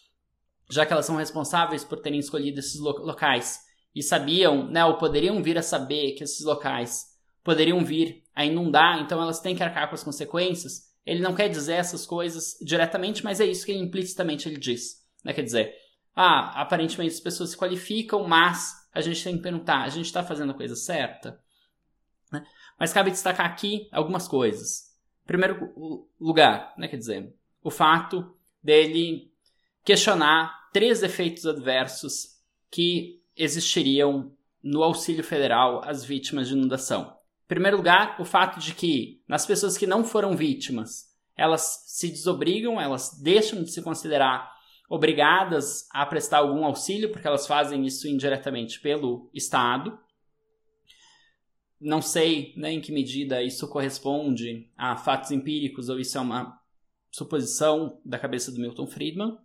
[0.70, 3.60] já que elas são responsáveis por terem escolhido esses locais
[3.94, 7.14] e sabiam, né, ou poderiam vir a saber que esses locais
[7.44, 10.93] poderiam vir a inundar, então elas têm que arcar com as consequências.
[11.06, 15.06] Ele não quer dizer essas coisas diretamente, mas é isso que implicitamente ele diz.
[15.24, 15.34] Né?
[15.34, 15.76] Quer dizer,
[16.16, 20.24] ah, aparentemente as pessoas se qualificam, mas a gente tem que perguntar, a gente está
[20.24, 21.40] fazendo a coisa certa?
[22.32, 22.46] Né?
[22.80, 24.94] Mas cabe destacar aqui algumas coisas.
[25.26, 29.32] Primeiro lugar, né, quer dizer, o fato dele
[29.84, 32.38] questionar três efeitos adversos
[32.70, 37.18] que existiriam no auxílio federal às vítimas de inundação.
[37.44, 42.10] Em primeiro lugar, o fato de que nas pessoas que não foram vítimas, elas se
[42.10, 44.52] desobrigam, elas deixam de se considerar
[44.90, 49.98] obrigadas a prestar algum auxílio, porque elas fazem isso indiretamente pelo Estado.
[51.80, 56.60] Não sei né, em que medida isso corresponde a fatos empíricos ou isso é uma
[57.12, 59.38] suposição da cabeça do Milton Friedman.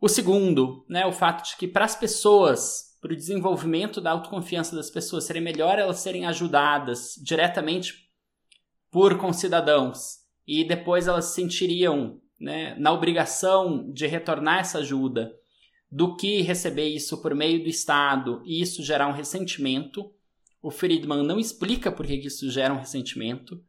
[0.00, 4.74] O segundo, né, o fato de que para as pessoas para o desenvolvimento da autoconfiança
[4.74, 8.10] das pessoas, seria melhor elas serem ajudadas diretamente
[8.90, 15.30] por concidadãos e depois elas se sentiriam né, na obrigação de retornar essa ajuda
[15.92, 20.10] do que receber isso por meio do Estado e isso gerar um ressentimento.
[20.62, 23.62] O Friedman não explica por que isso gera um ressentimento.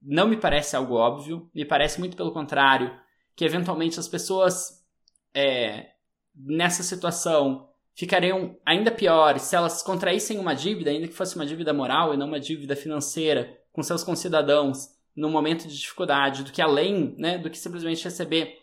[0.00, 2.96] Não me parece algo óbvio, me parece muito pelo contrário,
[3.34, 4.86] que eventualmente as pessoas
[5.34, 5.88] é,
[6.32, 7.68] nessa situação
[8.00, 12.16] ficariam ainda piores se elas contraíssem uma dívida, ainda que fosse uma dívida moral e
[12.16, 17.36] não uma dívida financeira, com seus concidadãos no momento de dificuldade, do que além né,
[17.36, 18.58] do que simplesmente receber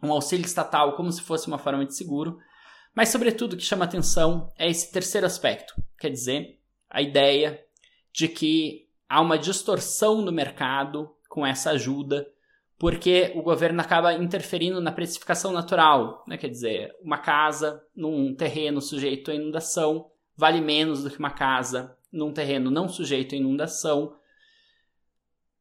[0.00, 2.38] um auxílio estatal como se fosse uma forma de seguro.
[2.94, 7.60] Mas, sobretudo, o que chama atenção é esse terceiro aspecto, quer dizer, a ideia
[8.12, 12.24] de que há uma distorção no mercado com essa ajuda
[12.78, 16.36] porque o governo acaba interferindo na precificação natural, né?
[16.36, 21.96] quer dizer, uma casa num terreno sujeito à inundação vale menos do que uma casa
[22.12, 24.16] num terreno não sujeito à inundação.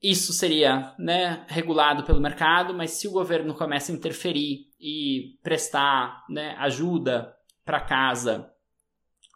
[0.02, 6.24] Isso seria né, regulado pelo mercado, mas se o governo começa a interferir e prestar
[6.30, 7.34] né, ajuda
[7.64, 8.52] para casa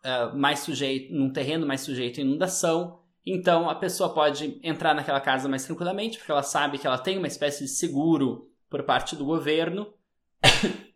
[0.04, 3.00] uh, mais sujeito, num terreno mais sujeito à inundação,
[3.34, 7.18] então a pessoa pode entrar naquela casa mais tranquilamente, porque ela sabe que ela tem
[7.18, 9.94] uma espécie de seguro por parte do governo.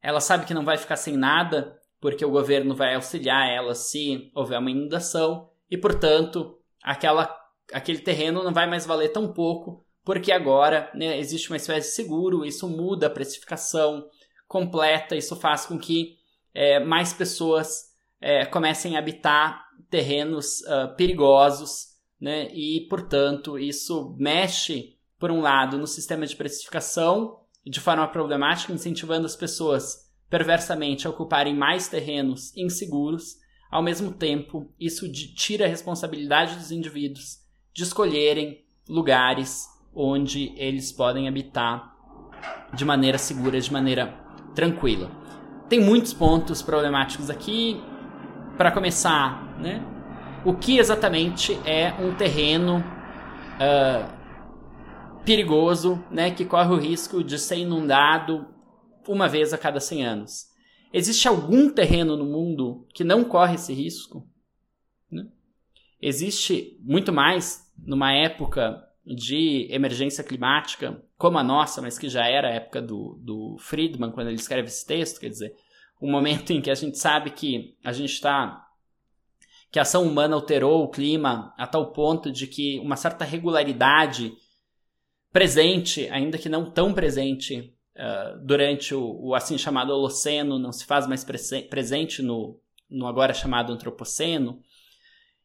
[0.00, 4.30] ela sabe que não vai ficar sem nada, porque o governo vai auxiliar ela se
[4.34, 7.36] houver uma inundação, e portanto, aquela,
[7.72, 11.94] aquele terreno não vai mais valer tão pouco, porque agora né, existe uma espécie de
[11.94, 14.08] seguro, isso muda a precificação
[14.48, 16.16] completa, isso faz com que
[16.54, 17.90] é, mais pessoas
[18.20, 21.88] é, comecem a habitar terrenos uh, perigosos,
[22.20, 22.48] né?
[22.54, 29.26] E, portanto, isso mexe, por um lado, no sistema de precificação de forma problemática, incentivando
[29.26, 33.36] as pessoas perversamente a ocuparem mais terrenos inseguros.
[33.70, 37.40] Ao mesmo tempo, isso tira a responsabilidade dos indivíduos
[37.72, 41.96] de escolherem lugares onde eles podem habitar
[42.74, 44.18] de maneira segura, de maneira
[44.54, 45.10] tranquila.
[45.68, 47.80] Tem muitos pontos problemáticos aqui,
[48.56, 49.84] para começar, né?
[50.44, 54.20] O que exatamente é um terreno uh,
[55.24, 56.30] perigoso, né?
[56.30, 58.46] Que corre o risco de ser inundado
[59.06, 60.46] uma vez a cada 100 anos.
[60.92, 64.26] Existe algum terreno no mundo que não corre esse risco?
[65.10, 65.26] Né?
[66.00, 72.48] Existe muito mais numa época de emergência climática como a nossa, mas que já era
[72.48, 75.54] a época do, do Friedman, quando ele escreve esse texto, quer dizer,
[76.00, 78.66] um momento em que a gente sabe que a gente está
[79.70, 84.32] que a ação humana alterou o clima a tal ponto de que uma certa regularidade
[85.32, 90.84] presente, ainda que não tão presente, uh, durante o, o, assim chamado Holoceno, não se
[90.84, 94.60] faz mais presente no, no agora chamado Antropoceno.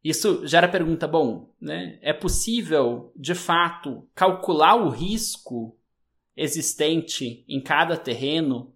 [0.04, 5.78] Isso gera a pergunta: bom, né, é possível de fato calcular o risco
[6.36, 8.74] existente em cada terreno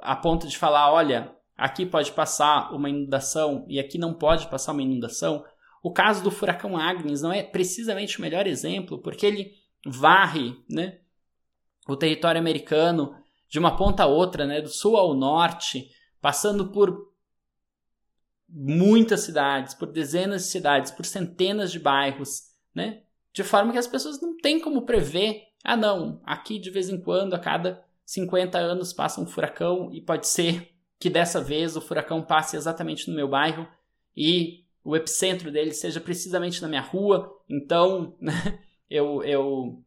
[0.00, 4.72] a ponto de falar, olha, aqui pode passar uma inundação e aqui não pode passar
[4.72, 5.44] uma inundação.
[5.80, 9.54] O caso do furacão Agnes não é precisamente o melhor exemplo, porque ele
[9.86, 10.98] varre né,
[11.86, 13.14] o território americano
[13.48, 15.88] de uma ponta a outra, né, do sul ao norte,
[16.20, 17.12] passando por
[18.48, 22.42] muitas cidades, por dezenas de cidades, por centenas de bairros,
[22.74, 23.02] né,
[23.32, 25.44] de forma que as pessoas não têm como prever.
[25.62, 30.00] Ah, não, aqui de vez em quando, a cada 50 anos passa um furacão e
[30.00, 30.71] pode ser
[31.02, 33.66] que dessa vez o furacão passe exatamente no meu bairro
[34.16, 37.42] e o epicentro dele seja precisamente na minha rua.
[37.50, 38.32] Então, né,
[38.88, 39.82] eu, eu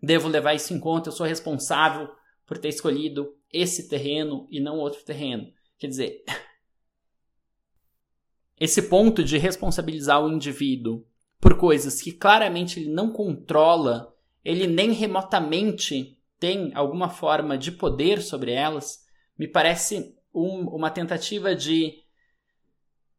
[0.00, 1.08] devo levar isso em conta.
[1.08, 2.08] Eu sou responsável
[2.46, 5.52] por ter escolhido esse terreno e não outro terreno.
[5.76, 6.24] Quer dizer,
[8.56, 11.04] esse ponto de responsabilizar o indivíduo
[11.40, 18.22] por coisas que claramente ele não controla, ele nem remotamente tem alguma forma de poder
[18.22, 19.04] sobre elas,
[19.36, 21.98] me parece um, uma tentativa de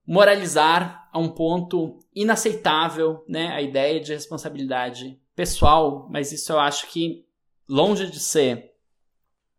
[0.05, 6.87] moralizar a um ponto inaceitável né, a ideia de responsabilidade pessoal, mas isso eu acho
[6.89, 7.25] que,
[7.67, 8.73] longe de ser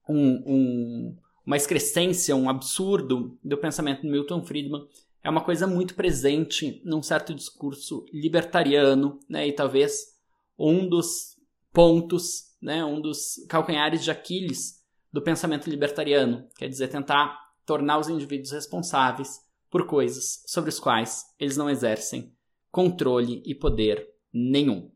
[0.09, 1.17] um, um,
[1.47, 4.87] uma excrescência, um absurdo do pensamento do Milton Friedman,
[5.23, 10.17] é uma coisa muito presente num certo discurso libertariano, né, e talvez
[10.59, 11.37] um dos
[11.73, 14.82] pontos né, um dos calcanhares de Aquiles
[15.13, 19.41] do pensamento libertariano, quer dizer, tentar tornar os indivíduos responsáveis
[19.71, 22.35] por coisas sobre as quais eles não exercem
[22.71, 24.91] controle e poder nenhum.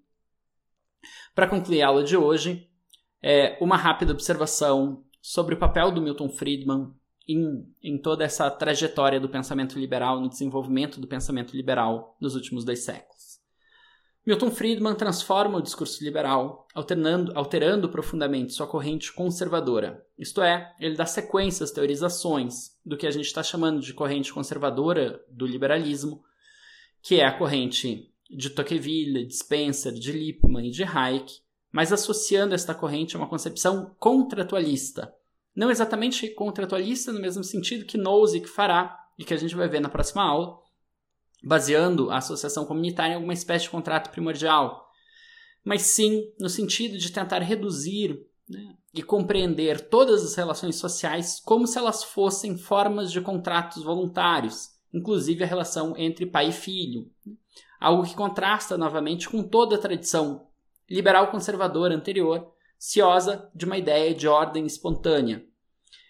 [1.34, 2.68] Para concluir a aula de hoje,
[3.22, 6.94] é uma rápida observação sobre o papel do Milton Friedman
[7.28, 12.64] em, em toda essa trajetória do pensamento liberal, no desenvolvimento do pensamento liberal nos últimos
[12.64, 13.35] dois séculos.
[14.27, 20.05] Milton Friedman transforma o discurso liberal, alterando, profundamente sua corrente conservadora.
[20.19, 24.35] Isto é, ele dá sequência às teorizações do que a gente está chamando de corrente
[24.35, 26.24] conservadora do liberalismo,
[27.01, 31.32] que é a corrente de Tocqueville, de Spencer, de Lippmann e de Hayek,
[31.70, 35.15] mas associando esta corrente a uma concepção contratualista.
[35.55, 39.81] Não exatamente contratualista no mesmo sentido que Nozick fará e que a gente vai ver
[39.81, 40.59] na próxima aula,
[41.47, 44.90] baseando a associação comunitária em alguma espécie de contrato primordial,
[45.64, 51.64] mas sim no sentido de tentar reduzir né, e compreender todas as relações sociais como
[51.64, 57.09] se elas fossem formas de contratos voluntários, inclusive a relação entre pai e filho.
[57.24, 57.35] Né,
[57.78, 60.48] algo que contrasta novamente com toda a tradição
[60.90, 65.47] liberal conservadora anterior, ciosa de uma ideia de ordem espontânea.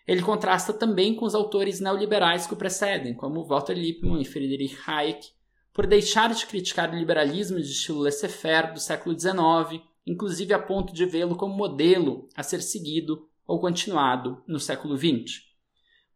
[0.06, 4.76] Ele contrasta também com os autores neoliberais que o precedem, como Walter Lippmann e Friedrich
[4.86, 5.28] Hayek,
[5.72, 10.94] por deixar de criticar o liberalismo de estilo laissez-faire do século XIX, inclusive a ponto
[10.94, 15.42] de vê-lo como modelo a ser seguido ou continuado no século XX.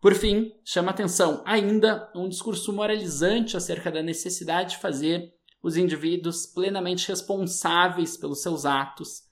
[0.01, 6.47] Por fim, chama atenção ainda um discurso moralizante acerca da necessidade de fazer os indivíduos
[6.47, 9.25] plenamente responsáveis pelos seus atos,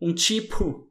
[0.00, 0.90] um tipo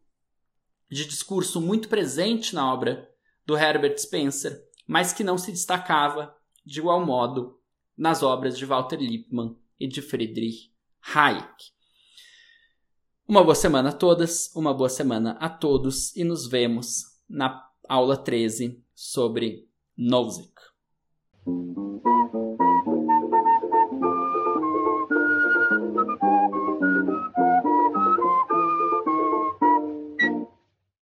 [0.90, 3.10] de discurso muito presente na obra
[3.46, 6.36] do Herbert Spencer, mas que não se destacava
[6.66, 7.60] de igual modo
[7.98, 10.72] nas obras de Walter Lippmann e de Friedrich
[11.14, 11.72] Hayek.
[13.28, 18.18] Uma boa semana a todas, uma boa semana a todos e nos vemos na aula
[18.18, 19.68] 13 sobre
[19.98, 20.54] Nozick.